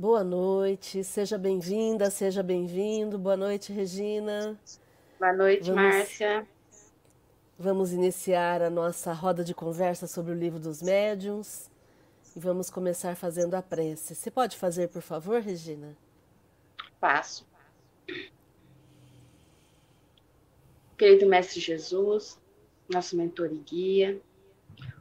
Boa 0.00 0.24
noite, 0.24 1.04
seja 1.04 1.36
bem-vinda, 1.36 2.08
seja 2.08 2.42
bem-vindo. 2.42 3.18
Boa 3.18 3.36
noite, 3.36 3.70
Regina. 3.70 4.58
Boa 5.18 5.32
noite, 5.34 5.70
vamos, 5.70 5.94
Márcia. 5.94 6.48
Vamos 7.58 7.92
iniciar 7.92 8.62
a 8.62 8.70
nossa 8.70 9.12
roda 9.12 9.44
de 9.44 9.52
conversa 9.52 10.06
sobre 10.06 10.32
o 10.32 10.34
livro 10.34 10.58
dos 10.58 10.80
médiuns 10.80 11.70
e 12.34 12.40
vamos 12.40 12.70
começar 12.70 13.14
fazendo 13.14 13.52
a 13.52 13.60
prece. 13.60 14.14
Você 14.14 14.30
pode 14.30 14.56
fazer, 14.56 14.88
por 14.88 15.02
favor, 15.02 15.38
Regina? 15.42 15.94
Passo. 16.98 17.46
Querido 20.96 21.26
Mestre 21.26 21.60
Jesus, 21.60 22.40
nosso 22.88 23.18
mentor 23.18 23.52
e 23.52 23.58
guia, 23.58 24.18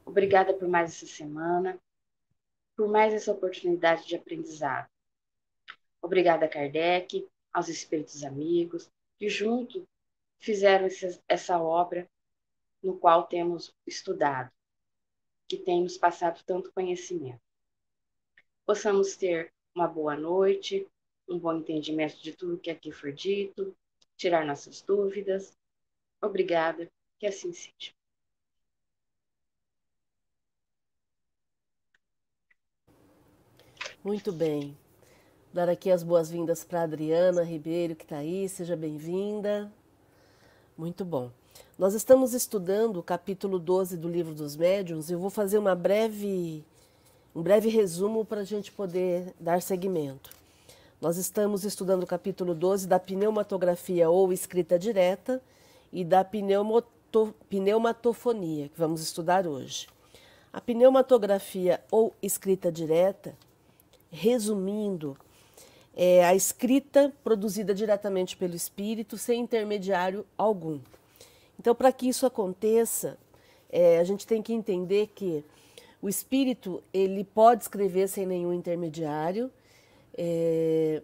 obrigada 0.06 0.54
por 0.54 0.68
mais 0.68 0.92
essa 0.92 1.08
semana 1.08 1.80
por 2.80 2.88
mais 2.88 3.14
essa 3.14 3.34
oportunidade 3.34 4.08
de 4.08 4.16
aprendizado. 4.16 4.90
Obrigada 6.02 6.48
Kardec, 6.48 7.28
aos 7.52 7.68
espíritos 7.68 8.24
amigos, 8.24 8.90
que 9.18 9.28
junto 9.28 9.86
fizeram 10.40 10.88
essa 11.28 11.62
obra 11.62 12.10
no 12.82 12.98
qual 12.98 13.28
temos 13.28 13.76
estudado, 13.86 14.50
que 15.46 15.58
tem 15.58 15.84
nos 15.84 15.98
passado 15.98 16.42
tanto 16.46 16.72
conhecimento. 16.72 17.42
Possamos 18.66 19.18
ter 19.18 19.52
uma 19.76 19.86
boa 19.86 20.16
noite, 20.16 20.88
um 21.28 21.38
bom 21.38 21.58
entendimento 21.58 22.16
de 22.22 22.32
tudo 22.32 22.58
que 22.58 22.72
aqui 22.72 22.94
foi 22.94 23.12
dito, 23.12 23.76
tirar 24.16 24.46
nossas 24.46 24.82
dúvidas. 24.82 25.52
Obrigada, 26.22 26.90
que 27.20 27.28
assim 27.28 27.52
seja. 27.52 27.99
Muito 34.02 34.32
bem. 34.32 34.78
Dar 35.54 35.68
aqui 35.68 35.92
as 35.92 36.04
boas-vindas 36.04 36.64
para 36.64 36.84
Adriana 36.84 37.44
Ribeiro, 37.44 37.98
que 37.98 38.06
está 38.06 38.16
aí, 38.16 38.48
seja 38.48 38.74
bem-vinda. 38.74 39.70
Muito 40.78 41.04
bom. 41.04 41.30
Nós 41.78 41.94
estamos 41.94 42.34
estudando 42.34 43.02
o 43.02 43.04
capítulo 43.04 43.60
12 43.60 43.98
do 43.98 44.08
Livro 44.08 44.34
dos 44.34 44.56
Médiuns 44.56 45.10
e 45.10 45.14
eu 45.14 45.20
vou 45.20 45.30
fazer 45.30 45.58
uma 45.58 45.76
breve, 45.76 46.64
um 47.36 47.44
breve 47.44 47.68
resumo 47.68 48.24
para 48.24 48.40
a 48.40 48.46
gente 48.46 48.72
poder 48.72 49.34
dar 49.38 49.62
seguimento. 49.62 50.30
Nós 51.02 51.18
estamos 51.18 51.66
estudando 51.66 52.04
o 52.04 52.08
capítulo 52.08 52.56
12 52.56 52.88
da 52.88 53.02
pneumatografia 53.02 54.10
ou 54.10 54.32
escrita 54.32 54.80
direta 54.80 55.42
e 55.92 56.06
da 56.06 56.24
pneumato, 56.24 57.36
pneumatofonia, 57.50 58.70
que 58.70 58.80
vamos 58.80 59.02
estudar 59.02 59.46
hoje. 59.46 59.90
A 60.54 60.62
pneumatografia 60.62 61.84
ou 61.92 62.16
escrita 62.22 62.72
direta 62.72 63.36
resumindo, 64.12 65.18
é 65.96 66.24
a 66.24 66.34
escrita 66.34 67.14
produzida 67.24 67.74
diretamente 67.74 68.38
pelo 68.38 68.56
espírito, 68.56 69.18
sem 69.18 69.42
intermediário 69.42 70.26
algum. 70.38 70.80
Então, 71.60 71.76
para 71.76 71.92
que 71.92 72.08
isso 72.08 72.26
aconteça, 72.26 73.18
é, 73.70 74.00
a 74.00 74.04
gente 74.04 74.26
tem 74.26 74.42
que 74.42 74.54
entender 74.54 75.08
que 75.14 75.44
o 76.02 76.08
espírito 76.08 76.82
ele 76.94 77.24
pode 77.24 77.64
escrever 77.64 78.08
sem 78.08 78.26
nenhum 78.26 78.54
intermediário. 78.54 79.52
É, 80.18 81.02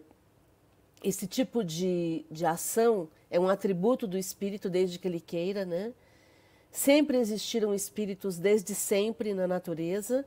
esse 1.04 1.26
tipo 1.26 1.62
de, 1.62 2.24
de 2.30 2.46
ação 2.46 3.08
é 3.30 3.38
um 3.38 3.48
atributo 3.48 4.06
do 4.06 4.16
espírito 4.16 4.70
desde 4.70 4.98
que 4.98 5.06
ele 5.06 5.20
queira, 5.20 5.64
né? 5.64 5.92
Sempre 6.72 7.18
existiram 7.18 7.74
espíritos 7.74 8.38
desde 8.38 8.74
sempre 8.74 9.34
na 9.34 9.46
natureza 9.46 10.24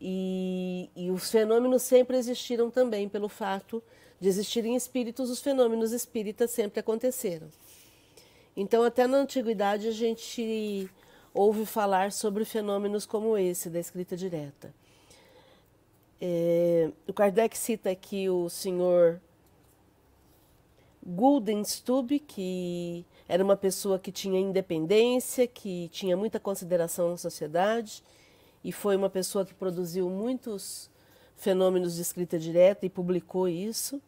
e, 0.00 0.73
os 1.14 1.30
fenômenos 1.30 1.82
sempre 1.82 2.16
existiram 2.16 2.70
também, 2.70 3.08
pelo 3.08 3.28
fato 3.28 3.82
de 4.20 4.28
existirem 4.28 4.74
espíritos, 4.74 5.30
os 5.30 5.40
fenômenos 5.40 5.92
espíritas 5.92 6.50
sempre 6.50 6.80
aconteceram. 6.80 7.48
Então, 8.56 8.82
até 8.82 9.06
na 9.06 9.18
antiguidade, 9.18 9.88
a 9.88 9.92
gente 9.92 10.88
ouve 11.32 11.66
falar 11.66 12.12
sobre 12.12 12.44
fenômenos 12.44 13.06
como 13.06 13.36
esse, 13.36 13.68
da 13.68 13.80
escrita 13.80 14.16
direta. 14.16 14.72
É, 16.20 16.90
o 17.08 17.12
Kardec 17.12 17.56
cita 17.58 17.90
aqui 17.90 18.30
o 18.30 18.48
senhor 18.48 19.20
Guldenstub, 21.04 22.18
que 22.20 23.04
era 23.28 23.42
uma 23.42 23.56
pessoa 23.56 23.98
que 23.98 24.12
tinha 24.12 24.40
independência, 24.40 25.46
que 25.46 25.88
tinha 25.88 26.16
muita 26.16 26.40
consideração 26.40 27.10
na 27.10 27.16
sociedade 27.16 28.02
e 28.62 28.72
foi 28.72 28.96
uma 28.96 29.10
pessoa 29.10 29.44
que 29.44 29.52
produziu 29.52 30.08
muitos 30.08 30.90
fenômenos 31.36 31.96
de 31.96 32.02
escrita 32.02 32.38
direta 32.38 32.86
e 32.86 32.90
publicou 32.90 33.48
isso. 33.48 34.00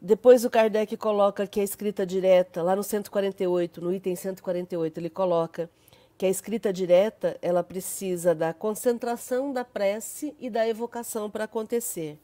Depois 0.00 0.44
o 0.44 0.50
Kardec 0.50 0.96
coloca 0.96 1.46
que 1.46 1.60
a 1.60 1.64
escrita 1.64 2.04
direta, 2.04 2.62
lá 2.62 2.76
no 2.76 2.82
148, 2.82 3.80
no 3.80 3.92
item 3.94 4.14
148, 4.14 4.98
ele 4.98 5.08
coloca 5.08 5.70
que 6.18 6.26
a 6.26 6.28
escrita 6.28 6.72
direta 6.72 7.38
ela 7.40 7.62
precisa 7.62 8.34
da 8.34 8.52
concentração 8.52 9.52
da 9.52 9.64
prece 9.64 10.34
e 10.38 10.50
da 10.50 10.68
evocação 10.68 11.30
para 11.30 11.44
acontecer. 11.44 12.18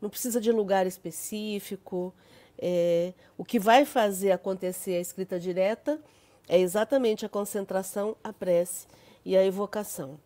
Não 0.00 0.10
precisa 0.10 0.40
de 0.40 0.50
lugar 0.50 0.86
específico. 0.86 2.12
É, 2.58 3.12
o 3.38 3.44
que 3.44 3.58
vai 3.58 3.84
fazer 3.84 4.32
acontecer 4.32 4.96
a 4.96 5.00
escrita 5.00 5.38
direta 5.38 6.00
é 6.48 6.58
exatamente 6.58 7.24
a 7.24 7.28
concentração, 7.28 8.16
a 8.24 8.32
prece 8.32 8.86
e 9.24 9.36
a 9.36 9.44
evocação. 9.44 10.18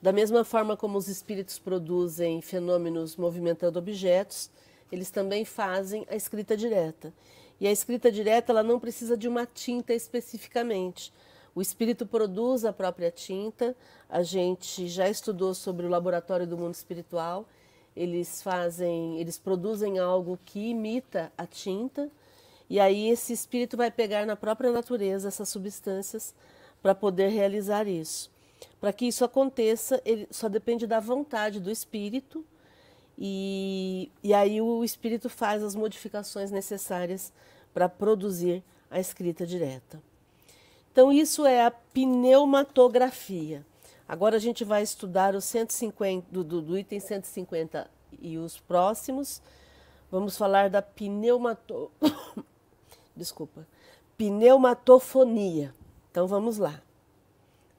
Da 0.00 0.12
mesma 0.12 0.44
forma 0.44 0.76
como 0.76 0.96
os 0.96 1.08
espíritos 1.08 1.58
produzem 1.58 2.40
fenômenos 2.40 3.16
movimentando 3.16 3.78
objetos, 3.80 4.48
eles 4.92 5.10
também 5.10 5.44
fazem 5.44 6.06
a 6.08 6.14
escrita 6.14 6.56
direta. 6.56 7.12
E 7.60 7.66
a 7.66 7.72
escrita 7.72 8.10
direta 8.10 8.52
ela 8.52 8.62
não 8.62 8.78
precisa 8.78 9.16
de 9.16 9.26
uma 9.26 9.44
tinta 9.44 9.92
especificamente. 9.92 11.12
O 11.52 11.60
espírito 11.60 12.06
produz 12.06 12.64
a 12.64 12.72
própria 12.72 13.10
tinta. 13.10 13.74
A 14.08 14.22
gente 14.22 14.86
já 14.86 15.08
estudou 15.08 15.52
sobre 15.52 15.84
o 15.84 15.88
laboratório 15.88 16.46
do 16.46 16.56
mundo 16.56 16.74
espiritual. 16.74 17.48
Eles 17.96 18.40
fazem, 18.40 19.18
eles 19.18 19.36
produzem 19.36 19.98
algo 19.98 20.38
que 20.44 20.70
imita 20.70 21.32
a 21.36 21.44
tinta. 21.44 22.08
E 22.70 22.78
aí 22.78 23.08
esse 23.08 23.32
espírito 23.32 23.76
vai 23.76 23.90
pegar 23.90 24.24
na 24.24 24.36
própria 24.36 24.70
natureza 24.70 25.26
essas 25.26 25.48
substâncias 25.48 26.32
para 26.80 26.94
poder 26.94 27.30
realizar 27.30 27.88
isso. 27.88 28.30
Para 28.80 28.92
que 28.92 29.06
isso 29.06 29.24
aconteça, 29.24 30.00
ele 30.04 30.28
só 30.30 30.48
depende 30.48 30.86
da 30.86 31.00
vontade 31.00 31.58
do 31.58 31.70
espírito 31.70 32.44
e, 33.18 34.10
e 34.22 34.32
aí 34.32 34.60
o 34.60 34.84
espírito 34.84 35.28
faz 35.28 35.62
as 35.62 35.74
modificações 35.74 36.52
necessárias 36.52 37.32
para 37.74 37.88
produzir 37.88 38.62
a 38.88 39.00
escrita 39.00 39.44
direta. 39.44 40.00
Então, 40.92 41.12
isso 41.12 41.44
é 41.44 41.64
a 41.64 41.70
pneumatografia. 41.70 43.66
Agora 44.08 44.36
a 44.36 44.40
gente 44.40 44.64
vai 44.64 44.82
estudar 44.82 45.34
o 45.34 45.40
150, 45.40 46.26
do, 46.30 46.42
do, 46.42 46.62
do 46.62 46.78
item 46.78 46.98
150 46.98 47.90
e 48.20 48.38
os 48.38 48.58
próximos. 48.58 49.42
Vamos 50.10 50.36
falar 50.36 50.70
da 50.70 50.80
pneumato... 50.80 51.90
Desculpa. 53.14 53.66
Pneumatofonia. 54.16 55.74
Então 56.10 56.26
vamos 56.26 56.56
lá. 56.56 56.80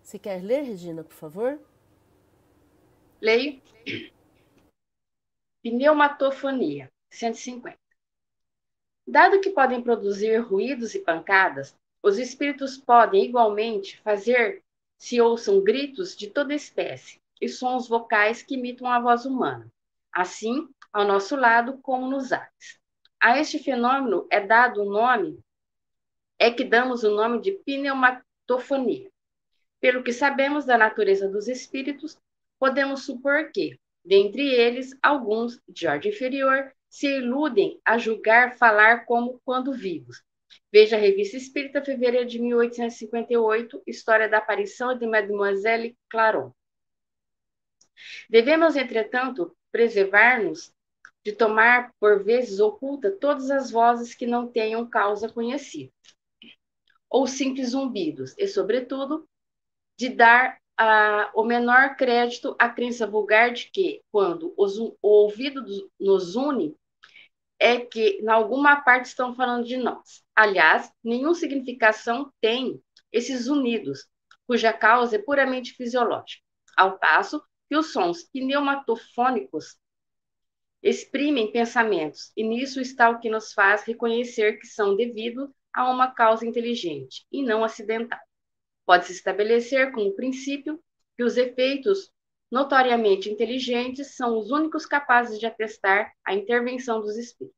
Você 0.10 0.18
quer 0.18 0.44
ler, 0.44 0.64
Regina, 0.64 1.04
por 1.04 1.14
favor? 1.14 1.60
Leio. 3.22 3.62
Pneumatofonia, 5.62 6.92
150. 7.12 7.78
Dado 9.08 9.40
que 9.40 9.52
podem 9.52 9.84
produzir 9.84 10.38
ruídos 10.38 10.96
e 10.96 11.00
pancadas, 11.00 11.78
os 12.02 12.18
espíritos 12.18 12.76
podem 12.76 13.26
igualmente 13.26 14.02
fazer 14.02 14.64
se 14.98 15.22
ouçam 15.22 15.64
gritos 15.64 16.18
de 16.18 16.28
toda 16.28 16.56
espécie 16.56 17.22
e 17.40 17.48
sons 17.48 17.88
vocais 17.88 18.42
que 18.42 18.56
imitam 18.56 18.88
a 18.88 19.00
voz 19.00 19.28
humana, 19.28 19.72
assim 20.12 20.68
ao 20.92 21.06
nosso 21.06 21.36
lado 21.36 21.78
como 21.84 22.10
nos 22.10 22.32
ares. 22.32 22.80
A 23.20 23.38
este 23.38 23.60
fenômeno 23.60 24.26
é 24.32 24.44
dado 24.44 24.82
o 24.82 24.90
nome, 24.90 25.40
é 26.40 26.50
que 26.50 26.64
damos 26.64 27.04
o 27.04 27.12
nome 27.12 27.42
de 27.42 27.52
pneumatofonia. 27.52 29.12
Pelo 29.80 30.04
que 30.04 30.12
sabemos 30.12 30.66
da 30.66 30.78
natureza 30.78 31.28
dos 31.28 31.48
espíritos, 31.48 32.18
podemos 32.60 33.04
supor 33.06 33.52
que, 33.52 33.80
dentre 34.04 34.54
eles, 34.54 34.92
alguns, 35.02 35.62
de 35.68 35.88
ordem 35.88 36.12
inferior, 36.12 36.74
se 36.90 37.08
iludem 37.08 37.80
a 37.86 37.98
julgar 37.98 38.58
falar 38.58 39.06
como 39.06 39.40
quando 39.46 39.72
vivos. 39.72 40.24
Veja 40.72 40.98
a 40.98 41.00
Revista 41.00 41.38
Espírita, 41.38 41.84
fevereiro 41.84 42.28
de 42.28 42.40
1858, 42.40 43.84
História 43.86 44.28
da 44.28 44.40
Aparição 44.40 44.98
de 44.98 45.06
Mademoiselle 45.06 45.96
Claron. 46.10 46.52
Devemos, 48.30 48.76
entretanto, 48.76 49.56
preservar-nos 49.72 50.74
de 51.24 51.34
tomar 51.34 51.94
por 52.00 52.24
vezes 52.24 52.60
oculta 52.60 53.12
todas 53.12 53.52
as 53.52 53.70
vozes 53.70 54.16
que 54.16 54.26
não 54.26 54.48
tenham 54.48 54.90
causa 54.90 55.30
conhecida, 55.30 55.92
ou 57.10 57.28
simples 57.28 57.70
zumbidos, 57.70 58.34
e, 58.38 58.48
sobretudo, 58.48 59.29
de 60.00 60.08
dar 60.08 60.58
ah, 60.78 61.30
o 61.36 61.44
menor 61.44 61.98
crédito 61.98 62.56
à 62.58 62.70
crença 62.70 63.06
vulgar 63.06 63.52
de 63.52 63.70
que, 63.70 64.02
quando 64.10 64.54
os, 64.56 64.80
o 64.80 64.96
ouvido 65.02 65.62
nos 66.00 66.38
une, 66.38 66.74
é 67.60 67.82
que, 67.82 68.22
em 68.22 68.30
alguma 68.30 68.78
parte, 68.78 69.08
estão 69.08 69.36
falando 69.36 69.66
de 69.66 69.76
nós. 69.76 70.24
Aliás, 70.34 70.90
nenhuma 71.04 71.36
significação 71.36 72.32
tem 72.40 72.82
esses 73.12 73.48
unidos, 73.48 74.08
cuja 74.48 74.72
causa 74.72 75.18
é 75.18 75.20
puramente 75.20 75.74
fisiológica, 75.74 76.42
ao 76.78 76.98
passo 76.98 77.44
que 77.68 77.76
os 77.76 77.92
sons 77.92 78.24
pneumatofônicos 78.24 79.78
exprimem 80.82 81.52
pensamentos, 81.52 82.32
e 82.38 82.44
nisso 82.44 82.80
está 82.80 83.10
o 83.10 83.20
que 83.20 83.30
nos 83.30 83.52
faz 83.52 83.84
reconhecer 83.84 84.58
que 84.58 84.66
são 84.66 84.96
devido 84.96 85.54
a 85.74 85.92
uma 85.92 86.10
causa 86.10 86.46
inteligente 86.46 87.26
e 87.30 87.44
não 87.44 87.66
acidental. 87.66 88.29
Pode-se 88.90 89.12
estabelecer 89.12 89.92
como 89.92 90.16
princípio 90.16 90.84
que 91.16 91.24
os 91.24 91.38
efeitos 91.38 92.12
notoriamente 92.50 93.30
inteligentes 93.30 94.16
são 94.16 94.36
os 94.36 94.50
únicos 94.50 94.84
capazes 94.84 95.38
de 95.38 95.46
atestar 95.46 96.12
a 96.26 96.34
intervenção 96.34 97.00
dos 97.00 97.16
espíritos. 97.16 97.56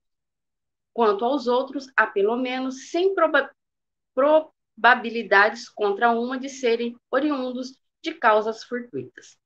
Quanto 0.94 1.24
aos 1.24 1.48
outros, 1.48 1.88
há 1.96 2.06
pelo 2.06 2.36
menos 2.36 2.90
100 2.90 3.16
proba 3.16 3.50
probabilidades 4.14 5.70
contra 5.70 6.12
uma 6.12 6.38
de 6.38 6.50
serem 6.50 6.98
oriundos 7.10 7.80
de 8.04 8.14
causas 8.14 8.66
fortuitas. 8.66 9.38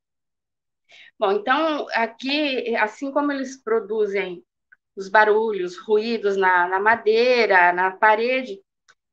Bom, 1.19 1.33
então, 1.33 1.85
aqui, 1.93 2.75
assim 2.77 3.11
como 3.11 3.31
eles 3.31 3.61
produzem 3.61 4.43
os 4.95 5.07
barulhos, 5.07 5.77
ruídos 5.77 6.35
na, 6.35 6.67
na 6.67 6.79
madeira, 6.79 7.71
na 7.71 7.91
parede, 7.91 8.59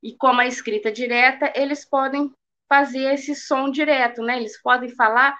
e 0.02 0.16
como 0.16 0.40
a 0.40 0.46
escrita 0.46 0.90
direta, 0.90 1.52
eles 1.54 1.84
podem 1.84 2.32
fazer 2.72 3.12
esse 3.12 3.34
som 3.34 3.70
direto, 3.70 4.22
né? 4.22 4.38
Eles 4.38 4.58
podem 4.62 4.88
falar 4.88 5.38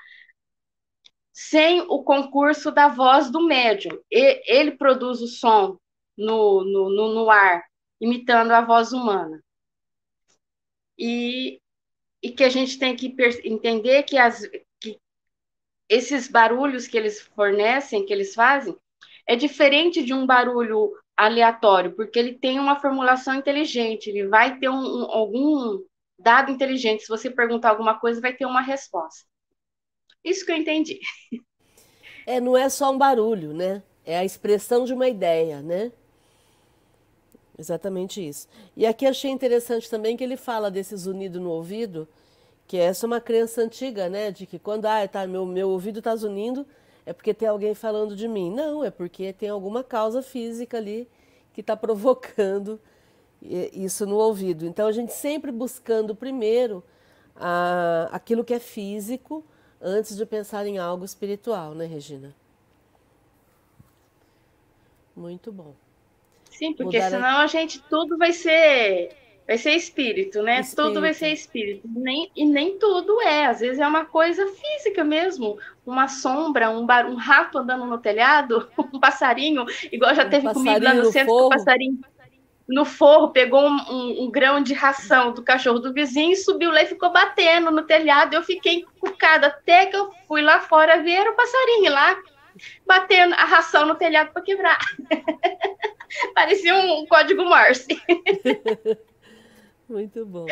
sem 1.33 1.81
o 1.81 2.05
concurso 2.05 2.71
da 2.71 2.89
voz 2.89 3.31
do 3.31 3.47
médium. 3.47 3.99
E, 4.11 4.43
ele 4.47 4.73
produz 4.73 5.23
o 5.23 5.27
som 5.27 5.79
no, 6.15 6.63
no, 6.63 6.91
no, 6.91 7.15
no, 7.15 7.31
ar, 7.31 7.65
imitando 7.99 8.51
a 8.51 8.61
voz 8.61 8.93
humana. 8.93 9.43
E, 10.99 11.59
e 12.23 12.31
que 12.33 12.45
a 12.45 12.51
gente 12.51 12.79
tem 12.79 12.95
que 12.95 13.17
entender 13.45 14.03
que, 14.03 14.19
as, 14.19 14.47
que 14.79 15.01
esses 15.89 16.29
barulhos 16.29 16.87
que 16.87 16.99
eles 16.99 17.23
fornecem, 17.35 18.05
que 18.05 18.13
eles 18.13 18.35
fazem, 18.35 18.77
é 19.27 19.35
diferente 19.37 20.03
de 20.03 20.13
um 20.13 20.27
barulho 20.27 20.93
aleatório, 21.17 21.97
porque 21.97 22.19
ele 22.19 22.35
tem 22.35 22.61
uma 22.61 22.79
formulação 22.79 23.35
inteligente, 23.37 24.11
ele 24.11 24.29
vai 24.29 24.59
ter 24.59 24.69
um, 24.69 24.75
um, 24.75 25.11
algum 25.11 25.83
dado 26.23 26.51
inteligente. 26.51 27.03
Se 27.03 27.09
você 27.09 27.31
perguntar 27.31 27.71
alguma 27.71 27.99
coisa, 27.99 28.21
vai 28.21 28.33
ter 28.33 28.47
uma 28.47 28.61
resposta. 28.61 29.27
Isso 30.25 30.47
que 30.47 30.53
eu 30.53 30.57
entendi. 30.57 31.01
É, 32.27 32.41
não 32.41 32.57
é 32.57 32.69
só 32.69 32.93
um 32.93 32.99
barulho, 32.99 33.53
né? 33.53 33.83
É 34.05 34.17
a 34.17 34.25
expressão 34.25 34.85
de 34.85 34.93
uma 34.93 35.09
ideia, 35.09 35.61
né? 35.61 35.91
Exatamente 37.59 38.27
isso. 38.27 38.49
E 38.77 38.87
aqui 38.87 39.07
achei 39.07 39.31
interessante 39.31 39.91
também 39.91 40.17
que 40.17 40.25
ele 40.25 40.37
fala 40.37 40.71
desse 40.71 40.97
zunido 40.97 41.41
no 41.41 41.51
ouvido, 41.51 42.09
que 42.67 42.77
essa 42.77 43.07
é 43.07 43.09
uma 43.09 43.21
crença 43.21 43.61
antiga, 43.61 44.09
né? 44.09 44.31
De 44.31 44.47
que 44.47 44.59
quando 44.59 44.87
ah, 44.87 45.07
tá, 45.07 45.27
meu, 45.27 45.45
meu 45.45 45.69
ouvido 45.71 45.99
está 45.99 46.15
zunindo, 46.17 46.67
é 47.05 47.13
porque 47.13 47.35
tem 47.35 47.49
alguém 47.49 47.75
falando 47.75 48.17
de 48.17 48.29
mim. 48.29 48.53
Não, 48.53 48.85
é 48.85 48.91
porque 48.91 49.33
tem 49.33 49.49
alguma 49.49 49.83
causa 49.85 50.23
física 50.23 50.77
ali 50.77 51.09
que 51.53 51.61
está 51.61 51.77
provocando 51.77 52.81
isso 53.43 54.07
no 54.07 54.17
ouvido. 54.17 54.67
Então 54.67 54.87
a 54.87 54.93
gente 54.93 55.13
sempre 55.13 55.51
buscando 55.51 56.15
primeiro 56.15 56.83
a, 57.37 58.09
aquilo 58.13 58.45
que 58.45 58.55
é 58.55 58.61
físico 58.61 59.45
antes 59.81 60.17
de 60.17 60.25
pensar 60.25 60.67
em 60.67 60.79
algo 60.79 61.05
espiritual, 61.05 61.75
né, 61.75 61.87
Regina? 61.87 62.35
Muito 65.15 65.51
bom. 65.51 65.75
Sim, 66.51 66.73
porque 66.73 66.99
Mudar 66.99 67.11
senão 67.11 67.39
a... 67.39 67.43
a 67.43 67.47
gente 67.47 67.83
tudo 67.83 68.17
vai 68.17 68.33
ser 68.33 69.11
vai 69.47 69.59
ser 69.59 69.73
espírito, 69.73 70.43
né? 70.43 70.61
Espírito. 70.61 70.89
Tudo 70.89 71.01
vai 71.01 71.13
ser 71.13 71.33
espírito. 71.33 71.89
Nem, 71.89 72.31
e 72.35 72.45
nem 72.45 72.79
tudo 72.79 73.21
é. 73.23 73.47
Às 73.47 73.61
vezes 73.61 73.79
é 73.79 73.87
uma 73.87 74.05
coisa 74.05 74.47
física 74.47 75.03
mesmo. 75.03 75.59
Uma 75.85 76.09
sombra, 76.09 76.71
um, 76.71 76.87
bar, 76.87 77.07
um 77.07 77.17
rato 77.17 77.59
andando 77.59 77.85
no 77.85 77.99
telhado, 77.99 78.71
um 78.79 79.01
passarinho, 79.01 79.67
igual 79.91 80.15
já 80.15 80.25
um 80.25 80.31
teve 80.31 80.53
comigo 80.53 80.85
lá 80.85 80.95
no, 80.95 81.07
centro, 81.07 81.35
o 81.35 81.49
passarinho 81.49 82.01
no 82.73 82.87
forro, 82.87 83.29
pegou 83.29 83.61
um, 83.61 83.77
um, 83.91 84.25
um, 84.25 84.31
grão 84.31 84.63
de 84.63 84.73
ração 84.73 85.33
do 85.33 85.43
cachorro 85.43 85.79
do 85.79 85.93
vizinho, 85.93 86.35
subiu 86.35 86.71
lá 86.71 86.83
e 86.83 86.87
ficou 86.87 87.13
batendo 87.13 87.71
no 87.71 87.83
telhado. 87.83 88.35
Eu 88.35 88.43
fiquei 88.43 88.77
encucada 88.77 89.49
até 89.49 89.87
que 89.87 89.97
eu 89.97 90.11
fui 90.27 90.41
lá 90.41 90.61
fora 90.61 91.03
ver 91.03 91.29
o 91.29 91.37
passarinho 91.37 91.93
lá, 91.93 92.17
batendo 92.87 93.35
a 93.35 93.45
ração 93.45 93.85
no 93.85 93.95
telhado 93.95 94.33
para 94.33 94.43
quebrar. 94.43 94.79
Parecia 96.35 96.75
um 96.75 97.07
código 97.07 97.45
Morse. 97.45 98.01
Muito 99.87 100.25
bom. 100.25 100.47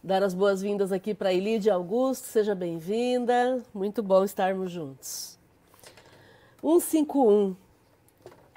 Dar 0.00 0.22
as 0.22 0.34
boas-vindas 0.34 0.92
aqui 0.92 1.14
para 1.14 1.32
Elide 1.32 1.68
Augusto, 1.68 2.26
seja 2.26 2.54
bem-vinda. 2.54 3.60
Muito 3.74 4.02
bom 4.04 4.22
estarmos 4.22 4.70
juntos. 4.70 5.36
151 6.60 7.63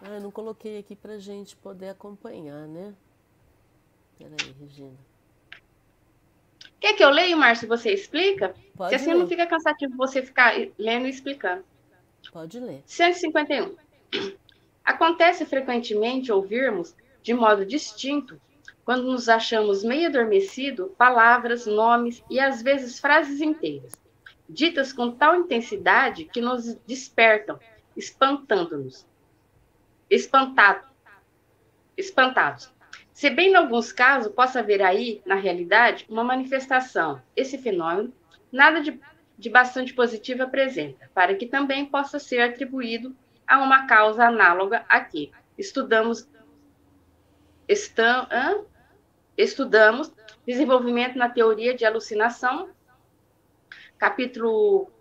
ah, 0.01 0.15
eu 0.15 0.21
não 0.21 0.31
coloquei 0.31 0.77
aqui 0.77 0.95
para 0.95 1.17
gente 1.17 1.55
poder 1.55 1.89
acompanhar, 1.89 2.67
né? 2.67 2.93
Peraí, 4.17 4.53
Regina. 4.59 4.97
Quer 6.79 6.93
que 6.93 7.03
eu 7.03 7.09
leia, 7.09 7.35
Márcio, 7.35 7.67
você 7.67 7.91
explica? 7.91 8.49
Pode 8.49 8.75
Porque 8.75 8.95
assim 8.95 9.13
ler. 9.13 9.19
não 9.19 9.27
fica 9.27 9.47
cansativo 9.47 9.97
você 9.97 10.21
ficar 10.21 10.53
lendo 10.77 11.07
e 11.07 11.09
explicando. 11.09 11.63
Pode 12.31 12.59
ler. 12.59 12.83
151. 12.85 13.75
Acontece 14.85 15.45
frequentemente 15.45 16.31
ouvirmos, 16.31 16.95
de 17.23 17.33
modo 17.33 17.65
distinto, 17.65 18.39
quando 18.85 19.03
nos 19.03 19.27
achamos 19.27 19.83
meio 19.83 20.07
adormecido, 20.07 20.93
palavras, 20.97 21.65
nomes 21.65 22.23
e 22.29 22.39
às 22.39 22.61
vezes 22.61 22.99
frases 22.99 23.41
inteiras, 23.41 23.91
ditas 24.47 24.93
com 24.93 25.11
tal 25.11 25.35
intensidade 25.35 26.25
que 26.25 26.39
nos 26.39 26.75
despertam, 26.85 27.59
espantando-nos 27.95 29.05
espantado, 30.09 30.85
espantados. 31.95 32.71
Se 33.11 33.29
bem 33.29 33.51
em 33.51 33.55
alguns 33.55 33.91
casos 33.91 34.31
possa 34.31 34.59
haver 34.59 34.81
aí, 34.81 35.21
na 35.25 35.35
realidade, 35.35 36.05
uma 36.07 36.23
manifestação, 36.23 37.21
esse 37.35 37.57
fenômeno, 37.57 38.13
nada 38.51 38.79
de, 38.79 38.99
de 39.37 39.49
bastante 39.49 39.93
positivo 39.93 40.43
apresenta, 40.43 41.09
para 41.13 41.33
que 41.35 41.47
também 41.47 41.85
possa 41.85 42.19
ser 42.19 42.41
atribuído 42.41 43.15
a 43.47 43.59
uma 43.59 43.87
causa 43.87 44.25
análoga 44.25 44.85
a 44.87 44.99
que 44.99 45.31
estudamos, 45.57 46.29
estudamos 49.35 50.13
desenvolvimento 50.45 51.17
na 51.17 51.27
teoria 51.27 51.73
de 51.73 51.85
alucinação, 51.85 52.69
capítulo 53.97 54.91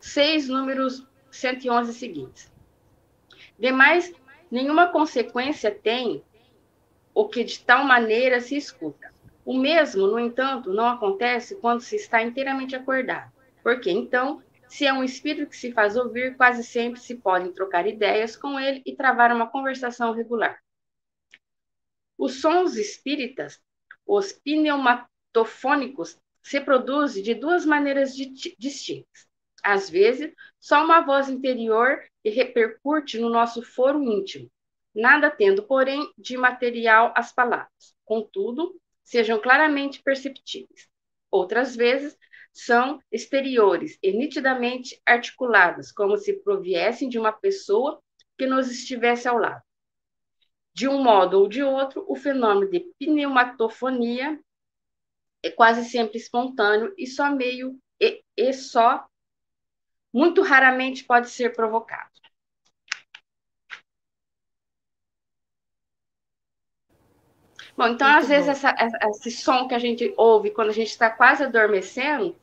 6, 0.00 0.48
números 0.48 1.06
111 1.30 1.92
seguintes. 1.94 2.52
Demais 3.58 4.12
nenhuma 4.50 4.88
consequência 4.88 5.70
tem 5.70 6.22
o 7.14 7.28
que 7.28 7.44
de 7.44 7.60
tal 7.60 7.84
maneira 7.84 8.40
se 8.40 8.56
escuta. 8.56 9.12
O 9.44 9.54
mesmo, 9.54 10.06
no 10.06 10.18
entanto, 10.18 10.72
não 10.72 10.86
acontece 10.86 11.56
quando 11.56 11.80
se 11.80 11.96
está 11.96 12.22
inteiramente 12.22 12.76
acordado, 12.76 13.32
porque 13.62 13.90
então, 13.90 14.42
se 14.68 14.86
é 14.86 14.92
um 14.92 15.02
espírito 15.02 15.50
que 15.50 15.56
se 15.56 15.72
faz 15.72 15.96
ouvir, 15.96 16.36
quase 16.36 16.62
sempre 16.62 17.00
se 17.00 17.16
podem 17.16 17.52
trocar 17.52 17.86
ideias 17.86 18.36
com 18.36 18.58
ele 18.58 18.82
e 18.84 18.94
travar 18.94 19.34
uma 19.34 19.48
conversação 19.48 20.12
regular. 20.12 20.60
Os 22.16 22.40
sons 22.40 22.76
espíritas, 22.76 23.60
os 24.06 24.32
pneumatofônicos, 24.32 26.18
se 26.42 26.60
produzem 26.60 27.22
de 27.22 27.34
duas 27.34 27.64
maneiras 27.64 28.14
distintas. 28.14 29.29
Às 29.62 29.88
vezes, 29.88 30.32
só 30.58 30.84
uma 30.84 31.00
voz 31.00 31.28
interior 31.28 32.02
e 32.24 32.30
repercute 32.30 33.18
no 33.18 33.28
nosso 33.28 33.62
foro 33.62 34.02
íntimo, 34.02 34.50
nada 34.94 35.30
tendo, 35.30 35.62
porém, 35.62 36.10
de 36.16 36.36
material 36.36 37.12
as 37.16 37.32
palavras. 37.32 37.94
Contudo, 38.04 38.78
sejam 39.04 39.40
claramente 39.40 40.02
perceptíveis. 40.02 40.88
Outras 41.30 41.76
vezes, 41.76 42.16
são 42.52 43.00
exteriores 43.10 43.98
e 44.02 44.12
nitidamente 44.12 45.00
articuladas, 45.06 45.92
como 45.92 46.16
se 46.16 46.32
proviessem 46.42 47.08
de 47.08 47.18
uma 47.18 47.32
pessoa 47.32 48.02
que 48.36 48.46
nos 48.46 48.70
estivesse 48.70 49.28
ao 49.28 49.38
lado. 49.38 49.62
De 50.72 50.88
um 50.88 51.02
modo 51.02 51.40
ou 51.40 51.48
de 51.48 51.62
outro, 51.62 52.04
o 52.08 52.16
fenômeno 52.16 52.70
de 52.70 52.80
pneumatofonia 52.98 54.40
é 55.42 55.50
quase 55.50 55.84
sempre 55.88 56.18
espontâneo 56.18 56.94
e 56.96 57.06
só 57.06 57.30
meio 57.30 57.78
e, 58.00 58.22
e 58.36 58.52
só 58.52 59.06
muito 60.12 60.42
raramente 60.42 61.04
pode 61.04 61.30
ser 61.30 61.54
provocado. 61.54 62.10
Bom, 67.76 67.88
então 67.88 68.06
Muito 68.06 68.18
às 68.18 68.24
bom. 68.24 68.34
vezes 68.34 68.48
essa, 68.48 68.74
esse 69.08 69.30
som 69.30 69.66
que 69.66 69.74
a 69.74 69.78
gente 69.78 70.12
ouve 70.16 70.50
quando 70.50 70.68
a 70.68 70.74
gente 70.74 70.88
está 70.88 71.08
quase 71.08 71.44
adormecendo 71.44 72.36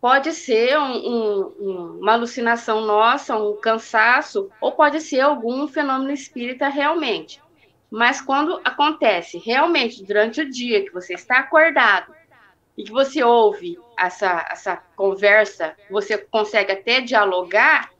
pode 0.00 0.32
ser 0.32 0.76
um, 0.78 0.96
um, 0.96 1.98
uma 2.00 2.14
alucinação 2.14 2.80
nossa, 2.80 3.36
um 3.36 3.56
cansaço, 3.56 4.50
ou 4.60 4.72
pode 4.72 5.00
ser 5.00 5.20
algum 5.20 5.68
fenômeno 5.68 6.10
espírita 6.10 6.68
realmente. 6.68 7.40
Mas 7.88 8.20
quando 8.20 8.60
acontece 8.64 9.38
realmente 9.38 10.04
durante 10.04 10.40
o 10.40 10.50
dia 10.50 10.84
que 10.84 10.92
você 10.92 11.14
está 11.14 11.38
acordado 11.38 12.12
e 12.76 12.84
que 12.84 12.92
você 12.92 13.22
ouve 13.22 13.78
essa, 13.98 14.46
essa 14.50 14.76
conversa, 14.96 15.76
você 15.90 16.16
consegue 16.16 16.72
até 16.72 17.00
dialogar, 17.00 17.92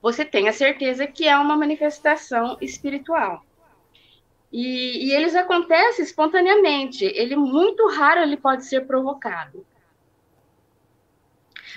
você 0.00 0.24
tem 0.24 0.48
a 0.48 0.52
certeza 0.52 1.06
que 1.06 1.26
é 1.26 1.36
uma 1.36 1.56
manifestação 1.56 2.58
espiritual. 2.60 3.44
E, 4.52 5.06
e 5.06 5.12
eles 5.12 5.34
acontecem 5.34 6.04
espontaneamente. 6.04 7.04
Ele 7.04 7.36
muito 7.36 7.88
raro 7.88 8.20
ele 8.20 8.36
pode 8.36 8.66
ser 8.66 8.86
provocado. 8.86 9.64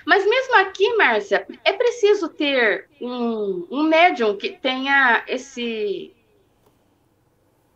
Mas 0.06 0.25
mesmo 0.25 0.58
aqui, 0.58 0.96
Márcia, 0.98 1.48
é 1.63 1.72
preciso 1.74 2.30
ter 2.30 2.89
um, 3.01 3.65
um 3.72 3.84
médium 3.84 4.36
que 4.36 4.50
tenha 4.50 5.24
esse 5.27 6.12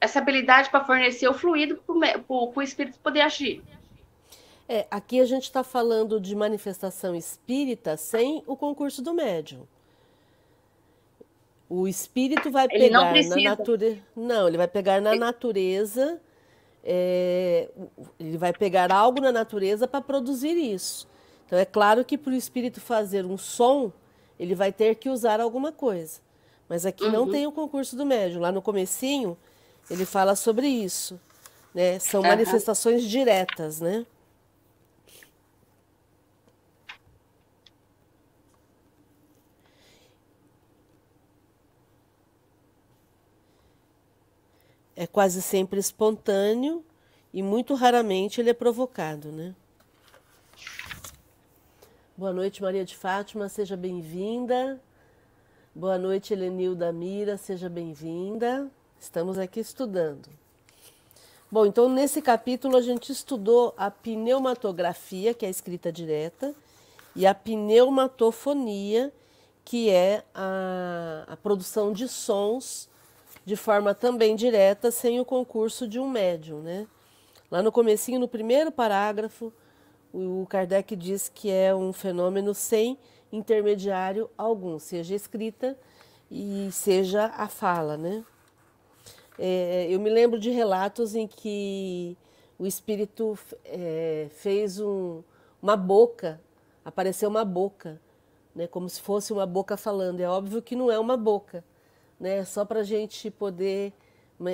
essa 0.02 0.20
habilidade 0.20 0.70
para 0.70 0.86
fornecer 0.86 1.28
o 1.28 1.34
fluido 1.34 1.76
para 1.86 2.22
o 2.30 2.62
espírito 2.62 3.00
poder 3.00 3.22
agir. 3.22 3.62
É, 4.72 4.86
aqui 4.92 5.20
a 5.20 5.26
gente 5.26 5.46
está 5.46 5.64
falando 5.64 6.20
de 6.20 6.36
manifestação 6.36 7.16
espírita 7.16 7.98
sem 7.98 8.44
o 8.46 8.56
concurso 8.56 9.02
do 9.02 9.16
médium. 9.16 9.64
O 11.68 11.88
espírito 11.88 12.52
vai 12.52 12.68
ele 12.70 12.86
pegar 12.86 13.14
na 13.16 13.36
natureza. 13.42 13.98
Não, 14.16 14.48
ele 14.48 14.58
vai 14.58 14.68
pegar 14.68 15.02
na 15.02 15.16
natureza. 15.16 16.22
É... 16.84 17.68
ele 18.20 18.38
vai 18.38 18.54
pegar 18.54 18.92
algo 18.92 19.20
na 19.20 19.32
natureza 19.32 19.88
para 19.88 20.02
produzir 20.02 20.56
isso. 20.56 21.08
Então 21.48 21.58
é 21.58 21.66
claro 21.66 22.06
que 22.06 22.16
para 22.16 22.32
o 22.32 22.36
espírito 22.36 22.80
fazer 22.80 23.26
um 23.26 23.40
som, 23.40 23.92
ele 24.40 24.54
vai 24.54 24.72
ter 24.72 24.96
que 24.96 25.10
usar 25.10 25.42
alguma 25.42 25.72
coisa. 25.72 26.22
Mas 26.70 26.86
aqui 26.86 27.06
uhum. 27.06 27.12
não 27.12 27.32
tem 27.32 27.48
o 27.48 27.52
concurso 27.52 27.96
do 27.96 28.06
médium. 28.06 28.40
Lá 28.40 28.52
no 28.52 28.62
comecinho, 28.62 29.36
ele 29.90 30.06
fala 30.06 30.36
sobre 30.36 30.68
isso. 30.68 31.20
Né? 31.74 31.98
São 31.98 32.22
uhum. 32.22 32.28
manifestações 32.28 33.04
diretas, 33.04 33.82
né? 33.82 34.06
É 45.00 45.08
quase 45.08 45.42
sempre 45.42 45.80
espontâneo 45.80 46.84
e 47.34 47.42
muito 47.42 47.74
raramente 47.74 48.42
ele 48.42 48.50
é 48.50 48.54
provocado, 48.54 49.32
né? 49.32 49.56
Boa 52.18 52.34
noite, 52.34 52.62
Maria 52.62 52.84
de 52.84 52.98
Fátima, 52.98 53.48
seja 53.48 53.78
bem-vinda. 53.78 54.78
Boa 55.74 55.98
noite, 55.98 56.34
Helenilda 56.34 56.92
Mira, 56.92 57.38
seja 57.38 57.70
bem-vinda. 57.70 58.70
Estamos 59.00 59.40
aqui 59.40 59.62
estudando. 59.62 60.28
Bom, 61.50 61.66
então 61.66 61.88
nesse 61.88 62.22
capítulo 62.22 62.76
a 62.76 62.82
gente 62.82 63.10
estudou 63.10 63.74
a 63.78 63.90
pneumatografia, 63.90 65.34
que 65.34 65.46
é 65.46 65.48
a 65.48 65.52
escrita 65.52 65.94
direta, 65.94 66.54
e 67.16 67.26
a 67.26 67.34
pneumatofonia, 67.34 69.14
que 69.64 69.90
é 69.90 70.26
a, 70.36 71.24
a 71.26 71.38
produção 71.38 71.94
de 71.94 72.06
sons 72.10 72.89
de 73.50 73.56
forma 73.56 73.96
também 73.96 74.36
direta, 74.36 74.92
sem 74.92 75.20
o 75.20 75.26
concurso 75.26 75.88
de 75.88 76.00
um 76.00 76.08
médium. 76.08 76.62
Né? 76.62 76.86
Lá 77.50 77.64
no 77.64 77.72
comecinho, 77.72 78.20
no 78.20 78.28
primeiro 78.28 78.72
parágrafo, 78.72 79.52
o 80.14 80.46
Kardec 80.48 80.96
diz 80.96 81.30
que 81.30 81.50
é 81.50 81.74
um 81.74 81.92
fenômeno 81.92 82.54
sem 82.54 82.96
intermediário 83.32 84.30
algum, 84.38 84.78
seja 84.78 85.16
escrita 85.16 85.76
e 86.30 86.70
seja 86.72 87.26
a 87.36 87.48
fala. 87.48 87.98
Né? 87.98 88.24
É, 89.40 89.88
eu 89.90 90.00
me 90.00 90.12
lembro 90.12 90.40
de 90.40 90.52
relatos 90.52 91.16
em 91.16 91.28
que 91.28 92.16
o 92.60 92.68
espírito 92.68 93.36
é, 93.66 94.28
fez 94.30 94.80
um, 94.80 95.24
uma 95.60 95.76
boca, 95.76 96.40
apareceu 96.86 97.28
uma 97.28 97.44
boca, 97.44 98.00
né, 98.54 98.68
como 98.68 98.88
se 98.88 99.02
fosse 99.02 99.34
uma 99.34 99.48
boca 99.48 99.76
falando. 99.76 100.20
É 100.20 100.30
óbvio 100.30 100.62
que 100.62 100.76
não 100.76 100.92
é 100.92 101.00
uma 101.00 101.18
boca, 101.18 101.64
né? 102.20 102.44
Só 102.46 102.66
para 102.66 102.82
a 102.82 102.84
gente 102.84 103.32
poder. 103.32 103.94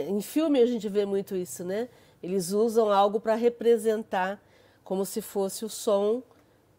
Em 0.08 0.22
filme 0.22 0.62
a 0.62 0.66
gente 0.66 0.88
vê 0.90 1.06
muito 1.06 1.36
isso, 1.36 1.64
né? 1.64 1.90
Eles 2.22 2.52
usam 2.52 2.92
algo 2.92 3.20
para 3.20 3.36
representar 3.36 4.42
como 4.84 5.06
se 5.06 5.22
fosse 5.22 5.66
o 5.66 5.70
som 5.70 6.24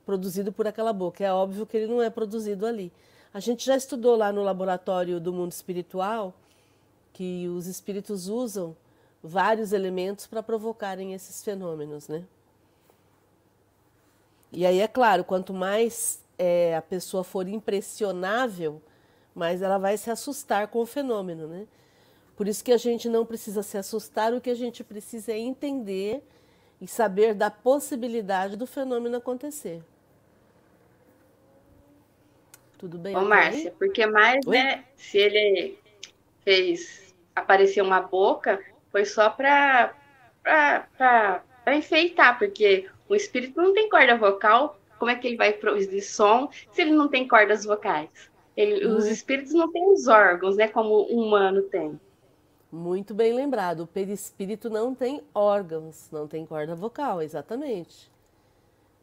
produzido 0.05 0.53
por 0.53 0.67
aquela 0.67 0.93
boca. 0.93 1.25
É 1.25 1.33
óbvio 1.33 1.67
que 1.67 1.77
ele 1.77 1.87
não 1.87 2.03
é 2.03 2.11
produzido 2.11 2.67
ali. 2.67 2.93
A 3.35 3.41
gente 3.41 3.67
já 3.67 3.77
estudou 3.77 4.17
lá 4.17 4.33
no 4.33 4.43
laboratório 4.43 5.21
do 5.21 5.33
mundo 5.33 5.53
espiritual 5.53 6.35
que 7.13 7.49
os 7.49 7.67
espíritos 7.67 8.29
usam 8.29 8.77
vários 9.23 9.73
elementos 9.73 10.27
para 10.27 10.43
provocarem 10.43 11.15
esses 11.15 11.43
fenômenos, 11.43 12.09
né? 12.09 12.25
E 14.53 14.65
aí 14.65 14.81
é 14.81 14.89
claro, 14.89 15.25
quanto 15.25 15.53
mais 15.53 16.21
é, 16.39 16.77
a 16.77 16.83
pessoa 16.83 17.25
for 17.25 17.49
impressionável, 17.49 18.81
mas 19.37 19.61
ela 19.61 19.77
vai 19.77 19.99
se 19.99 20.11
assustar 20.11 20.67
com 20.69 20.81
o 20.81 20.87
fenômeno, 20.87 21.47
né? 21.47 21.67
Por 22.35 22.49
isso 22.49 22.65
que 22.65 22.73
a 22.73 22.79
gente 22.79 23.07
não 23.07 23.27
precisa 23.27 23.63
se 23.63 23.77
assustar, 23.77 24.33
o 24.33 24.41
que 24.41 24.49
a 24.49 24.55
gente 24.55 24.83
precisa 24.83 25.33
é 25.33 25.39
entender 25.39 26.23
e 26.81 26.89
saber 26.89 27.35
da 27.35 27.51
possibilidade 27.51 28.57
do 28.57 28.67
fenômeno 28.67 29.19
acontecer. 29.19 29.83
Tudo 32.79 32.97
bem? 32.97 33.15
Ô, 33.15 33.23
Márcia, 33.23 33.75
porque 33.79 34.07
mais, 34.07 34.47
Oi? 34.47 34.57
né, 34.57 34.85
se 34.97 35.19
ele 35.19 35.79
fez 36.43 37.15
aparecer 37.35 37.83
uma 37.83 38.01
boca, 38.01 38.59
foi 38.91 39.05
só 39.05 39.29
para 39.29 39.95
enfeitar, 41.75 42.39
porque 42.39 42.89
o 43.07 43.15
espírito 43.15 43.61
não 43.61 43.75
tem 43.75 43.91
corda 43.91 44.17
vocal, 44.17 44.81
como 44.99 45.11
é 45.11 45.15
que 45.15 45.27
ele 45.27 45.37
vai 45.37 45.53
produzir 45.53 46.01
som 46.01 46.49
se 46.73 46.81
ele 46.81 46.93
não 46.93 47.09
tem 47.09 47.29
cordas 47.29 47.65
vocais? 47.67 48.35
Ele, 48.57 48.87
os 48.87 49.07
espíritos 49.07 49.53
não 49.53 49.71
têm 49.71 49.93
os 49.93 50.09
órgãos, 50.09 50.57
né, 50.57 50.67
como 50.67 50.95
o 50.95 51.23
humano 51.23 51.63
tem. 51.63 52.01
Muito 52.73 53.15
bem 53.15 53.33
lembrado. 53.33 53.81
O 53.81 53.87
perispírito 53.87 54.71
não 54.71 54.95
tem 54.95 55.23
órgãos, 55.35 56.09
não 56.11 56.27
tem 56.27 56.45
corda 56.47 56.75
vocal, 56.75 57.23
exatamente. 57.23 58.11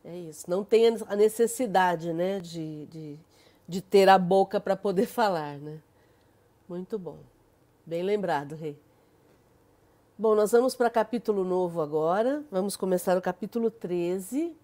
É 0.04 0.18
isso. 0.18 0.50
Não 0.50 0.64
tem 0.64 0.88
a 1.08 1.16
necessidade, 1.16 2.12
né, 2.12 2.40
de, 2.40 2.86
de, 2.88 3.20
de 3.68 3.82
ter 3.82 4.10
a 4.10 4.18
boca 4.18 4.60
para 4.60 4.76
poder 4.76 5.06
falar, 5.08 5.58
né? 5.60 5.80
Muito 6.68 6.98
bom. 6.98 7.20
Bem 7.86 8.02
lembrado, 8.04 8.56
Rei. 8.56 8.78
Bom, 10.18 10.36
nós 10.36 10.52
vamos 10.52 10.76
para 10.76 10.90
capítulo 10.90 11.44
novo 11.44 11.82
agora. 11.82 12.44
Vamos 12.52 12.76
começar 12.76 13.18
o 13.18 13.22
capítulo 13.22 13.70
13. 13.72 14.56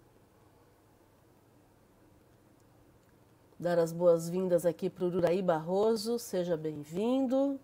Dar 3.60 3.78
as 3.78 3.92
boas-vindas 3.92 4.66
aqui 4.66 4.90
para 4.90 5.04
o 5.04 5.10
Uraí 5.10 5.42
Barroso, 5.42 6.18
seja 6.18 6.56
bem-vindo. 6.56 7.60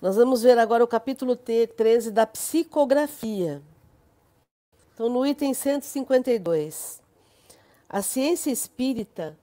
Nós 0.00 0.14
vamos 0.14 0.42
ver 0.42 0.56
agora 0.58 0.84
o 0.84 0.86
capítulo 0.86 1.34
13 1.34 2.12
da 2.12 2.24
psicografia. 2.24 3.60
Então, 4.94 5.08
no 5.08 5.26
item 5.26 5.52
152, 5.52 7.02
a 7.88 8.00
ciência 8.00 8.52
espírita 8.52 9.36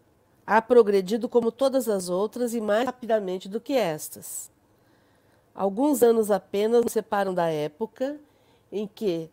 ha 0.47 0.61
progredido 0.61 1.27
como 1.27 1.51
todas 1.51 1.89
as 1.89 2.07
outras 2.07 2.53
e 2.53 2.61
mais 2.61 2.85
rapidamente 2.85 3.49
do 3.49 3.59
que 3.59 3.73
estas. 3.73 4.49
Alguns 5.53 6.01
anos 6.01 6.31
apenas 6.31 6.85
nos 6.85 6.93
separam 6.93 7.33
da 7.33 7.47
época 7.47 8.17
em 8.71 8.87
que 8.87 9.29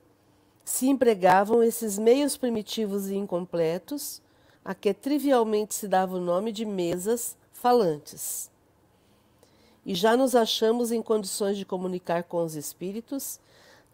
se 0.65 0.89
empregavam 0.89 1.63
esses 1.63 1.97
meios 2.01 2.37
primitivos 2.37 3.09
e 3.09 3.15
incompletos 3.15 4.21
a 4.69 4.75
que 4.75 4.93
trivialmente 4.93 5.75
se 5.75 5.89
dava 5.89 6.19
o 6.19 6.21
nome 6.21 6.53
de 6.53 6.67
mesas 6.67 7.35
falantes. 7.55 8.51
E 9.83 9.95
já 9.95 10.15
nos 10.15 10.35
achamos 10.35 10.93
em 10.93 11.01
condições 11.01 11.57
de 11.57 11.65
comunicar 11.65 12.25
com 12.25 12.45
os 12.45 12.55
espíritos 12.55 13.41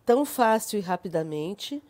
tão 0.04 0.24
fácil 0.24 0.80
e 0.80 0.82
rapidamente 0.82 1.80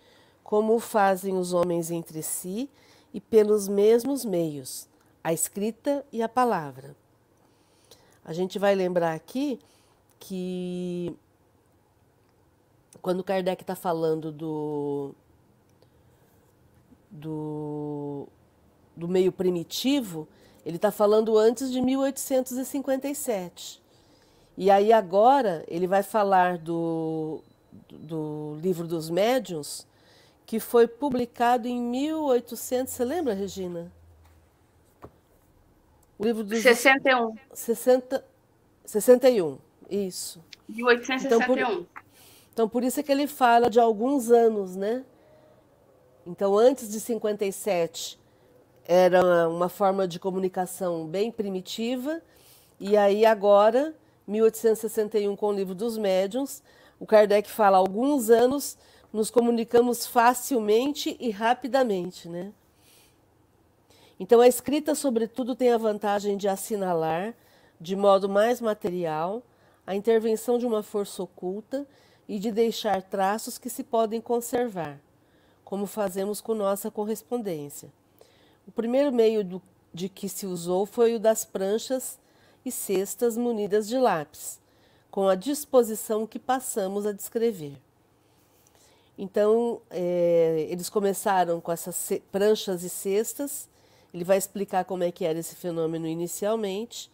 como 0.42 0.74
o 0.74 0.78
fazem 0.78 1.34
os 1.34 1.54
homens 1.54 1.90
entre 1.90 2.22
si 2.22 2.68
e 3.14 3.22
pelos 3.22 3.68
mesmos 3.68 4.22
meios, 4.22 4.86
a 5.22 5.32
escrita 5.32 6.04
e 6.12 6.22
a 6.22 6.28
palavra. 6.28 6.94
A 8.22 8.34
gente 8.34 8.58
vai 8.58 8.74
lembrar 8.74 9.14
aqui 9.14 9.58
que 10.20 11.16
quando 13.00 13.24
Kardec 13.24 13.62
está 13.62 13.74
falando 13.74 14.30
do, 14.30 15.14
do 17.10 18.28
do 18.96 19.08
meio 19.08 19.32
primitivo, 19.32 20.28
ele 20.64 20.76
está 20.76 20.90
falando 20.90 21.36
antes 21.36 21.70
de 21.70 21.80
1857. 21.80 23.82
E 24.56 24.70
aí 24.70 24.92
agora 24.92 25.64
ele 25.66 25.86
vai 25.86 26.02
falar 26.02 26.58
do, 26.58 27.42
do 27.90 28.56
livro 28.62 28.86
dos 28.86 29.10
médiuns, 29.10 29.86
que 30.46 30.60
foi 30.60 30.86
publicado 30.86 31.66
em 31.66 31.80
1800. 31.80 32.92
Você 32.92 33.04
lembra, 33.04 33.34
Regina? 33.34 33.90
O 36.18 36.24
livro 36.24 36.44
dos 36.44 36.62
61. 36.62 37.34
60, 37.52 38.24
61, 38.84 39.58
isso. 39.90 40.40
1861. 40.68 41.26
Então 41.26 41.46
por, 41.46 41.86
então, 42.54 42.68
por 42.68 42.84
isso 42.84 43.00
é 43.00 43.02
que 43.02 43.10
ele 43.10 43.26
fala 43.26 43.68
de 43.68 43.80
alguns 43.80 44.30
anos, 44.30 44.76
né? 44.76 45.04
Então, 46.24 46.56
antes 46.56 46.88
de 46.88 47.00
57, 47.00 48.16
era 48.86 49.48
uma 49.48 49.68
forma 49.68 50.06
de 50.06 50.18
comunicação 50.18 51.06
bem 51.06 51.30
primitiva, 51.30 52.20
e 52.78 52.96
aí 52.96 53.24
agora, 53.24 53.94
1861, 54.26 55.34
com 55.36 55.46
o 55.48 55.52
livro 55.52 55.74
dos 55.74 55.96
médiuns, 55.96 56.62
o 57.00 57.06
Kardec 57.06 57.50
fala: 57.50 57.78
alguns 57.78 58.30
anos 58.30 58.76
nos 59.12 59.30
comunicamos 59.30 60.06
facilmente 60.06 61.16
e 61.18 61.30
rapidamente, 61.30 62.28
né? 62.28 62.52
Então, 64.18 64.40
a 64.40 64.48
escrita, 64.48 64.94
sobretudo, 64.94 65.54
tem 65.56 65.72
a 65.72 65.78
vantagem 65.78 66.36
de 66.36 66.46
assinalar, 66.46 67.34
de 67.80 67.96
modo 67.96 68.28
mais 68.28 68.60
material, 68.60 69.42
a 69.86 69.94
intervenção 69.94 70.58
de 70.58 70.66
uma 70.66 70.82
força 70.82 71.22
oculta 71.22 71.86
e 72.28 72.38
de 72.38 72.52
deixar 72.52 73.02
traços 73.02 73.58
que 73.58 73.68
se 73.68 73.82
podem 73.82 74.20
conservar, 74.20 74.98
como 75.64 75.86
fazemos 75.86 76.40
com 76.40 76.54
nossa 76.54 76.90
correspondência. 76.90 77.90
O 78.66 78.72
primeiro 78.72 79.12
meio 79.12 79.44
do, 79.44 79.62
de 79.92 80.08
que 80.08 80.28
se 80.28 80.46
usou 80.46 80.86
foi 80.86 81.14
o 81.14 81.20
das 81.20 81.44
pranchas 81.44 82.18
e 82.64 82.70
cestas 82.70 83.36
munidas 83.36 83.86
de 83.86 83.98
lápis, 83.98 84.58
com 85.10 85.28
a 85.28 85.34
disposição 85.34 86.26
que 86.26 86.38
passamos 86.38 87.06
a 87.06 87.12
descrever. 87.12 87.76
Então, 89.16 89.80
é, 89.90 90.66
eles 90.68 90.88
começaram 90.88 91.60
com 91.60 91.70
essas 91.70 92.10
pranchas 92.32 92.82
e 92.82 92.88
cestas. 92.88 93.68
Ele 94.12 94.24
vai 94.24 94.36
explicar 94.36 94.84
como 94.84 95.04
é 95.04 95.12
que 95.12 95.24
era 95.24 95.38
esse 95.38 95.54
fenômeno 95.54 96.06
inicialmente. 96.06 97.10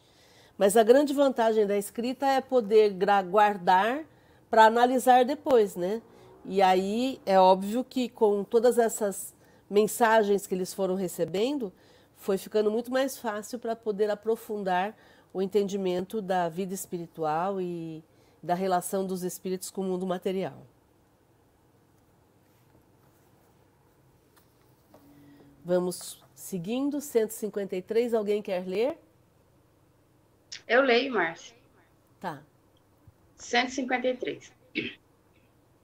Mas 0.56 0.76
a 0.76 0.82
grande 0.82 1.12
vantagem 1.12 1.66
da 1.66 1.76
escrita 1.76 2.26
é 2.26 2.40
poder 2.40 2.94
guardar 3.30 4.04
para 4.48 4.64
analisar 4.64 5.24
depois, 5.24 5.76
né? 5.76 6.00
E 6.44 6.62
aí 6.62 7.20
é 7.26 7.38
óbvio 7.38 7.84
que 7.84 8.08
com 8.08 8.44
todas 8.44 8.78
essas 8.78 9.34
mensagens 9.70 10.46
que 10.48 10.54
eles 10.54 10.74
foram 10.74 10.96
recebendo, 10.96 11.72
foi 12.16 12.36
ficando 12.36 12.70
muito 12.70 12.90
mais 12.90 13.16
fácil 13.16 13.58
para 13.58 13.76
poder 13.76 14.10
aprofundar 14.10 14.96
o 15.32 15.40
entendimento 15.40 16.20
da 16.20 16.48
vida 16.48 16.74
espiritual 16.74 17.60
e 17.60 18.02
da 18.42 18.54
relação 18.54 19.06
dos 19.06 19.22
espíritos 19.22 19.70
com 19.70 19.82
o 19.82 19.84
mundo 19.84 20.06
material. 20.06 20.66
Vamos 25.64 26.20
seguindo, 26.34 27.00
153, 27.00 28.12
alguém 28.12 28.42
quer 28.42 28.66
ler? 28.66 28.98
Eu 30.66 30.82
leio, 30.82 31.12
Márcia. 31.12 31.54
Tá. 32.18 32.42
153. 33.36 34.52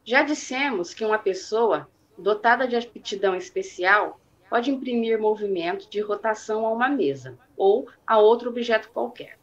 Já 0.05 0.23
dissemos 0.23 0.93
que 0.93 1.05
uma 1.05 1.19
pessoa 1.19 1.89
dotada 2.19 2.67
de 2.67 2.77
aptidão 2.77 3.35
especial 3.35 4.21
pode 4.49 4.71
imprimir 4.71 5.21
movimento 5.21 5.89
de 5.91 6.01
rotação 6.01 6.67
a 6.67 6.73
uma 6.73 6.89
mesa 6.89 7.39
ou 7.57 7.89
a 8.07 8.19
outro 8.19 8.51
objeto 8.51 8.91
qualquer. 8.91 9.39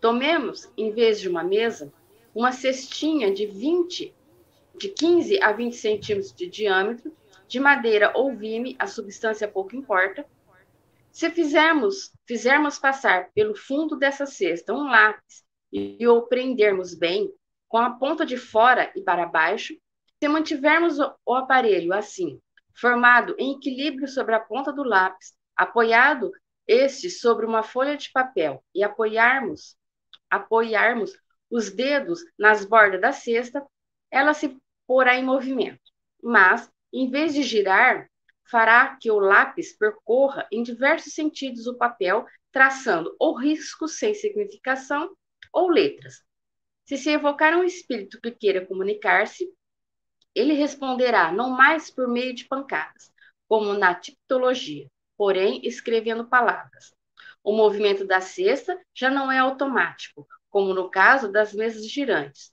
Tomemos, 0.00 0.70
em 0.76 0.90
vez 0.90 1.20
de 1.20 1.28
uma 1.28 1.42
mesa, 1.42 1.92
uma 2.34 2.52
cestinha 2.52 3.32
de 3.32 3.46
20, 3.46 4.14
de 4.76 4.88
15 4.88 5.42
a 5.42 5.52
20 5.52 5.76
centímetros 5.76 6.32
de 6.32 6.48
diâmetro, 6.48 7.12
de 7.46 7.58
madeira 7.58 8.12
ou 8.14 8.34
vime, 8.34 8.76
a 8.78 8.86
substância 8.86 9.48
pouco 9.48 9.74
importa. 9.74 10.24
Se 11.10 11.30
fizermos, 11.30 12.12
fizermos 12.26 12.78
passar 12.78 13.30
pelo 13.34 13.54
fundo 13.54 13.96
dessa 13.96 14.24
cesta 14.24 14.72
um 14.72 14.84
lápis 14.84 15.44
e 15.72 16.06
o 16.06 16.22
prendermos 16.22 16.94
bem, 16.94 17.32
com 17.66 17.78
a 17.78 17.90
ponta 17.90 18.24
de 18.24 18.36
fora 18.36 18.90
e 18.94 19.02
para 19.02 19.26
baixo, 19.26 19.74
se 20.20 20.28
mantivermos 20.28 20.98
o 20.98 21.34
aparelho 21.34 21.92
assim, 21.92 22.40
formado 22.74 23.34
em 23.38 23.56
equilíbrio 23.56 24.08
sobre 24.08 24.34
a 24.34 24.40
ponta 24.40 24.72
do 24.72 24.82
lápis, 24.82 25.34
apoiado 25.56 26.32
este 26.66 27.08
sobre 27.08 27.46
uma 27.46 27.62
folha 27.62 27.96
de 27.96 28.10
papel 28.12 28.62
e 28.74 28.82
apoiarmos 28.82 29.76
apoiarmos 30.30 31.12
os 31.50 31.70
dedos 31.70 32.20
nas 32.38 32.64
bordas 32.64 33.00
da 33.00 33.12
cesta, 33.12 33.64
ela 34.10 34.34
se 34.34 34.56
porá 34.86 35.16
em 35.16 35.24
movimento. 35.24 35.80
Mas, 36.22 36.70
em 36.92 37.10
vez 37.10 37.32
de 37.32 37.42
girar, 37.42 38.08
fará 38.50 38.96
que 39.00 39.10
o 39.10 39.18
lápis 39.18 39.76
percorra 39.76 40.46
em 40.52 40.62
diversos 40.62 41.14
sentidos 41.14 41.66
o 41.66 41.76
papel, 41.76 42.26
traçando 42.52 43.14
ou 43.18 43.34
riscos 43.34 43.98
sem 43.98 44.14
significação 44.14 45.14
ou 45.52 45.68
letras. 45.68 46.22
Se 46.84 46.96
se 46.96 47.10
evocar 47.10 47.54
um 47.54 47.64
espírito 47.64 48.20
que 48.20 48.30
queira 48.30 48.66
comunicar-se, 48.66 49.46
ele 50.34 50.52
responderá 50.54 51.32
não 51.32 51.50
mais 51.50 51.90
por 51.90 52.08
meio 52.08 52.34
de 52.34 52.44
pancadas, 52.44 53.12
como 53.48 53.72
na 53.74 53.94
tipologia, 53.94 54.86
porém 55.16 55.60
escrevendo 55.64 56.26
palavras. 56.26 56.92
O 57.42 57.52
movimento 57.52 58.04
da 58.04 58.20
cesta 58.20 58.78
já 58.94 59.10
não 59.10 59.32
é 59.32 59.38
automático, 59.38 60.26
como 60.50 60.74
no 60.74 60.90
caso 60.90 61.30
das 61.30 61.52
mesas 61.54 61.88
girantes. 61.88 62.52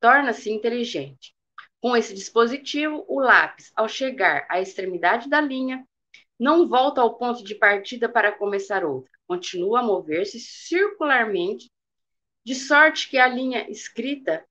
Torna-se 0.00 0.50
inteligente. 0.50 1.34
Com 1.80 1.96
esse 1.96 2.14
dispositivo, 2.14 3.04
o 3.08 3.20
lápis, 3.20 3.72
ao 3.74 3.88
chegar 3.88 4.46
à 4.48 4.60
extremidade 4.60 5.28
da 5.28 5.40
linha, 5.40 5.86
não 6.38 6.68
volta 6.68 7.00
ao 7.00 7.16
ponto 7.16 7.42
de 7.42 7.54
partida 7.54 8.08
para 8.08 8.32
começar 8.32 8.84
outra. 8.84 9.10
Continua 9.26 9.80
a 9.80 9.82
mover-se 9.82 10.38
circularmente, 10.38 11.70
de 12.44 12.54
sorte 12.54 13.08
que 13.08 13.18
a 13.18 13.28
linha 13.28 13.68
escrita 13.70 14.44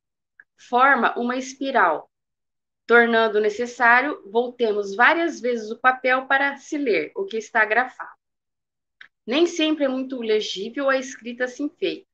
forma 0.67 1.17
uma 1.17 1.37
espiral, 1.37 2.11
tornando 2.85 3.39
necessário 3.39 4.21
voltemos 4.29 4.95
várias 4.95 5.39
vezes 5.39 5.71
o 5.71 5.79
papel 5.79 6.25
para 6.25 6.57
se 6.57 6.77
ler 6.77 7.11
o 7.15 7.25
que 7.25 7.37
está 7.37 7.63
grafado. 7.63 8.11
Nem 9.25 9.45
sempre 9.45 9.85
é 9.85 9.87
muito 9.87 10.19
legível 10.19 10.89
a 10.89 10.97
escrita 10.97 11.45
assim 11.45 11.69
feita, 11.69 12.07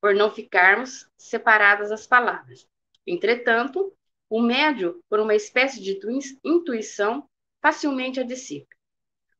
por 0.00 0.14
não 0.14 0.30
ficarmos 0.30 1.10
separadas 1.16 1.90
as 1.90 2.06
palavras. 2.06 2.68
Entretanto, 3.06 3.92
o 4.28 4.40
médio, 4.40 5.02
por 5.08 5.18
uma 5.18 5.34
espécie 5.34 5.82
de 5.82 5.98
intuição, 6.44 7.28
facilmente 7.60 8.20
a 8.20 8.22
dissipa. 8.22 8.74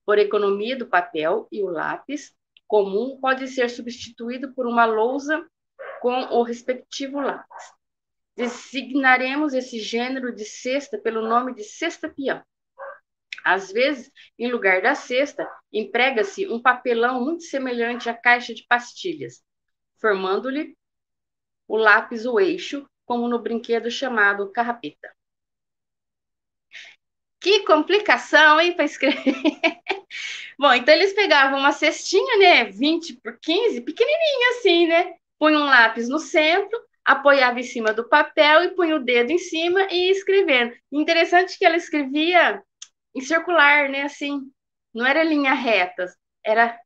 Por 0.05 0.19
economia 0.19 0.77
do 0.77 0.87
papel 0.87 1.47
e 1.53 1.63
o 1.63 1.69
lápis 1.69 2.35
comum 2.67 3.19
pode 3.21 3.47
ser 3.49 3.69
substituído 3.69 4.53
por 4.55 4.67
uma 4.67 4.87
lousa 4.87 5.47
com 6.01 6.13
o 6.13 6.43
respectivo 6.43 7.21
lápis. 7.21 7.80
Designaremos 8.41 9.53
esse 9.53 9.79
gênero 9.79 10.35
de 10.35 10.47
cesta 10.47 10.97
pelo 10.97 11.21
nome 11.21 11.55
de 11.55 11.63
cesta 11.63 12.09
peão. 12.09 12.43
Às 13.45 13.71
vezes, 13.71 14.11
em 14.39 14.51
lugar 14.51 14.81
da 14.81 14.95
cesta, 14.95 15.47
emprega-se 15.71 16.49
um 16.49 16.61
papelão 16.61 17.23
muito 17.23 17.43
semelhante 17.43 18.09
à 18.09 18.15
caixa 18.15 18.55
de 18.55 18.65
pastilhas, 18.67 19.43
formando-lhe 19.99 20.75
o 21.69 21.77
lápis 21.77 22.25
o 22.25 22.41
eixo, 22.41 22.89
como 23.05 23.29
no 23.29 23.39
brinquedo 23.39 23.91
chamado 23.91 24.51
carrapeta. 24.51 25.15
Que 27.39 27.61
complicação, 27.67 28.59
hein, 28.59 28.75
para 28.75 28.87
escrever. 28.87 29.35
Bom, 30.59 30.73
então 30.73 30.95
eles 30.95 31.13
pegavam 31.13 31.59
uma 31.59 31.73
cestinha, 31.73 32.39
né, 32.39 32.65
20 32.65 33.17
por 33.17 33.39
15, 33.39 33.83
pequenininha 33.83 34.51
assim, 34.53 34.87
né? 34.87 35.15
Põe 35.39 35.57
um 35.57 35.65
lápis 35.65 36.09
no 36.09 36.19
centro, 36.19 36.90
apoiava 37.05 37.61
em 37.61 37.65
cima 37.65 37.93
do 37.93 38.09
papel 38.09 38.65
e 38.65 38.75
punha 38.75 38.97
o 38.97 39.05
dedo 39.05 39.31
em 39.31 39.39
cima 39.39 39.83
e 39.91 40.07
ia 40.07 40.13
escrevendo. 40.13 40.75
Interessante 40.93 41.59
que 41.59 41.65
ela 41.65 41.77
escrevia 41.77 42.63
em 43.15 43.21
circular, 43.21 43.89
né? 43.89 44.03
Assim, 44.03 44.41
não 44.95 45.07
era 45.07 45.23
linha 45.25 45.53
reta, 45.53 46.07
era 46.45 46.79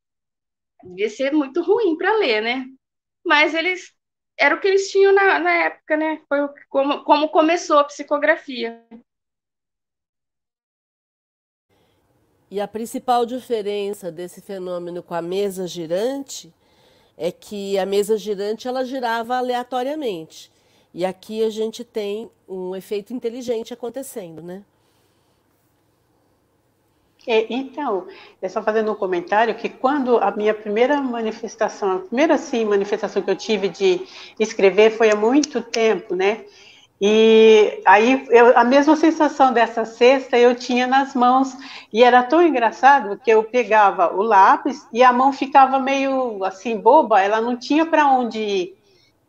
devia 0.83 1.09
ser 1.09 1.33
muito 1.33 1.63
ruim 1.63 1.97
para 1.97 2.17
ler, 2.17 2.43
né? 2.43 2.67
Mas 3.25 3.55
eles 3.55 3.93
era 4.39 4.55
o 4.55 4.61
que 4.61 4.67
eles 4.67 4.91
tinham 4.91 5.15
na, 5.15 5.39
na 5.39 5.53
época, 5.53 5.97
né? 5.97 6.21
Foi 6.29 6.39
como, 6.69 7.05
como 7.05 7.29
começou 7.29 7.79
a 7.79 7.85
psicografia. 7.85 8.85
E 12.51 12.61
a 12.61 12.69
principal 12.69 13.25
diferença 13.25 14.13
desse 14.13 14.41
fenômeno 14.41 15.03
com 15.03 15.15
a 15.15 15.23
mesa 15.23 15.67
girante 15.67 16.53
é 17.17 17.31
que 17.31 17.79
a 17.79 17.87
mesa 17.87 18.17
girante 18.17 18.67
ela 18.67 18.85
girava 18.85 19.37
aleatoriamente. 19.37 20.51
E 20.93 21.05
aqui 21.05 21.43
a 21.43 21.51
gente 21.51 21.83
tem 21.83 22.31
um 22.49 22.75
efeito 22.75 23.13
inteligente 23.13 23.75
acontecendo, 23.75 24.43
né? 24.43 24.63
É, 27.27 27.47
então, 27.49 28.07
é 28.41 28.49
só 28.49 28.63
fazendo 28.63 28.93
um 28.93 28.95
comentário 28.95 29.55
que 29.55 29.69
quando 29.69 30.19
a 30.19 30.31
minha 30.31 30.53
primeira 30.53 31.01
manifestação, 31.01 31.97
a 31.97 31.99
primeira 32.01 32.37
sim 32.37 32.67
manifestação 32.67 33.23
que 33.23 33.31
eu 33.31 33.37
tive 33.37 33.69
de 33.69 34.07
escrever 34.39 34.91
foi 34.91 35.11
há 35.11 35.17
muito 35.17 35.63
tempo, 35.63 36.15
né? 36.15 36.45
E 37.01 37.83
aí 37.85 38.25
eu, 38.31 38.57
a 38.57 38.65
mesma 38.65 38.95
sensação 38.97 39.53
dessa 39.53 39.85
cesta 39.85 40.39
eu 40.39 40.55
tinha 40.55 40.87
nas 40.87 41.15
mãos. 41.15 41.57
E 41.93 42.03
era 42.03 42.23
tão 42.23 42.43
engraçado 42.43 43.19
que 43.23 43.31
eu 43.31 43.43
pegava 43.43 44.15
o 44.15 44.23
lápis 44.23 44.87
e 44.93 45.03
a 45.03 45.13
mão 45.13 45.33
ficava 45.33 45.79
meio 45.79 46.45
assim 46.45 46.79
boba, 46.79 47.21
ela 47.21 47.41
não 47.41 47.57
tinha 47.57 47.85
para 47.85 48.07
onde 48.07 48.39
ir. 48.39 48.79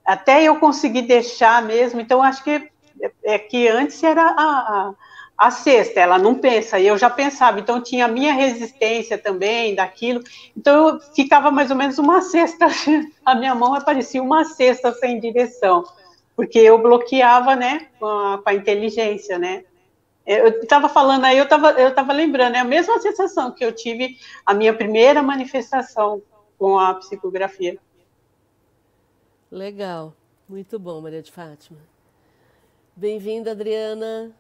Até 0.06 0.44
eu 0.44 0.58
conseguir 0.58 1.04
deixar 1.04 1.62
mesmo. 1.64 2.00
Então 2.00 2.22
acho 2.22 2.44
que 2.44 2.70
é, 3.02 3.12
é 3.24 3.40
que 3.40 3.68
antes 3.68 4.02
era 4.04 4.22
a, 4.22 4.34
a, 4.38 4.94
a 5.38 5.52
cesta, 5.52 6.00
ela 6.00 6.18
não 6.18 6.36
pensa, 6.36 6.80
e 6.80 6.88
eu 6.88 6.98
já 6.98 7.10
pensava, 7.10 7.60
então 7.60 7.82
tinha 7.82 8.06
a 8.06 8.08
minha 8.08 8.34
resistência 8.34 9.18
também 9.18 9.76
daquilo, 9.76 10.24
então 10.56 10.88
eu 10.88 11.00
ficava 11.14 11.52
mais 11.52 11.70
ou 11.70 11.76
menos 11.76 11.98
uma 11.98 12.22
cesta, 12.22 12.68
a 13.26 13.36
minha 13.36 13.54
mão 13.54 13.78
parecia 13.82 14.24
uma 14.24 14.46
cesta 14.46 14.94
sem 14.94 15.20
direção 15.20 15.84
porque 16.36 16.60
eu 16.60 16.78
bloqueava, 16.78 17.56
né, 17.56 17.90
com 18.00 18.06
a, 18.06 18.38
com 18.42 18.50
a 18.50 18.54
inteligência, 18.54 19.40
né. 19.40 19.64
Eu 20.26 20.62
estava 20.62 20.90
falando 20.90 21.26
aí, 21.26 21.38
eu 21.38 21.44
estava 21.44 21.72
eu 21.74 21.94
tava 21.94 22.12
lembrando, 22.12 22.56
é 22.56 22.60
a 22.60 22.64
mesma 22.64 23.00
sensação 23.00 23.52
que 23.52 23.64
eu 23.64 23.72
tive 23.72 24.18
a 24.44 24.56
minha 24.56 24.74
primeira 24.74 25.22
manifestação 25.22 26.22
com 26.58 26.80
a 26.80 26.96
psicografia. 26.96 27.78
Legal, 29.52 30.14
muito 30.50 30.80
bom, 30.80 31.00
Maria 31.00 31.22
de 31.22 31.32
Fátima. 31.32 31.80
Bem-vinda, 32.96 33.52
Adriana. 33.52 34.32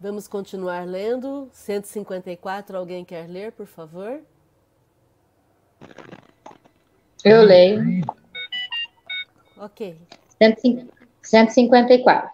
Vamos 0.00 0.28
continuar 0.28 0.86
lendo. 0.86 1.48
154, 1.52 2.76
alguém 2.76 3.04
quer 3.04 3.28
ler, 3.28 3.50
por 3.52 3.66
favor? 3.66 4.20
Eu 7.24 7.42
leio. 7.42 8.02
Ok. 9.56 9.96
154. 11.22 12.30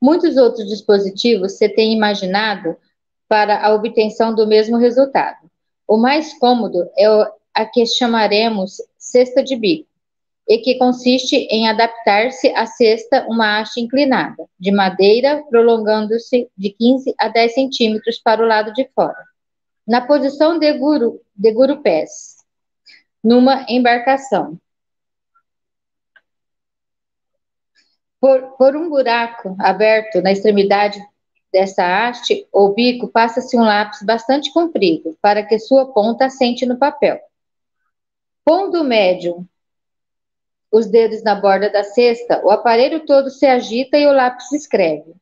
Muitos 0.00 0.36
outros 0.36 0.68
dispositivos 0.68 1.52
você 1.52 1.68
tem 1.68 1.92
imaginado 1.92 2.76
para 3.28 3.64
a 3.64 3.74
obtenção 3.74 4.34
do 4.34 4.46
mesmo 4.46 4.76
resultado. 4.76 5.38
O 5.86 5.96
mais 5.96 6.36
cômodo 6.38 6.88
é 6.98 7.06
a 7.54 7.64
que 7.64 7.86
chamaremos 7.86 8.76
cesta 8.98 9.42
de 9.42 9.56
bico, 9.56 9.88
e 10.48 10.58
que 10.58 10.76
consiste 10.76 11.36
em 11.50 11.68
adaptar-se 11.68 12.48
à 12.48 12.66
cesta 12.66 13.26
uma 13.28 13.60
haste 13.60 13.80
inclinada, 13.80 14.46
de 14.58 14.70
madeira, 14.70 15.42
prolongando-se 15.48 16.48
de 16.56 16.70
15 16.70 17.14
a 17.18 17.28
10 17.28 17.54
centímetros 17.54 18.18
para 18.18 18.42
o 18.42 18.46
lado 18.46 18.72
de 18.72 18.88
fora. 18.94 19.24
Na 19.86 20.00
posição 20.02 20.58
de, 20.58 20.72
guru, 20.74 21.20
de 21.34 21.52
gurupés, 21.52 22.33
numa 23.24 23.64
embarcação. 23.66 24.60
Por, 28.20 28.42
por 28.58 28.76
um 28.76 28.90
buraco 28.90 29.56
aberto 29.58 30.20
na 30.20 30.32
extremidade 30.32 31.02
desta 31.50 32.06
haste 32.06 32.46
ou 32.52 32.74
bico, 32.74 33.08
passa-se 33.08 33.56
um 33.56 33.62
lápis 33.62 34.02
bastante 34.02 34.52
comprido, 34.52 35.16
para 35.22 35.42
que 35.42 35.58
sua 35.58 35.92
ponta 35.92 36.26
assente 36.26 36.66
no 36.66 36.76
papel. 36.76 37.18
Pondo 38.44 38.82
o 38.82 38.84
médium 38.84 39.46
os 40.70 40.86
dedos 40.86 41.22
na 41.22 41.36
borda 41.36 41.70
da 41.70 41.84
cesta, 41.84 42.44
o 42.44 42.50
aparelho 42.50 43.06
todo 43.06 43.30
se 43.30 43.46
agita 43.46 43.96
e 43.96 44.06
o 44.08 44.12
lápis 44.12 44.50
escreve, 44.50 45.14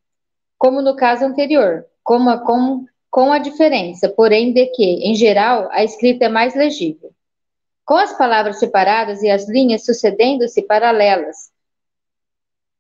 como 0.56 0.80
no 0.80 0.96
caso 0.96 1.26
anterior, 1.26 1.84
a, 2.08 2.38
com, 2.38 2.86
com 3.10 3.32
a 3.32 3.38
diferença, 3.38 4.08
porém, 4.08 4.54
de 4.54 4.66
que, 4.68 4.82
em 4.82 5.14
geral, 5.14 5.68
a 5.70 5.84
escrita 5.84 6.24
é 6.24 6.28
mais 6.30 6.54
legível 6.54 7.12
com 7.84 7.94
as 7.94 8.16
palavras 8.16 8.58
separadas 8.58 9.22
e 9.22 9.30
as 9.30 9.48
linhas 9.48 9.84
sucedendo-se 9.84 10.62
paralelas, 10.62 11.50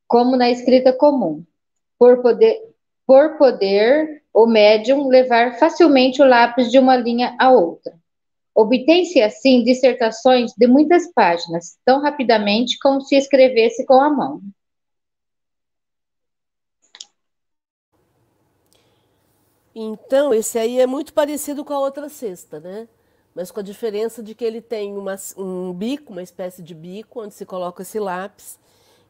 como 0.06 0.36
na 0.36 0.50
escrita 0.50 0.92
comum, 0.92 1.44
por 1.98 2.22
poder, 2.22 2.60
por 3.06 3.36
poder 3.38 4.22
o 4.32 4.46
médium 4.46 5.08
levar 5.08 5.58
facilmente 5.58 6.22
o 6.22 6.24
lápis 6.24 6.70
de 6.70 6.78
uma 6.78 6.96
linha 6.96 7.36
a 7.38 7.50
outra. 7.50 8.00
Obtém-se 8.54 9.20
assim 9.22 9.64
dissertações 9.64 10.52
de 10.56 10.66
muitas 10.66 11.10
páginas, 11.12 11.78
tão 11.84 12.00
rapidamente 12.02 12.78
como 12.78 13.00
se 13.00 13.16
escrevesse 13.16 13.84
com 13.86 13.94
a 13.94 14.10
mão. 14.10 14.42
Então, 19.74 20.34
esse 20.34 20.58
aí 20.58 20.78
é 20.78 20.86
muito 20.86 21.14
parecido 21.14 21.64
com 21.64 21.72
a 21.72 21.80
outra 21.80 22.10
cesta, 22.10 22.60
né? 22.60 22.86
Mas 23.34 23.50
com 23.50 23.60
a 23.60 23.62
diferença 23.62 24.22
de 24.22 24.34
que 24.34 24.44
ele 24.44 24.60
tem 24.60 24.96
uma, 24.96 25.16
um 25.36 25.72
bico, 25.72 26.12
uma 26.12 26.22
espécie 26.22 26.62
de 26.62 26.74
bico, 26.74 27.22
onde 27.22 27.34
se 27.34 27.46
coloca 27.46 27.82
esse 27.82 27.98
lápis, 27.98 28.58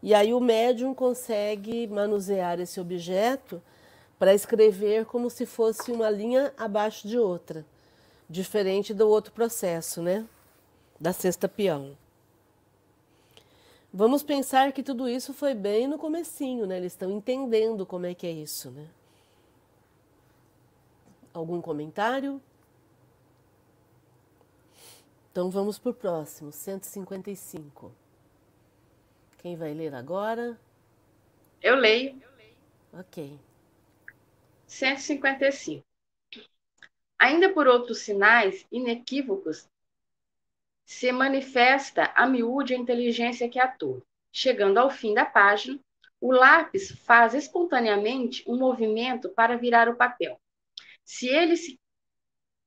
e 0.03 0.15
aí 0.15 0.33
o 0.35 0.41
médium 0.41 0.95
consegue 0.95 1.87
manusear 1.87 2.59
esse 2.61 2.81
objeto 2.81 3.63
para 4.19 4.35
escrever 4.35 5.05
como 5.07 5.29
se 5.29 5.45
fosse 5.47 5.91
uma 5.91 6.09
linha 6.09 6.53
abaixo 6.57 7.07
de 7.09 7.19
outra, 7.19 7.65
diferente 8.29 8.95
do 8.95 9.09
outro 9.09 9.33
processo, 9.33 10.01
né? 10.01 10.25
Da 11.01 11.13
sexta 11.13 11.49
peão. 11.49 11.97
Vamos 13.93 14.23
pensar 14.23 14.73
que 14.73 14.83
tudo 14.83 15.09
isso 15.09 15.35
foi 15.35 15.55
bem 15.55 15.87
no 15.87 15.99
comecinho, 15.99 16.67
né? 16.67 16.79
Eles 16.79 16.93
estão 16.93 17.11
entendendo 17.11 17.85
como 17.85 18.07
é 18.07 18.15
que 18.15 18.27
é 18.27 18.31
isso, 18.31 18.71
né? 18.71 18.87
Algum 21.35 21.61
comentário? 21.61 22.41
Então 25.33 25.51
vamos 25.51 25.79
para 25.79 25.91
o 25.91 25.95
próximo, 25.95 26.53
155. 26.53 27.91
Quem 29.39 29.57
vai 29.57 29.73
ler 29.73 29.95
agora? 29.95 30.61
Eu 31.63 31.75
leio. 31.75 32.23
Ok. 32.93 33.41
155. 34.67 35.83
Ainda 37.19 37.51
por 37.51 37.67
outros 37.67 38.01
sinais 38.01 38.67
inequívocos, 38.71 39.67
se 40.85 41.11
manifesta 41.11 42.13
a 42.15 42.27
miúde 42.27 42.75
a 42.75 42.79
inteligência 42.79 43.49
que 43.49 43.59
atua. 43.59 44.03
Chegando 44.31 44.77
ao 44.77 44.91
fim 44.91 45.15
da 45.15 45.25
página, 45.25 45.81
o 46.21 46.31
lápis 46.31 46.93
faz 47.07 47.33
espontaneamente 47.33 48.45
um 48.47 48.59
movimento 48.59 49.31
para 49.31 49.57
virar 49.57 49.89
o 49.89 49.97
papel. 49.97 50.39
Se 51.03 51.27
ele 51.27 51.57
se 51.57 51.81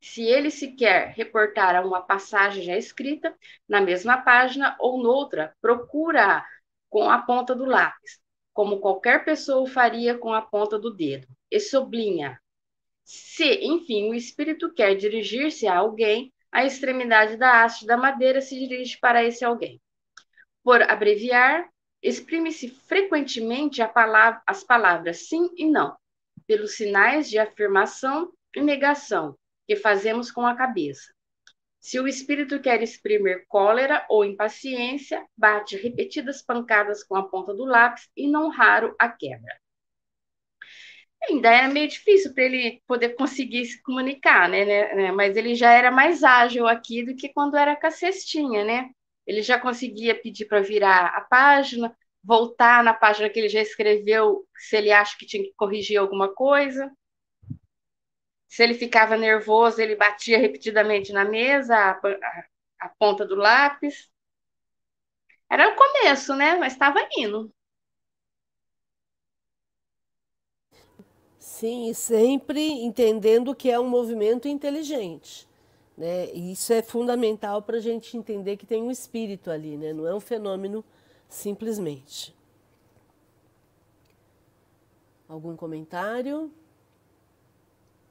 se 0.05 0.21
ele 0.21 0.51
se 0.51 0.73
quer 0.73 1.13
reportar 1.15 1.75
a 1.75 1.81
uma 1.81 1.99
passagem 1.99 2.63
já 2.63 2.77
escrita, 2.77 3.35
na 3.67 3.81
mesma 3.81 4.21
página 4.21 4.75
ou 4.79 5.01
noutra, 5.01 5.55
procura 5.59 6.45
com 6.87 7.09
a 7.09 7.17
ponta 7.17 7.55
do 7.55 7.65
lápis, 7.65 8.19
como 8.53 8.79
qualquer 8.79 9.25
pessoa 9.25 9.67
faria 9.67 10.15
com 10.15 10.31
a 10.31 10.43
ponta 10.43 10.77
do 10.77 10.93
dedo, 10.93 11.27
e 11.49 11.59
sublinha. 11.59 12.39
Se, 13.03 13.65
enfim, 13.65 14.11
o 14.11 14.13
espírito 14.13 14.71
quer 14.75 14.93
dirigir-se 14.93 15.67
a 15.67 15.77
alguém, 15.77 16.31
a 16.51 16.63
extremidade 16.63 17.35
da 17.35 17.63
haste 17.63 17.87
da 17.87 17.97
madeira 17.97 18.41
se 18.41 18.59
dirige 18.59 18.99
para 18.99 19.23
esse 19.23 19.43
alguém. 19.43 19.81
Por 20.63 20.83
abreviar, 20.83 21.67
exprime-se 21.99 22.69
frequentemente 22.69 23.83
palavra, 23.87 24.39
as 24.45 24.63
palavras 24.63 25.27
sim 25.27 25.49
e 25.57 25.65
não, 25.65 25.97
pelos 26.45 26.75
sinais 26.75 27.27
de 27.27 27.39
afirmação 27.39 28.31
e 28.55 28.61
negação, 28.61 29.35
que 29.67 29.75
fazemos 29.75 30.31
com 30.31 30.45
a 30.45 30.55
cabeça. 30.55 31.13
Se 31.79 31.99
o 31.99 32.07
espírito 32.07 32.59
quer 32.59 32.81
exprimir 32.81 33.45
cólera 33.47 34.05
ou 34.09 34.25
impaciência, 34.25 35.25
bate 35.37 35.77
repetidas 35.77 36.41
pancadas 36.41 37.03
com 37.03 37.15
a 37.15 37.27
ponta 37.29 37.53
do 37.53 37.65
lápis 37.65 38.09
e 38.17 38.27
não 38.27 38.49
raro 38.49 38.95
a 38.99 39.07
quebra. 39.09 39.55
Ainda 41.29 41.49
era 41.49 41.67
meio 41.67 41.87
difícil 41.87 42.33
para 42.33 42.43
ele 42.43 42.81
poder 42.87 43.15
conseguir 43.15 43.65
se 43.65 43.81
comunicar, 43.81 44.47
né, 44.49 44.63
né, 44.65 44.95
né, 44.95 45.11
Mas 45.11 45.35
ele 45.35 45.55
já 45.55 45.71
era 45.71 45.91
mais 45.91 46.23
ágil 46.23 46.67
aqui 46.67 47.03
do 47.03 47.15
que 47.15 47.29
quando 47.29 47.57
era 47.57 47.75
com 47.75 47.87
a 47.87 47.91
cestinha, 47.91 48.63
né? 48.63 48.89
Ele 49.25 49.41
já 49.41 49.59
conseguia 49.59 50.19
pedir 50.19 50.45
para 50.45 50.61
virar 50.61 51.07
a 51.15 51.21
página, 51.21 51.95
voltar 52.23 52.83
na 52.83 52.93
página 52.93 53.29
que 53.29 53.39
ele 53.39 53.49
já 53.49 53.61
escreveu, 53.61 54.45
se 54.57 54.77
ele 54.77 54.91
acha 54.91 55.17
que 55.17 55.25
tinha 55.25 55.43
que 55.43 55.53
corrigir 55.55 55.97
alguma 55.97 56.33
coisa. 56.33 56.91
Se 58.55 58.63
ele 58.63 58.73
ficava 58.73 59.17
nervoso, 59.17 59.81
ele 59.81 59.97
batia 59.97 60.37
repetidamente 60.39 61.11
na 61.11 61.25
mesa, 61.25 61.75
a, 61.75 61.91
a, 61.91 62.45
a 62.79 62.89
ponta 62.97 63.25
do 63.25 63.35
lápis. 63.35 64.09
Era 65.49 65.67
o 65.69 65.75
começo, 65.75 66.33
né? 66.35 66.55
Mas 66.55 66.71
estava 66.73 66.99
indo. 67.17 67.51
Sim, 71.37 71.89
e 71.89 71.93
sempre 71.93 72.61
entendendo 72.61 73.53
que 73.53 73.69
é 73.69 73.77
um 73.77 73.89
movimento 73.89 74.47
inteligente. 74.47 75.47
Né? 75.97 76.31
E 76.33 76.53
isso 76.53 76.71
é 76.71 76.81
fundamental 76.81 77.61
para 77.61 77.75
a 77.77 77.81
gente 77.81 78.15
entender 78.15 78.55
que 78.55 78.65
tem 78.65 78.81
um 78.81 78.89
espírito 78.91 79.51
ali, 79.51 79.75
né? 79.77 79.91
não 79.91 80.07
é 80.07 80.15
um 80.15 80.19
fenômeno 80.21 80.81
simplesmente. 81.27 82.33
Algum 85.27 85.55
comentário? 85.57 86.51